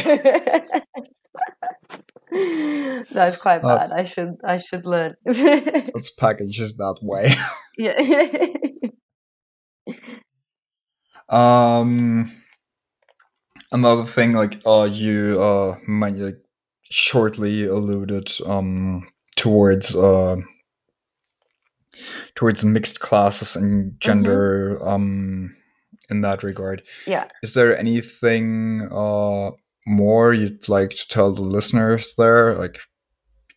That's 3.11 3.37
quite 3.37 3.61
bad. 3.61 3.91
I 3.91 4.05
should 4.05 4.37
I 4.43 4.57
should 4.57 4.85
learn. 4.85 5.15
let's 5.25 6.09
package 6.09 6.59
it 6.59 6.77
that 6.77 6.97
way. 7.01 7.29
yeah. 7.77 7.93
um 11.29 12.31
another 13.71 14.03
thing 14.03 14.33
like 14.33 14.61
uh 14.65 14.87
you 14.91 15.41
uh 15.41 15.77
might 15.87 16.15
like 16.17 16.37
shortly 16.83 17.65
alluded 17.65 18.29
um 18.45 19.07
towards 19.35 19.95
uh 19.95 20.35
towards 22.35 22.63
mixed 22.65 22.99
classes 22.99 23.55
and 23.55 23.99
gender 23.99 24.75
mm-hmm. 24.75 24.87
um 24.87 25.55
in 26.09 26.21
that 26.21 26.43
regard. 26.43 26.83
Yeah. 27.07 27.27
Is 27.41 27.53
there 27.53 27.77
anything 27.77 28.89
uh 28.91 29.51
more 29.85 30.33
you'd 30.33 30.67
like 30.67 30.91
to 30.91 31.07
tell 31.07 31.31
the 31.31 31.41
listeners 31.41 32.13
there? 32.17 32.55
Like 32.55 32.79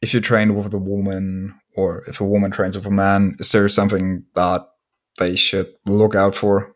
if 0.03 0.15
you 0.15 0.21
train 0.21 0.55
with 0.55 0.73
a 0.75 0.79
woman 0.79 1.55
or 1.77 2.05
if 2.07 2.21
a 2.21 2.25
woman 2.25 2.51
trains 2.51 2.77
with 2.77 2.87
a 2.87 2.91
man, 2.91 3.37
is 3.39 3.51
there 3.53 3.69
something 3.69 4.25
that 4.35 4.67
they 5.19 5.37
should 5.37 5.73
look 5.87 6.15
out 6.15 6.35
for? 6.35 6.73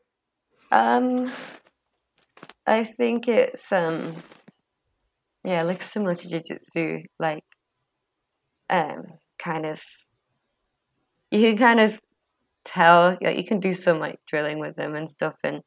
Um 0.70 1.30
I 2.66 2.84
think 2.84 3.28
it's 3.28 3.72
um 3.72 4.14
yeah, 5.44 5.62
like 5.64 5.82
similar 5.82 6.14
to 6.14 6.28
jiu-jitsu, 6.28 7.02
like 7.18 7.44
um 8.70 9.04
kind 9.38 9.66
of 9.66 9.82
you 11.30 11.40
can 11.40 11.58
kind 11.58 11.80
of 11.80 12.00
tell 12.64 13.18
like 13.20 13.36
you 13.36 13.44
can 13.44 13.60
do 13.60 13.74
some 13.74 13.98
like 13.98 14.20
drilling 14.26 14.58
with 14.58 14.76
them 14.76 14.94
and 14.94 15.10
stuff 15.10 15.34
and 15.42 15.62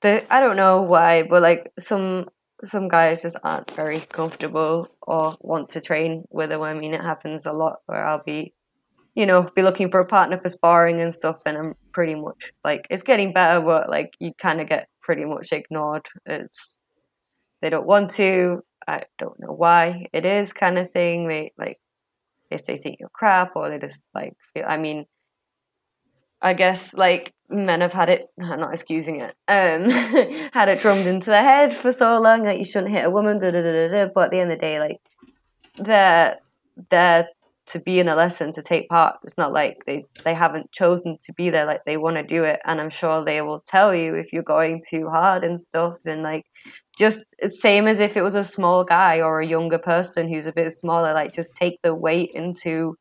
the 0.00 0.24
I 0.32 0.40
don't 0.40 0.56
know 0.56 0.82
why, 0.82 1.22
but 1.22 1.42
like 1.42 1.70
some 1.78 2.26
some 2.64 2.88
guys 2.88 3.22
just 3.22 3.38
aren't 3.44 3.70
very 3.70 4.00
comfortable 4.00 4.88
or 5.02 5.36
want 5.40 5.70
to 5.70 5.80
train 5.80 6.24
with 6.30 6.50
them. 6.50 6.62
I 6.62 6.74
mean, 6.74 6.94
it 6.94 7.00
happens 7.00 7.46
a 7.46 7.52
lot 7.52 7.78
where 7.86 8.04
I'll 8.04 8.22
be, 8.24 8.54
you 9.14 9.26
know, 9.26 9.50
be 9.54 9.62
looking 9.62 9.90
for 9.90 10.00
a 10.00 10.06
partner 10.06 10.38
for 10.38 10.48
sparring 10.48 11.00
and 11.00 11.14
stuff, 11.14 11.42
and 11.46 11.56
I'm 11.56 11.74
pretty 11.92 12.14
much 12.14 12.52
like 12.64 12.86
it's 12.90 13.02
getting 13.02 13.32
better, 13.32 13.60
but 13.60 13.88
like 13.88 14.14
you 14.20 14.32
kind 14.40 14.60
of 14.60 14.68
get 14.68 14.88
pretty 15.02 15.24
much 15.24 15.52
ignored. 15.52 16.06
It's 16.26 16.78
they 17.62 17.70
don't 17.70 17.86
want 17.86 18.10
to. 18.12 18.62
I 18.86 19.02
don't 19.18 19.38
know 19.38 19.52
why 19.52 20.06
it 20.12 20.24
is, 20.24 20.52
kind 20.52 20.78
of 20.78 20.90
thing. 20.92 21.28
They 21.28 21.52
like 21.58 21.78
if 22.50 22.64
they 22.64 22.76
think 22.76 22.96
you're 23.00 23.10
crap 23.10 23.52
or 23.56 23.68
they 23.70 23.78
just 23.78 24.08
like 24.14 24.34
feel. 24.54 24.64
I 24.66 24.76
mean, 24.78 25.04
I 26.40 26.54
guess 26.54 26.94
like 26.94 27.34
men 27.48 27.80
have 27.80 27.92
had 27.92 28.10
it 28.10 28.28
I'm 28.40 28.60
not 28.60 28.74
excusing 28.74 29.20
it 29.20 29.34
um 29.48 29.90
had 30.52 30.68
it 30.68 30.80
drummed 30.80 31.06
into 31.06 31.30
their 31.30 31.42
head 31.42 31.74
for 31.74 31.92
so 31.92 32.18
long 32.20 32.42
that 32.42 32.50
like, 32.50 32.58
you 32.58 32.64
shouldn't 32.64 32.92
hit 32.92 33.04
a 33.04 33.10
woman 33.10 33.38
da, 33.38 33.50
da, 33.50 33.62
da, 33.62 33.88
da, 33.88 34.10
but 34.14 34.26
at 34.26 34.30
the 34.30 34.40
end 34.40 34.50
of 34.52 34.58
the 34.58 34.60
day 34.60 34.78
like 34.78 35.00
they're 35.78 36.38
they're 36.90 37.28
to 37.68 37.78
be 37.78 37.98
in 38.00 38.08
a 38.08 38.14
lesson 38.14 38.50
to 38.52 38.62
take 38.62 38.88
part. 38.88 39.16
It's 39.24 39.36
not 39.36 39.52
like 39.52 39.84
they 39.86 40.06
they 40.24 40.34
haven't 40.34 40.72
chosen 40.72 41.18
to 41.24 41.32
be 41.34 41.50
there 41.50 41.66
like 41.66 41.84
they 41.84 41.96
want 41.96 42.16
to 42.16 42.22
do 42.22 42.44
it. 42.44 42.60
And 42.64 42.80
i'm 42.80 42.90
sure 42.90 43.24
they 43.24 43.42
will 43.42 43.60
tell 43.66 43.94
you 43.94 44.14
if 44.14 44.32
you're 44.32 44.42
going 44.42 44.80
too 44.88 45.08
hard 45.08 45.44
and 45.44 45.60
stuff. 45.60 45.98
And 46.06 46.22
like 46.22 46.46
just 46.98 47.24
same 47.48 47.86
as 47.86 48.00
if 48.00 48.16
it 48.16 48.22
was 48.22 48.34
a 48.34 48.44
small 48.44 48.84
guy 48.84 49.20
or 49.20 49.40
a 49.40 49.46
younger 49.46 49.78
person 49.78 50.28
who's 50.28 50.46
a 50.46 50.52
bit 50.52 50.70
smaller 50.72 51.12
like 51.12 51.32
just 51.32 51.54
take 51.54 51.80
the 51.82 51.94
weight 51.94 52.30
into 52.34 52.96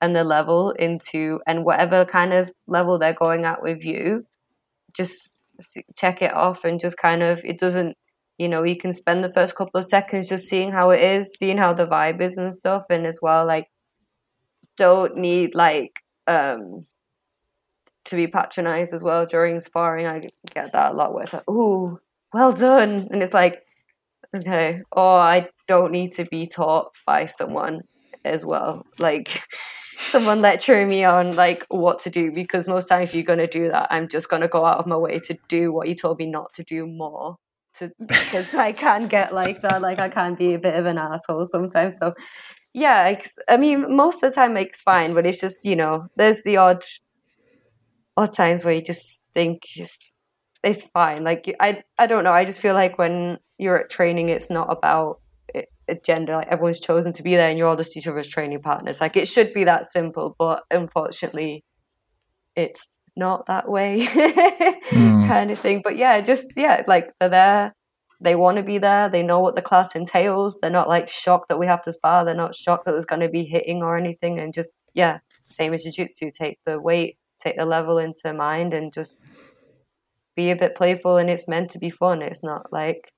and 0.00 0.16
the 0.16 0.24
level 0.24 0.70
into 0.72 1.40
and 1.46 1.64
whatever 1.64 2.04
kind 2.04 2.32
of 2.32 2.50
level 2.66 2.98
they're 2.98 3.12
going 3.12 3.44
at 3.44 3.62
with 3.62 3.84
you 3.84 4.24
just 4.92 5.40
check 5.96 6.22
it 6.22 6.32
off 6.32 6.64
and 6.64 6.80
just 6.80 6.96
kind 6.96 7.22
of 7.22 7.40
it 7.44 7.58
doesn't 7.58 7.96
you 8.38 8.48
know 8.48 8.62
you 8.62 8.76
can 8.76 8.92
spend 8.92 9.22
the 9.22 9.32
first 9.32 9.54
couple 9.54 9.78
of 9.78 9.84
seconds 9.84 10.28
just 10.28 10.48
seeing 10.48 10.72
how 10.72 10.90
it 10.90 11.00
is 11.00 11.36
seeing 11.38 11.58
how 11.58 11.72
the 11.72 11.86
vibe 11.86 12.20
is 12.20 12.38
and 12.38 12.54
stuff 12.54 12.84
and 12.88 13.06
as 13.06 13.18
well 13.20 13.46
like 13.46 13.66
don't 14.76 15.16
need 15.16 15.54
like 15.54 16.00
um 16.26 16.86
to 18.06 18.16
be 18.16 18.26
patronized 18.26 18.94
as 18.94 19.02
well 19.02 19.26
during 19.26 19.60
sparring 19.60 20.06
i 20.06 20.20
get 20.54 20.72
that 20.72 20.92
a 20.92 20.94
lot 20.94 21.12
where 21.12 21.22
it's 21.22 21.34
like 21.34 21.44
oh 21.46 21.98
well 22.32 22.52
done 22.52 23.06
and 23.10 23.22
it's 23.22 23.34
like 23.34 23.62
okay 24.34 24.80
or 24.92 25.18
i 25.18 25.46
don't 25.68 25.92
need 25.92 26.10
to 26.10 26.24
be 26.24 26.46
taught 26.46 26.90
by 27.06 27.26
someone 27.26 27.82
as 28.24 28.44
well 28.46 28.86
like 28.98 29.44
someone 30.10 30.40
lecturing 30.40 30.88
me 30.88 31.04
on 31.04 31.34
like 31.36 31.64
what 31.68 32.00
to 32.00 32.10
do 32.10 32.32
because 32.32 32.68
most 32.68 32.88
times 32.88 33.08
if 33.08 33.14
you're 33.14 33.24
going 33.24 33.38
to 33.38 33.46
do 33.46 33.68
that 33.70 33.86
i'm 33.90 34.08
just 34.08 34.28
going 34.28 34.42
to 34.42 34.48
go 34.48 34.64
out 34.64 34.78
of 34.78 34.86
my 34.86 34.96
way 34.96 35.18
to 35.18 35.38
do 35.48 35.72
what 35.72 35.88
you 35.88 35.94
told 35.94 36.18
me 36.18 36.26
not 36.26 36.52
to 36.52 36.64
do 36.64 36.86
more. 36.86 37.36
To, 37.78 37.90
because 37.98 38.54
i 38.54 38.72
can 38.72 39.06
get 39.06 39.32
like 39.32 39.62
that 39.62 39.80
like 39.80 40.00
i 40.00 40.08
can 40.08 40.34
be 40.34 40.54
a 40.54 40.58
bit 40.58 40.74
of 40.74 40.86
an 40.86 40.98
asshole 40.98 41.44
sometimes 41.44 41.98
so 41.98 42.14
yeah 42.74 43.16
i 43.48 43.56
mean 43.56 43.96
most 43.96 44.22
of 44.22 44.30
the 44.30 44.34
time 44.34 44.56
it's 44.56 44.82
fine 44.82 45.14
but 45.14 45.24
it's 45.24 45.40
just 45.40 45.64
you 45.64 45.76
know 45.76 46.08
there's 46.16 46.42
the 46.42 46.56
odd 46.56 46.82
odd 48.16 48.32
times 48.32 48.64
where 48.64 48.74
you 48.74 48.82
just 48.82 49.28
think 49.32 49.62
it's, 49.76 50.12
it's 50.64 50.82
fine 50.82 51.22
like 51.22 51.54
i 51.60 51.82
i 51.96 52.06
don't 52.06 52.24
know 52.24 52.32
i 52.32 52.44
just 52.44 52.60
feel 52.60 52.74
like 52.74 52.98
when 52.98 53.38
you're 53.56 53.78
at 53.78 53.88
training 53.88 54.28
it's 54.28 54.50
not 54.50 54.66
about 54.70 55.19
gender 55.94 56.34
like 56.34 56.48
everyone's 56.48 56.80
chosen 56.80 57.12
to 57.12 57.22
be 57.22 57.36
there 57.36 57.48
and 57.48 57.58
you're 57.58 57.68
all 57.68 57.76
just 57.76 57.96
each 57.96 58.06
other's 58.06 58.28
training 58.28 58.62
partners. 58.62 59.00
Like 59.00 59.16
it 59.16 59.28
should 59.28 59.52
be 59.52 59.64
that 59.64 59.86
simple 59.86 60.34
but 60.38 60.64
unfortunately 60.70 61.64
it's 62.56 62.96
not 63.16 63.46
that 63.46 63.68
way 63.68 64.06
mm. 64.06 65.26
kind 65.28 65.50
of 65.50 65.58
thing. 65.58 65.80
But 65.82 65.96
yeah 65.96 66.20
just 66.20 66.48
yeah 66.56 66.82
like 66.86 67.10
they're 67.20 67.28
there 67.28 67.74
they 68.22 68.36
want 68.36 68.58
to 68.58 68.62
be 68.62 68.78
there 68.78 69.08
they 69.08 69.22
know 69.22 69.40
what 69.40 69.54
the 69.54 69.62
class 69.62 69.94
entails. 69.94 70.58
They're 70.60 70.70
not 70.70 70.88
like 70.88 71.08
shocked 71.08 71.48
that 71.48 71.58
we 71.58 71.66
have 71.66 71.82
to 71.82 71.92
spar 71.92 72.24
they're 72.24 72.34
not 72.34 72.54
shocked 72.54 72.86
that 72.86 72.92
there's 72.92 73.06
going 73.06 73.22
to 73.22 73.28
be 73.28 73.44
hitting 73.44 73.82
or 73.82 73.96
anything 73.96 74.38
and 74.38 74.52
just 74.52 74.72
yeah 74.94 75.18
same 75.48 75.74
as 75.74 75.82
jiu-jitsu 75.82 76.30
take 76.32 76.58
the 76.64 76.80
weight 76.80 77.16
take 77.40 77.56
the 77.56 77.64
level 77.64 77.98
into 77.98 78.32
mind 78.32 78.72
and 78.74 78.92
just 78.92 79.24
be 80.36 80.50
a 80.50 80.56
bit 80.56 80.74
playful 80.74 81.16
and 81.16 81.28
it's 81.28 81.48
meant 81.48 81.70
to 81.70 81.78
be 81.78 81.90
fun. 81.90 82.22
It's 82.22 82.44
not 82.44 82.72
like 82.72 83.12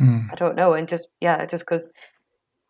Mm. 0.00 0.32
I 0.32 0.34
don't 0.34 0.56
know. 0.56 0.74
And 0.74 0.88
just, 0.88 1.08
yeah, 1.20 1.44
just 1.46 1.64
because 1.64 1.92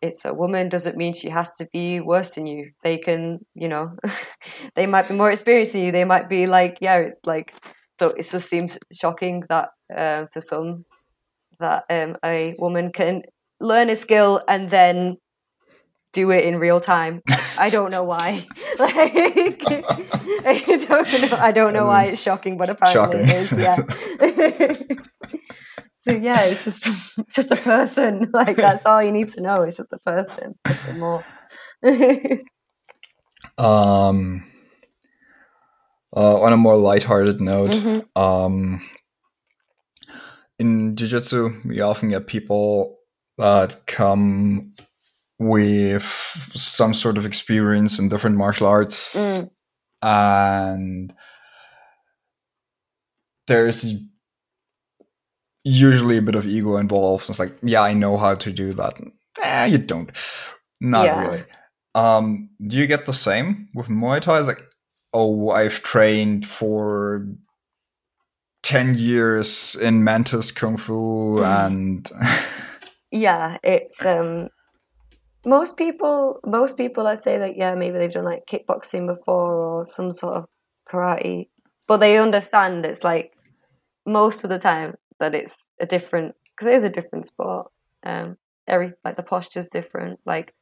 it's 0.01 0.25
a 0.25 0.35
woman 0.35 0.69
doesn't 0.69 0.97
mean 0.97 1.15
she 1.15 1.29
has 1.31 1.57
to 1.57 1.69
be 1.73 2.01
worse 2.01 2.35
than 2.35 2.47
you. 2.47 2.73
They 2.83 2.99
can, 2.99 3.47
you 3.55 3.69
know, 3.69 3.97
they 4.75 4.87
might 4.87 5.09
be 5.09 5.15
more 5.15 5.31
experienced 5.31 5.73
than 5.73 5.85
you. 5.85 5.93
They 5.93 6.05
might 6.05 6.29
be 6.29 6.47
like, 6.47 6.79
yeah, 6.81 6.97
it's 6.97 7.25
like, 7.25 7.55
so 7.99 8.09
it 8.09 8.29
just 8.29 8.49
seems 8.49 8.79
shocking 8.93 9.45
that 9.49 9.69
uh, 9.97 10.25
to 10.33 10.43
some 10.43 10.85
that 11.61 11.85
um, 11.89 12.17
a 12.25 12.57
woman 12.59 12.91
can 12.91 13.23
learn 13.61 13.89
a 13.89 13.95
skill 13.95 14.43
and 14.49 14.71
then 14.71 15.19
do 16.13 16.31
it 16.31 16.45
in 16.45 16.57
real 16.57 16.81
time. 16.81 17.23
I 17.57 17.71
don't 17.71 17.91
know 17.91 18.03
why. 18.03 18.47
like, 18.79 19.63
I 20.45 20.85
don't 20.89 21.31
know. 21.31 21.39
I 21.39 21.53
don't 21.53 21.73
know 21.73 21.87
why 21.87 22.07
it's 22.07 22.21
shocking, 22.21 22.59
but 22.59 22.69
apparently 22.69 23.25
shocking. 23.25 23.29
it 23.29 23.53
is. 23.53 23.59
Yeah. 23.59 23.77
So 26.03 26.11
yeah, 26.11 26.41
it's 26.47 26.65
just 26.65 26.89
just 27.33 27.53
a 27.53 27.57
person. 27.57 28.29
Like 28.33 28.57
that's 28.57 28.87
all 28.87 29.01
you 29.01 29.13
need 29.13 29.31
to 29.33 29.41
know. 29.41 29.63
It's 29.63 29.77
just 29.77 29.93
a 29.93 29.99
person. 29.99 30.55
Nothing 30.67 30.99
more. 30.99 31.25
um. 33.59 34.49
Uh, 36.15 36.43
on 36.43 36.53
a 36.53 36.59
more 36.59 36.77
lighthearted 36.77 37.41
note, 37.41 37.71
mm-hmm. 37.71 38.01
um, 38.23 38.87
in 40.59 40.95
jiu-jitsu, 40.95 41.63
we 41.65 41.81
often 41.81 42.11
get 42.11 42.27
people 42.27 42.99
that 43.39 43.87
come 43.87 44.75
with 45.39 46.05
some 46.55 46.93
sort 46.93 47.17
of 47.17 47.25
experience 47.25 47.99
in 47.99 48.11
different 48.11 48.37
martial 48.37 48.67
arts, 48.67 49.17
mm. 49.17 49.51
and 50.03 51.15
there's 53.47 54.03
usually 55.65 56.19
a 56.19 56.23
bit 56.23 56.35
of 56.35 56.47
ego 56.47 56.77
involved. 56.77 57.29
It's 57.29 57.39
like, 57.39 57.53
yeah, 57.63 57.83
I 57.83 57.95
know 57.95 58.17
how 58.17 58.35
to 58.35 58.53
do 58.53 58.73
that. 58.75 58.95
Eh, 59.43 59.67
you 59.67 59.79
don't. 59.79 60.11
Not 60.81 61.07
yeah. 61.07 61.21
really. 61.21 61.45
Um, 61.95 62.51
do 62.61 62.77
you 62.77 62.87
get 62.87 63.07
the 63.07 63.13
same 63.13 63.69
with 63.75 63.89
Muay 63.89 64.21
Thai? 64.21 64.39
It's 64.39 64.49
like, 64.49 64.65
oh, 65.13 65.51
I've 65.51 65.83
trained 65.83 66.47
for 66.47 67.27
10 68.63 68.95
years 68.95 69.75
in 69.77 70.05
Mantis 70.05 70.51
Kung 70.51 70.77
Fu 70.77 71.43
and. 71.43 72.09
yeah, 73.11 73.59
it's 73.63 74.05
um 74.07 74.49
most 75.45 75.77
people 75.77 76.39
most 76.47 76.77
people 76.77 77.07
I 77.07 77.17
say 77.17 77.37
that 77.39 77.57
yeah 77.57 77.75
maybe 77.75 77.99
they've 77.99 78.13
done 78.13 78.25
like 78.25 78.47
kickboxing 78.47 79.09
before 79.09 79.53
or 79.53 79.85
some 79.85 80.13
sort 80.13 80.37
of 80.37 80.45
karate, 80.89 81.49
but 81.89 81.99
they 81.99 82.19
understand 82.19 82.87
it's 82.87 83.05
like 83.05 83.33
most 84.07 84.45
of 84.45 84.51
the 84.51 84.59
time 84.59 84.95
that 85.23 85.35
it's 85.35 85.69
a 85.81 85.87
different 85.87 86.35
because 86.55 86.67
it 86.67 86.75
is 86.75 86.85
a 86.85 86.91
different 86.91 87.27
sport. 87.27 87.71
Um, 88.05 88.37
every 88.67 88.91
like 89.05 89.17
the 89.17 89.23
posture's 89.23 89.69
different. 89.69 90.19
Like 90.27 90.55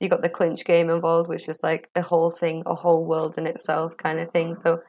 you 0.00 0.08
got 0.08 0.22
the 0.22 0.28
clinch 0.28 0.64
game 0.64 0.90
involved, 0.90 1.28
which 1.28 1.48
is 1.48 1.62
like 1.62 1.88
the 1.94 2.02
whole 2.02 2.30
thing, 2.30 2.62
a 2.66 2.74
whole 2.74 3.06
world 3.06 3.38
in 3.38 3.46
itself 3.46 3.96
kind 3.96 4.18
of 4.18 4.30
thing. 4.32 4.54
So 4.54 4.80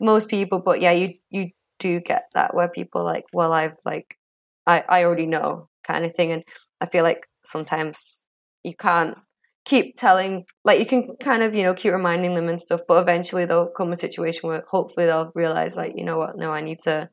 most 0.00 0.28
people, 0.28 0.60
but 0.60 0.80
yeah, 0.80 0.92
you 0.92 1.14
you 1.30 1.50
do 1.78 2.00
get 2.00 2.24
that 2.34 2.54
where 2.54 2.68
people 2.68 3.04
like, 3.04 3.24
well, 3.32 3.52
I've 3.52 3.76
like, 3.84 4.18
I 4.66 4.84
I 4.88 5.04
already 5.04 5.26
know 5.26 5.68
kind 5.86 6.04
of 6.04 6.14
thing, 6.14 6.32
and 6.32 6.42
I 6.80 6.86
feel 6.86 7.04
like 7.04 7.28
sometimes 7.44 8.26
you 8.64 8.74
can't 8.74 9.16
keep 9.64 9.96
telling 9.96 10.44
like 10.64 10.78
you 10.78 10.84
can 10.84 11.16
kind 11.20 11.42
of 11.42 11.54
you 11.54 11.62
know 11.62 11.72
keep 11.72 11.92
reminding 11.92 12.34
them 12.34 12.50
and 12.50 12.60
stuff 12.60 12.82
but 12.86 13.00
eventually 13.00 13.46
there'll 13.46 13.66
come 13.66 13.92
a 13.92 13.96
situation 13.96 14.46
where 14.46 14.62
hopefully 14.68 15.06
they'll 15.06 15.32
realize 15.34 15.74
like 15.74 15.94
you 15.96 16.04
know 16.04 16.18
what 16.18 16.36
no 16.36 16.50
i 16.50 16.60
need 16.60 16.78
to 16.78 17.08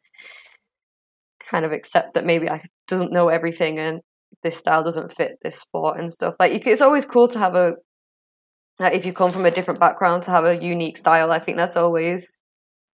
kind 1.50 1.66
of 1.66 1.72
accept 1.72 2.14
that 2.14 2.26
maybe 2.26 2.50
i 2.50 2.64
doesn't 2.88 3.12
know 3.12 3.30
everything 3.30 3.80
and 3.80 4.02
this 4.44 4.58
style 4.58 4.84
doesn't 4.84 5.14
fit 5.14 5.38
this 5.44 5.60
sport 5.60 6.00
and 6.00 6.12
stuff. 6.12 6.36
Like 6.39 6.66
it's 6.66 6.82
always 6.82 7.06
cool 7.06 7.28
to 7.30 7.39
have 7.39 7.56
a 7.56 7.76
if 8.80 9.06
you 9.06 9.14
come 9.14 9.32
from 9.32 9.46
a 9.46 9.52
different 9.52 9.80
background 9.80 10.24
to 10.24 10.32
have 10.32 10.46
a 10.46 10.62
unique 10.62 10.98
style. 10.98 11.32
I 11.32 11.39
think 11.39 11.58
that's 11.58 11.78
always 11.78 12.38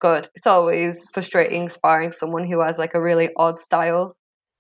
good. 0.01 0.28
It's 0.34 0.47
always 0.47 1.09
frustrating 1.12 1.68
sparring 1.68 2.12
someone 2.12 2.47
who 2.47 2.61
has 2.61 2.78
like 2.78 2.95
a 2.95 3.03
really 3.03 3.30
odd 3.36 3.59
style 3.59 4.16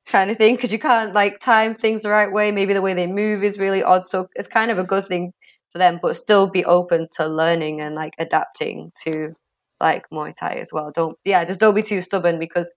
kind 0.06 0.30
of 0.30 0.36
thing 0.36 0.56
because 0.56 0.72
you 0.72 0.80
can't 0.80 1.14
like 1.14 1.38
time 1.38 1.74
things 1.74 2.02
the 2.02 2.10
right 2.10 2.32
way. 2.32 2.50
Maybe 2.50 2.74
the 2.74 2.82
way 2.82 2.94
they 2.94 3.06
move 3.06 3.44
is 3.44 3.58
really 3.58 3.82
odd. 3.82 4.04
So 4.04 4.26
it's 4.34 4.48
kind 4.48 4.70
of 4.70 4.78
a 4.78 4.84
good 4.84 5.06
thing 5.06 5.32
for 5.70 5.78
them, 5.78 6.00
but 6.02 6.16
still 6.16 6.50
be 6.50 6.64
open 6.64 7.06
to 7.16 7.26
learning 7.26 7.80
and 7.80 7.94
like 7.94 8.14
adapting 8.18 8.90
to 9.04 9.34
like 9.80 10.04
Muay 10.12 10.34
Thai 10.34 10.54
as 10.54 10.72
well. 10.72 10.90
Don't 10.92 11.16
yeah, 11.24 11.44
just 11.44 11.60
don't 11.60 11.74
be 11.74 11.82
too 11.82 12.02
stubborn 12.02 12.40
because 12.40 12.74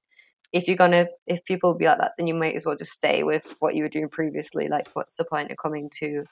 if 0.52 0.68
you're 0.68 0.78
gonna 0.78 1.08
if 1.28 1.44
people 1.46 1.76
be 1.76 1.86
like 1.86 1.98
that 1.98 2.14
then 2.18 2.28
you 2.28 2.34
might 2.34 2.56
as 2.56 2.66
well 2.66 2.76
just 2.76 2.94
stay 2.94 3.24
with 3.24 3.56
what 3.60 3.76
you 3.76 3.84
were 3.84 3.90
doing 3.90 4.10
previously 4.10 4.68
like 4.68 4.88
what's 4.94 5.16
the 5.18 5.26
point 5.26 5.52
of 5.52 5.58
coming 5.58 5.90
to 5.90 6.24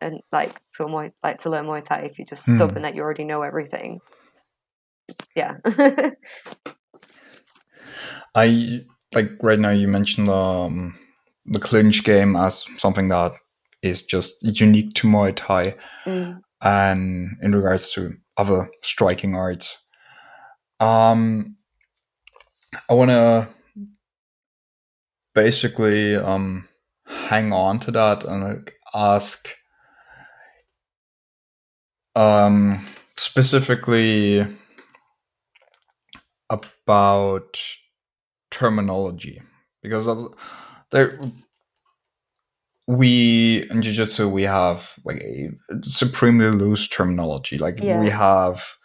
and 0.00 0.20
like 0.32 0.60
to 0.72 0.84
Muay, 0.84 1.12
like 1.22 1.38
to 1.38 1.50
learn 1.50 1.66
Muay 1.66 1.82
Thai 1.82 2.00
if 2.00 2.18
you're 2.18 2.26
just 2.26 2.46
mm. 2.48 2.56
stubborn 2.56 2.82
that 2.82 2.94
you 2.94 3.02
already 3.02 3.24
know 3.24 3.42
everything 3.42 4.00
yeah 5.34 5.56
I 8.34 8.84
like 9.14 9.30
right 9.42 9.58
now 9.58 9.70
you 9.70 9.88
mentioned 9.88 10.28
um, 10.28 10.98
the 11.44 11.60
clinch 11.60 12.04
game 12.04 12.34
as 12.34 12.64
something 12.78 13.08
that 13.08 13.32
is 13.82 14.02
just 14.02 14.42
unique 14.42 14.94
to 14.94 15.06
Muay 15.06 15.34
Thai 15.34 15.74
mm. 16.04 16.40
and 16.62 17.30
in 17.42 17.54
regards 17.54 17.92
to 17.92 18.14
other 18.36 18.70
striking 18.82 19.34
arts 19.34 19.86
um 20.80 21.54
I 22.88 22.94
want 22.94 23.10
to 23.10 23.48
basically 25.34 26.16
um, 26.16 26.68
hang 27.06 27.52
on 27.52 27.80
to 27.80 27.90
that 27.90 28.24
and 28.24 28.44
like, 28.44 28.74
ask 28.94 29.48
um, 32.14 32.84
specifically 33.16 34.46
about 36.50 37.58
terminology 38.50 39.40
because 39.82 40.06
there 40.90 41.18
we 42.86 43.66
in 43.70 43.80
jiu-jitsu 43.80 44.28
we 44.28 44.42
have 44.42 44.98
like 45.04 45.22
a 45.22 45.50
supremely 45.82 46.50
loose 46.50 46.88
terminology 46.88 47.56
like 47.56 47.82
yeah. 47.82 47.98
we 47.98 48.10
have 48.10 48.76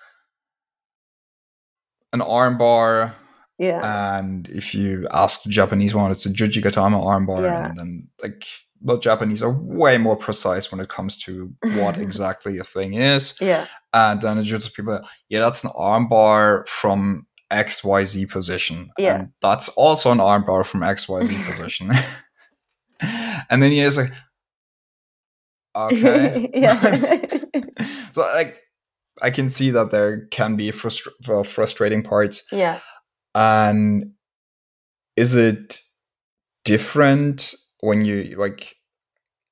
an 2.13 2.19
armbar 2.19 3.13
yeah. 3.57 4.19
And 4.19 4.47
if 4.49 4.73
you 4.75 5.07
ask 5.11 5.43
the 5.43 5.49
Japanese 5.49 5.95
one, 5.95 6.11
it's 6.11 6.25
a 6.25 6.29
Jujigatame 6.29 6.93
armbar. 6.93 7.41
Yeah. 7.41 7.65
And 7.65 7.75
then, 7.77 8.07
like, 8.21 8.45
well, 8.81 8.97
Japanese 8.97 9.41
are 9.41 9.51
way 9.51 9.97
more 9.97 10.15
precise 10.15 10.71
when 10.71 10.79
it 10.79 10.89
comes 10.89 11.17
to 11.19 11.53
what 11.61 11.97
exactly 11.97 12.57
a 12.59 12.63
thing 12.63 12.93
is. 12.93 13.39
Yeah. 13.41 13.65
And 13.93 14.21
then 14.21 14.37
the 14.37 14.43
Jiu-Jitsu 14.43 14.71
people, 14.71 15.01
yeah, 15.29 15.39
that's 15.39 15.63
an 15.63 15.71
armbar 15.71 16.67
from 16.67 17.25
XYZ 17.51 18.29
position. 18.29 18.91
Yeah. 18.97 19.15
And 19.15 19.29
that's 19.41 19.69
also 19.69 20.11
an 20.11 20.19
armbar 20.19 20.65
from 20.65 20.81
XYZ 20.81 21.43
position. 21.49 21.91
and 23.49 23.63
then 23.63 23.71
you're 23.71 23.89
like, 23.89 24.11
okay. 25.75 26.49
yeah. 26.53 26.79
so, 28.11 28.21
like, 28.21 28.61
I 29.19 29.31
can 29.31 29.49
see 29.49 29.71
that 29.71 29.89
there 29.89 30.27
can 30.27 30.55
be 30.55 30.71
frustra- 30.71 31.45
frustrating 31.47 32.03
parts. 32.03 32.45
Yeah. 32.51 32.79
And 33.37 34.13
is 35.15 35.35
it 35.35 35.79
different 36.65 37.53
when 37.81 38.03
you 38.03 38.35
like 38.35 38.75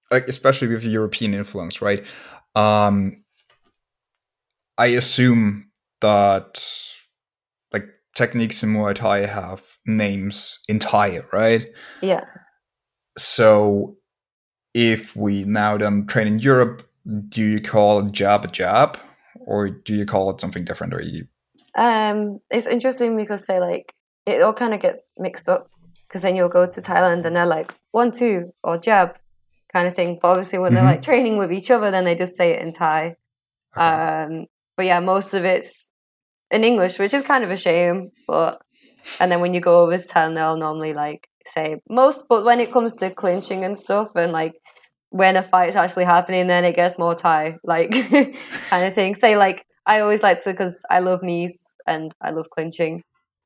like 0.10 0.28
especially 0.28 0.70
with 0.70 0.84
European 0.84 1.36
influence, 1.36 1.84
right? 1.84 2.04
Um 2.56 3.24
I 4.80 4.88
assume 4.88 5.70
that 6.02 6.68
like 7.72 7.86
techniques 8.16 8.64
in 8.64 8.74
Muay 8.74 8.96
Thai 8.96 9.28
have 9.28 9.62
names 9.86 10.60
in 10.68 10.80
Thai, 10.80 11.22
right? 11.32 11.68
Yeah. 12.02 12.26
So 13.20 13.98
if 14.74 15.16
we 15.16 15.44
now 15.44 15.78
then 15.78 16.08
train 16.08 16.26
in 16.26 16.40
Europe, 16.40 16.90
do 17.30 17.44
you 17.44 17.62
call 17.62 18.00
it 18.00 18.12
jab 18.14 18.46
a 18.46 18.48
jab? 18.48 18.98
Or 19.46 19.70
do 19.70 19.94
you 19.94 20.08
call 20.08 20.32
it 20.32 20.42
something 20.42 20.66
different? 20.66 20.96
Or 20.96 21.04
you 21.04 21.28
um, 21.76 22.40
it's 22.50 22.68
interesting 22.68 23.18
because 23.18 23.46
say 23.46 23.60
like 23.60 23.94
it 24.26 24.42
all 24.42 24.54
kind 24.54 24.74
of 24.74 24.82
gets 24.82 25.02
mixed 25.18 25.50
up 25.50 25.70
because 26.08 26.22
then 26.22 26.36
you'll 26.36 26.50
go 26.50 26.68
to 26.68 26.82
Thailand 26.82 27.26
and 27.26 27.36
they're 27.36 27.46
like 27.46 27.74
one 27.92 28.12
two 28.12 28.54
or 28.64 28.78
jab 28.78 29.18
kind 29.72 29.88
of 29.88 29.96
thing. 29.96 30.20
But 30.22 30.30
obviously 30.30 30.60
when 30.60 30.72
mm-hmm. 30.72 30.76
they're 30.76 30.94
like 30.94 31.02
training 31.02 31.38
with 31.38 31.52
each 31.52 31.72
other, 31.72 31.92
then 31.92 32.06
they 32.06 32.16
just 32.16 32.38
say 32.38 32.52
it 32.52 32.62
in 32.62 32.72
Thai. 32.72 33.16
Okay. 33.76 33.86
Um, 33.86 34.46
but 34.78 34.86
yeah, 34.86 35.00
most 35.00 35.34
of 35.34 35.44
it's 35.46 35.90
in 36.52 36.64
English, 36.64 36.98
which 37.00 37.14
is 37.14 37.24
kind 37.24 37.44
of 37.44 37.52
a 37.52 37.58
shame. 37.58 38.12
But 38.28 38.62
and 39.20 39.32
then 39.32 39.42
when 39.42 39.54
you 39.54 39.60
go 39.60 39.82
over 39.82 39.98
to 39.98 40.08
Thailand, 40.08 40.36
they'll 40.36 40.58
normally 40.58 40.94
like 40.94 41.28
say 41.46 41.82
most. 41.90 42.26
But 42.30 42.46
when 42.46 42.60
it 42.60 42.72
comes 42.72 42.96
to 42.98 43.10
clinching 43.10 43.64
and 43.66 43.78
stuff, 43.78 44.16
and 44.16 44.32
like 44.32 44.54
when 45.10 45.36
a 45.36 45.44
fight's 45.44 45.76
actually 45.76 46.06
happening, 46.06 46.48
then 46.48 46.66
it 46.66 46.76
gets 46.76 46.98
more 46.98 47.16
Thai, 47.16 47.58
like 47.64 47.92
kind 48.70 48.86
of 48.88 48.94
thing. 48.94 49.16
Say 49.16 49.38
like 49.38 49.66
I 49.86 50.00
always 50.00 50.24
like 50.24 50.44
to 50.44 50.52
because 50.52 50.84
I 50.90 51.00
love 51.00 51.22
knees 51.24 51.74
and 51.88 52.14
I 52.22 52.32
love 52.32 52.50
clinching. 52.50 53.04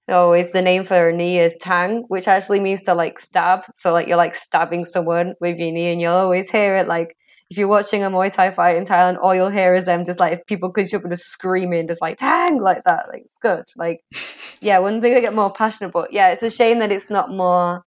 Always 0.07 0.51
the 0.51 0.61
name 0.61 0.85
for 0.85 1.09
a 1.09 1.15
knee 1.15 1.37
is 1.39 1.55
tang, 1.61 2.05
which 2.07 2.27
actually 2.27 2.59
means 2.59 2.83
to 2.83 2.95
like 2.95 3.19
stab. 3.19 3.65
So 3.75 3.93
like 3.93 4.07
you're 4.07 4.17
like 4.17 4.35
stabbing 4.35 4.85
someone 4.85 5.35
with 5.39 5.57
your 5.57 5.71
knee, 5.71 5.91
and 5.91 6.01
you'll 6.01 6.13
always 6.13 6.49
hear 6.49 6.77
it 6.77 6.87
like 6.87 7.15
if 7.51 7.57
you're 7.57 7.67
watching 7.67 8.03
a 8.03 8.09
Muay 8.09 8.31
Thai 8.33 8.51
fight 8.51 8.77
in 8.77 8.85
Thailand, 8.85 9.17
all 9.21 9.33
you'll 9.35 9.49
hear 9.49 9.73
is 9.75 9.85
them 9.85 10.05
just 10.05 10.19
like 10.19 10.33
if 10.33 10.45
people 10.47 10.71
clinch 10.71 10.93
up 10.93 11.03
and 11.03 11.11
just 11.11 11.25
screaming, 11.29 11.87
just 11.87 12.01
like 12.01 12.17
tang 12.19 12.61
like 12.61 12.83
that. 12.85 13.07
Like 13.09 13.21
it's 13.21 13.37
good. 13.37 13.65
Like 13.75 14.01
yeah, 14.61 14.79
when 14.79 14.99
they 14.99 15.21
get 15.21 15.35
more 15.35 15.51
passionate, 15.51 15.91
but 15.93 16.11
yeah, 16.13 16.31
it's 16.31 16.43
a 16.43 16.49
shame 16.49 16.79
that 16.79 16.91
it's 16.91 17.09
not 17.11 17.29
more 17.31 17.83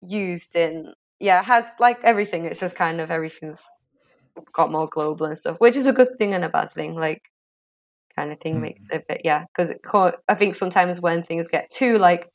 used 0.00 0.56
in 0.56 0.92
yeah, 1.20 1.40
it 1.40 1.44
has 1.44 1.66
like 1.78 1.98
everything. 2.02 2.46
It's 2.46 2.60
just 2.60 2.76
kind 2.76 3.00
of 3.00 3.10
everything's 3.10 3.64
got 4.52 4.72
more 4.72 4.88
global 4.88 5.26
and 5.26 5.36
stuff, 5.38 5.56
which 5.60 5.76
is 5.76 5.86
a 5.86 5.92
good 5.92 6.18
thing 6.18 6.34
and 6.34 6.44
a 6.44 6.48
bad 6.48 6.72
thing. 6.72 6.94
Like 6.94 7.22
kind 8.20 8.32
of 8.32 8.40
thing 8.40 8.56
mm. 8.56 8.62
makes 8.62 8.86
it 8.90 8.96
a 8.96 9.04
bit 9.08 9.22
yeah 9.24 9.44
because 9.48 9.72
I 10.28 10.34
think 10.34 10.54
sometimes 10.54 11.00
when 11.00 11.22
things 11.22 11.48
get 11.48 11.70
too 11.70 11.98
like 11.98 12.28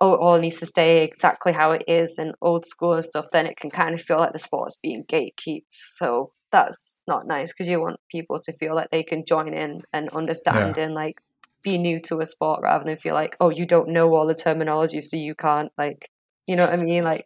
oh 0.00 0.14
it 0.14 0.20
all 0.20 0.38
needs 0.38 0.60
to 0.60 0.66
stay 0.66 1.02
exactly 1.04 1.52
how 1.52 1.70
it 1.70 1.84
is 1.86 2.18
and 2.18 2.34
old 2.42 2.66
school 2.66 2.94
and 2.94 3.04
stuff, 3.04 3.26
then 3.32 3.46
it 3.46 3.56
can 3.56 3.70
kind 3.70 3.94
of 3.94 4.00
feel 4.00 4.18
like 4.18 4.32
the 4.32 4.38
sport's 4.38 4.78
being 4.82 5.04
gatekept. 5.04 5.70
So 5.70 6.32
that's 6.52 7.02
not 7.06 7.26
nice 7.26 7.52
because 7.52 7.68
you 7.68 7.80
want 7.80 8.00
people 8.10 8.38
to 8.40 8.52
feel 8.52 8.74
like 8.74 8.90
they 8.90 9.02
can 9.02 9.24
join 9.26 9.54
in 9.54 9.80
and 9.92 10.08
understand 10.10 10.76
yeah. 10.76 10.84
and 10.84 10.94
like 10.94 11.20
be 11.62 11.78
new 11.78 12.00
to 12.00 12.20
a 12.20 12.26
sport 12.26 12.60
rather 12.62 12.84
than 12.84 12.98
feel 12.98 13.14
like 13.14 13.36
oh 13.40 13.50
you 13.50 13.66
don't 13.66 13.88
know 13.88 14.14
all 14.14 14.26
the 14.26 14.34
terminology 14.34 15.00
so 15.00 15.16
you 15.16 15.34
can't 15.34 15.72
like 15.78 16.10
you 16.46 16.54
know 16.54 16.66
what 16.66 16.78
I 16.78 16.82
mean 16.82 17.04
like 17.04 17.24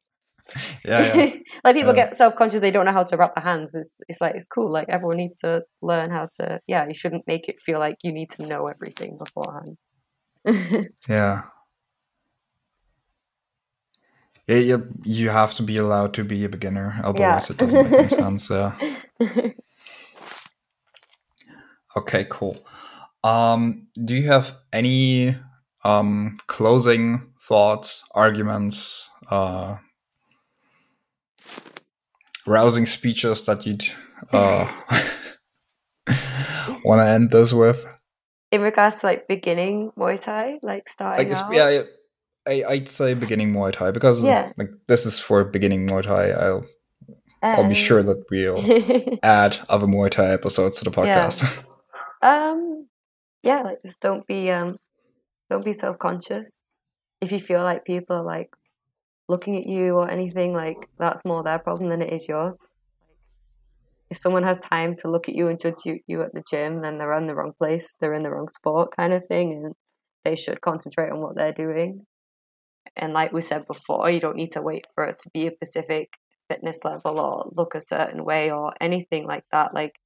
yeah, 0.85 1.17
yeah. 1.17 1.35
like 1.65 1.77
people 1.77 1.93
get 1.93 2.15
self-conscious 2.15 2.61
they 2.61 2.71
don't 2.71 2.87
know 2.87 2.93
how 2.93 3.03
to 3.03 3.17
wrap 3.17 3.35
their 3.35 3.45
hands. 3.45 3.75
It's, 3.75 4.01
it's 4.09 4.21
like 4.21 4.35
it's 4.35 4.47
cool. 4.47 4.71
Like 4.71 4.89
everyone 4.89 5.17
needs 5.17 5.39
to 5.39 5.63
learn 5.83 6.11
how 6.11 6.29
to 6.39 6.61
yeah 6.67 6.87
you 6.87 6.95
shouldn't 6.95 7.27
make 7.27 7.49
it 7.49 7.61
feel 7.61 7.79
like 7.79 7.97
you 8.03 8.13
need 8.13 8.31
to 8.31 8.47
know 8.47 8.67
everything 8.67 9.19
beforehand. 9.19 9.77
Yeah. 11.09 11.43
Yeah, 14.47 14.57
you, 14.57 14.89
you 15.05 15.29
have 15.29 15.53
to 15.57 15.63
be 15.63 15.77
allowed 15.77 16.15
to 16.15 16.25
be 16.25 16.43
a 16.47 16.49
beginner 16.49 16.99
otherwise 17.05 17.51
yeah. 17.51 17.55
it 17.55 17.59
doesn't 17.59 17.91
make 17.91 18.01
any 18.01 18.09
sense 18.23 18.49
yeah. 18.49 18.73
Okay 21.97 22.27
cool. 22.31 22.57
Um 23.23 23.89
do 24.03 24.15
you 24.15 24.27
have 24.29 24.57
any 24.73 25.37
um 25.85 26.39
closing 26.47 27.35
thoughts 27.39 28.05
arguments 28.15 29.11
uh 29.31 29.77
rousing 32.49 32.87
speeches 32.87 33.45
that 33.45 33.67
you'd 33.67 33.85
uh, 34.33 34.67
want 36.85 37.01
to 37.01 37.09
end 37.09 37.31
this 37.31 37.53
with? 37.53 37.85
In 38.51 38.63
regards 38.63 39.01
to 39.01 39.07
like 39.07 39.29
beginning 39.29 39.93
Muay 39.99 40.21
Thai, 40.23 40.59
like 40.63 40.89
starting 40.89 41.29
Like, 41.29 41.37
out. 41.37 41.53
yeah, 41.53 41.83
I, 42.47 42.65
I'd 42.73 42.89
say 42.89 43.15
beginning 43.15 43.53
Muay 43.53 43.73
Thai 43.73 43.91
because 43.91 44.25
Yeah. 44.25 44.53
like 44.57 44.71
this 44.87 45.05
is 45.07 45.19
for 45.19 45.45
beginning 45.45 45.87
Muay 45.87 46.03
Thai. 46.03 46.31
I'll 46.31 46.65
I'll 47.43 47.63
be 47.65 47.69
Um, 47.69 47.75
sure 47.75 48.03
that 48.03 48.25
we'll 48.31 49.19
add 49.23 49.59
other 49.69 49.87
Muay 49.87 50.11
Thai 50.11 50.33
episodes 50.33 50.79
to 50.79 50.85
the 50.91 50.91
Yeah. 51.05 51.27
podcast. 51.29 51.65
um, 52.23 52.89
yeah, 53.43 53.61
like 53.63 53.79
just 53.85 54.01
don't 54.01 54.27
be 54.27 54.51
um, 54.51 54.77
don't 55.51 55.65
be 55.65 55.73
self 55.75 55.99
conscious. 55.99 56.61
If 57.21 57.33
you 57.33 57.41
feel 57.41 57.63
like 57.63 57.85
people 57.85 58.17
are 58.17 58.25
like 58.25 58.51
looking 59.29 59.57
at 59.57 59.67
you 59.67 59.95
or 59.95 60.11
anything, 60.11 60.55
like 60.55 60.89
that's 60.99 61.25
more 61.25 61.43
their 61.43 61.59
problem 61.59 61.91
than 61.91 62.03
it 62.03 62.13
is 62.13 62.29
yours. 62.29 62.73
If 64.11 64.17
someone 64.17 64.45
has 64.45 64.61
time 64.61 64.95
to 64.97 65.11
look 65.11 65.29
at 65.29 65.35
you 65.35 65.49
and 65.49 65.61
judge 65.61 65.85
you, 65.85 66.01
you 66.07 66.23
at 66.23 66.33
the 66.33 66.43
gym, 66.51 66.81
then 66.81 66.97
they're 66.97 67.13
in 67.13 67.27
the 67.27 67.35
wrong 67.35 67.53
place. 67.59 67.97
They're 68.01 68.15
in 68.15 68.23
the 68.23 68.31
wrong 68.31 68.49
sport, 68.49 68.97
kind 68.97 69.13
of 69.13 69.25
thing, 69.25 69.53
and 69.53 69.75
they 70.25 70.35
should 70.35 70.63
concentrate 70.63 71.11
on 71.11 71.21
what 71.21 71.37
they're 71.37 71.53
doing. 71.53 72.07
And 72.97 73.13
like 73.13 73.33
we 73.33 73.43
said 73.43 73.67
before, 73.67 74.11
you 74.11 74.21
don't 74.21 74.37
need 74.37 74.53
to 74.53 74.63
wait 74.63 74.87
for 74.95 75.05
it 75.05 75.19
to 75.21 75.31
be 75.31 75.47
a 75.47 75.53
specific 75.53 76.15
fitness 76.49 76.85
level 76.85 77.21
or 77.21 77.51
look 77.55 77.75
a 77.75 77.81
certain 77.81 78.25
way 78.25 78.51
or 78.51 78.73
anything 78.81 79.27
like 79.27 79.45
that. 79.53 79.75
Like 79.75 79.97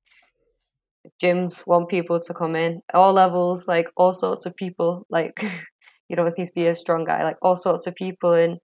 gyms 1.22 1.66
want 1.66 1.88
people 1.88 2.20
to 2.20 2.34
come 2.34 2.56
in 2.56 2.80
all 2.92 3.12
levels, 3.12 3.68
like 3.68 3.86
all 3.96 4.12
sorts 4.12 4.46
of 4.46 4.56
people. 4.56 5.06
Like 5.10 5.42
you 6.08 6.16
don't 6.16 6.36
need 6.36 6.46
to 6.46 6.52
be 6.54 6.66
a 6.66 6.76
strong 6.76 7.04
guy, 7.04 7.22
like 7.22 7.36
all 7.40 7.56
sorts 7.56 7.86
of 7.86 7.94
people. 7.94 8.32
And 8.32 8.58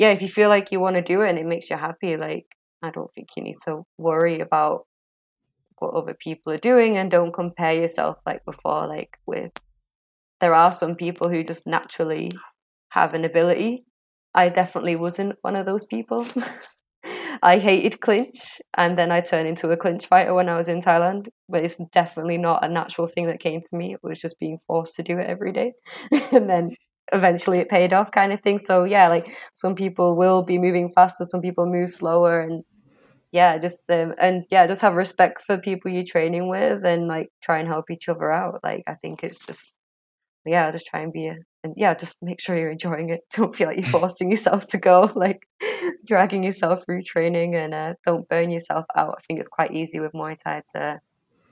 yeah, 0.00 0.12
if 0.12 0.22
you 0.22 0.28
feel 0.28 0.48
like 0.48 0.72
you 0.72 0.80
want 0.80 0.96
to 0.96 1.02
do 1.02 1.20
it 1.20 1.28
and 1.28 1.38
it 1.38 1.44
makes 1.44 1.68
you 1.68 1.76
happy, 1.76 2.16
like 2.16 2.46
I 2.82 2.90
don't 2.90 3.12
think 3.14 3.28
you 3.36 3.42
need 3.42 3.56
to 3.66 3.82
worry 3.98 4.40
about 4.40 4.86
what 5.78 5.92
other 5.92 6.14
people 6.14 6.54
are 6.54 6.64
doing 6.70 6.96
and 6.96 7.10
don't 7.10 7.34
compare 7.34 7.74
yourself 7.74 8.16
like 8.24 8.42
before. 8.46 8.86
Like 8.88 9.18
with 9.26 9.52
there 10.40 10.54
are 10.54 10.72
some 10.72 10.94
people 10.94 11.28
who 11.28 11.44
just 11.44 11.66
naturally 11.66 12.30
have 12.92 13.12
an 13.12 13.26
ability. 13.26 13.84
I 14.34 14.48
definitely 14.48 14.96
wasn't 14.96 15.36
one 15.42 15.54
of 15.54 15.66
those 15.66 15.84
people. 15.84 16.26
I 17.42 17.58
hated 17.58 18.00
clinch, 18.00 18.58
and 18.74 18.98
then 18.98 19.12
I 19.12 19.20
turned 19.20 19.48
into 19.48 19.68
a 19.68 19.76
clinch 19.76 20.06
fighter 20.06 20.32
when 20.32 20.48
I 20.48 20.56
was 20.56 20.68
in 20.68 20.80
Thailand. 20.80 21.28
But 21.46 21.62
it's 21.62 21.76
definitely 21.92 22.38
not 22.38 22.64
a 22.64 22.68
natural 22.68 23.06
thing 23.06 23.26
that 23.26 23.40
came 23.40 23.60
to 23.60 23.76
me. 23.76 23.92
It 23.92 24.00
was 24.02 24.18
just 24.18 24.40
being 24.40 24.60
forced 24.66 24.96
to 24.96 25.02
do 25.02 25.18
it 25.18 25.28
every 25.28 25.52
day, 25.52 25.74
and 26.32 26.48
then 26.48 26.70
eventually 27.12 27.58
it 27.58 27.68
paid 27.68 27.92
off, 27.92 28.10
kind 28.10 28.32
of 28.32 28.40
thing. 28.40 28.58
So 28.58 28.84
yeah, 28.84 29.08
like 29.08 29.34
some 29.52 29.74
people 29.74 30.16
will 30.16 30.42
be 30.42 30.58
moving 30.58 30.90
faster, 30.90 31.24
some 31.24 31.40
people 31.40 31.66
move 31.66 31.90
slower, 31.90 32.40
and 32.40 32.64
yeah, 33.32 33.58
just 33.58 33.88
um, 33.90 34.14
and 34.20 34.44
yeah, 34.50 34.66
just 34.66 34.82
have 34.82 34.94
respect 34.94 35.42
for 35.42 35.58
people 35.58 35.90
you're 35.90 36.04
training 36.04 36.48
with, 36.48 36.84
and 36.84 37.08
like 37.08 37.30
try 37.42 37.58
and 37.58 37.68
help 37.68 37.90
each 37.90 38.08
other 38.08 38.32
out. 38.32 38.60
Like 38.64 38.84
I 38.86 38.94
think 38.94 39.24
it's 39.24 39.44
just 39.46 39.78
yeah, 40.46 40.70
just 40.72 40.86
try 40.86 41.00
and 41.00 41.12
be 41.12 41.28
a 41.28 41.36
and 41.62 41.74
yeah, 41.76 41.94
just 41.94 42.16
make 42.22 42.40
sure 42.40 42.56
you're 42.56 42.70
enjoying 42.70 43.10
it. 43.10 43.20
Don't 43.36 43.54
feel 43.54 43.68
like 43.68 43.78
you're 43.78 43.86
forcing 44.00 44.30
yourself 44.30 44.66
to 44.68 44.78
go, 44.78 45.10
like 45.16 45.46
dragging 46.06 46.42
yourself 46.44 46.84
through 46.84 47.02
training, 47.02 47.54
and 47.54 47.74
uh, 47.74 47.94
don't 48.04 48.28
burn 48.28 48.50
yourself 48.50 48.86
out. 48.96 49.16
I 49.18 49.22
think 49.26 49.40
it's 49.40 49.48
quite 49.48 49.72
easy 49.72 50.00
with 50.00 50.12
Muay 50.12 50.36
Thai 50.42 50.62
to 50.74 51.00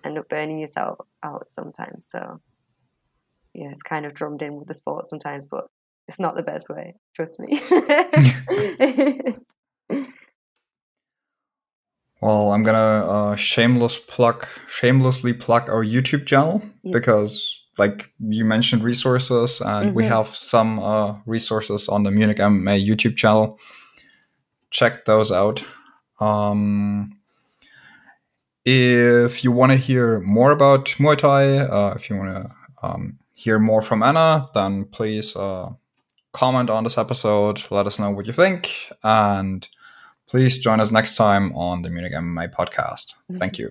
end 0.05 0.19
up 0.19 0.29
burning 0.29 0.59
yourself 0.59 0.99
out 1.23 1.47
sometimes. 1.47 2.07
So 2.07 2.41
yeah, 3.59 3.71
it's 3.71 3.83
kind 3.83 4.07
of 4.07 4.15
drummed 4.15 4.43
in 4.43 4.55
with 4.57 4.69
the 4.69 4.75
sport 4.75 5.05
sometimes, 5.07 5.47
but 5.47 5.67
it's 6.09 6.19
not 6.21 6.37
the 6.37 6.43
best 6.43 6.69
way. 6.71 6.95
Trust 7.17 7.39
me. 7.41 7.61
Well, 12.21 12.53
I'm 12.53 12.65
gonna 12.65 13.07
uh, 13.07 13.37
shameless 13.37 13.97
plug, 13.99 14.47
shamelessly 14.69 15.33
plug 15.35 15.69
our 15.71 15.85
YouTube 15.85 16.27
channel 16.27 16.63
Yes. 16.83 16.93
because, 16.93 17.63
like 17.79 18.11
you 18.19 18.45
mentioned, 18.45 18.83
resources, 18.83 19.61
and 19.61 19.95
we 19.95 20.03
Mhm. 20.05 20.09
have 20.09 20.35
some 20.35 20.81
uh, 20.81 21.15
resources 21.27 21.89
on 21.89 22.03
the 22.03 22.11
Munich 22.11 22.39
MMA 22.41 22.77
YouTube 22.85 23.17
channel. 23.17 23.57
Check 24.71 25.05
those 25.05 25.31
out. 25.31 25.65
Um, 26.21 27.13
if 28.65 29.45
you 29.45 29.53
want 29.53 29.71
to 29.73 29.79
hear 29.79 30.19
more 30.21 30.51
about 30.51 30.87
Muay 30.99 31.17
Thai, 31.17 31.59
uh, 31.59 31.95
if 31.97 32.11
you 32.11 32.17
want 32.17 32.35
to 32.35 32.51
um, 32.83 33.19
hear 33.39 33.61
more 33.61 33.83
from 33.83 34.03
Anna, 34.03 34.47
then 34.53 34.85
please 34.85 35.37
uh, 35.37 35.71
comment 36.33 36.71
on 36.71 36.83
this 36.83 36.99
episode. 36.99 37.63
Let 37.71 37.87
us 37.87 37.99
know 38.01 38.11
what 38.11 38.27
you 38.27 38.33
think, 38.33 38.91
and 39.05 39.67
please 40.27 40.59
join 40.59 40.81
us 40.81 40.91
next 40.91 41.15
time 41.17 41.55
on 41.55 41.83
the 41.83 41.89
Munich 41.89 42.13
MMA 42.13 42.53
podcast. 42.53 43.15
Thank 43.31 43.59
you. 43.59 43.71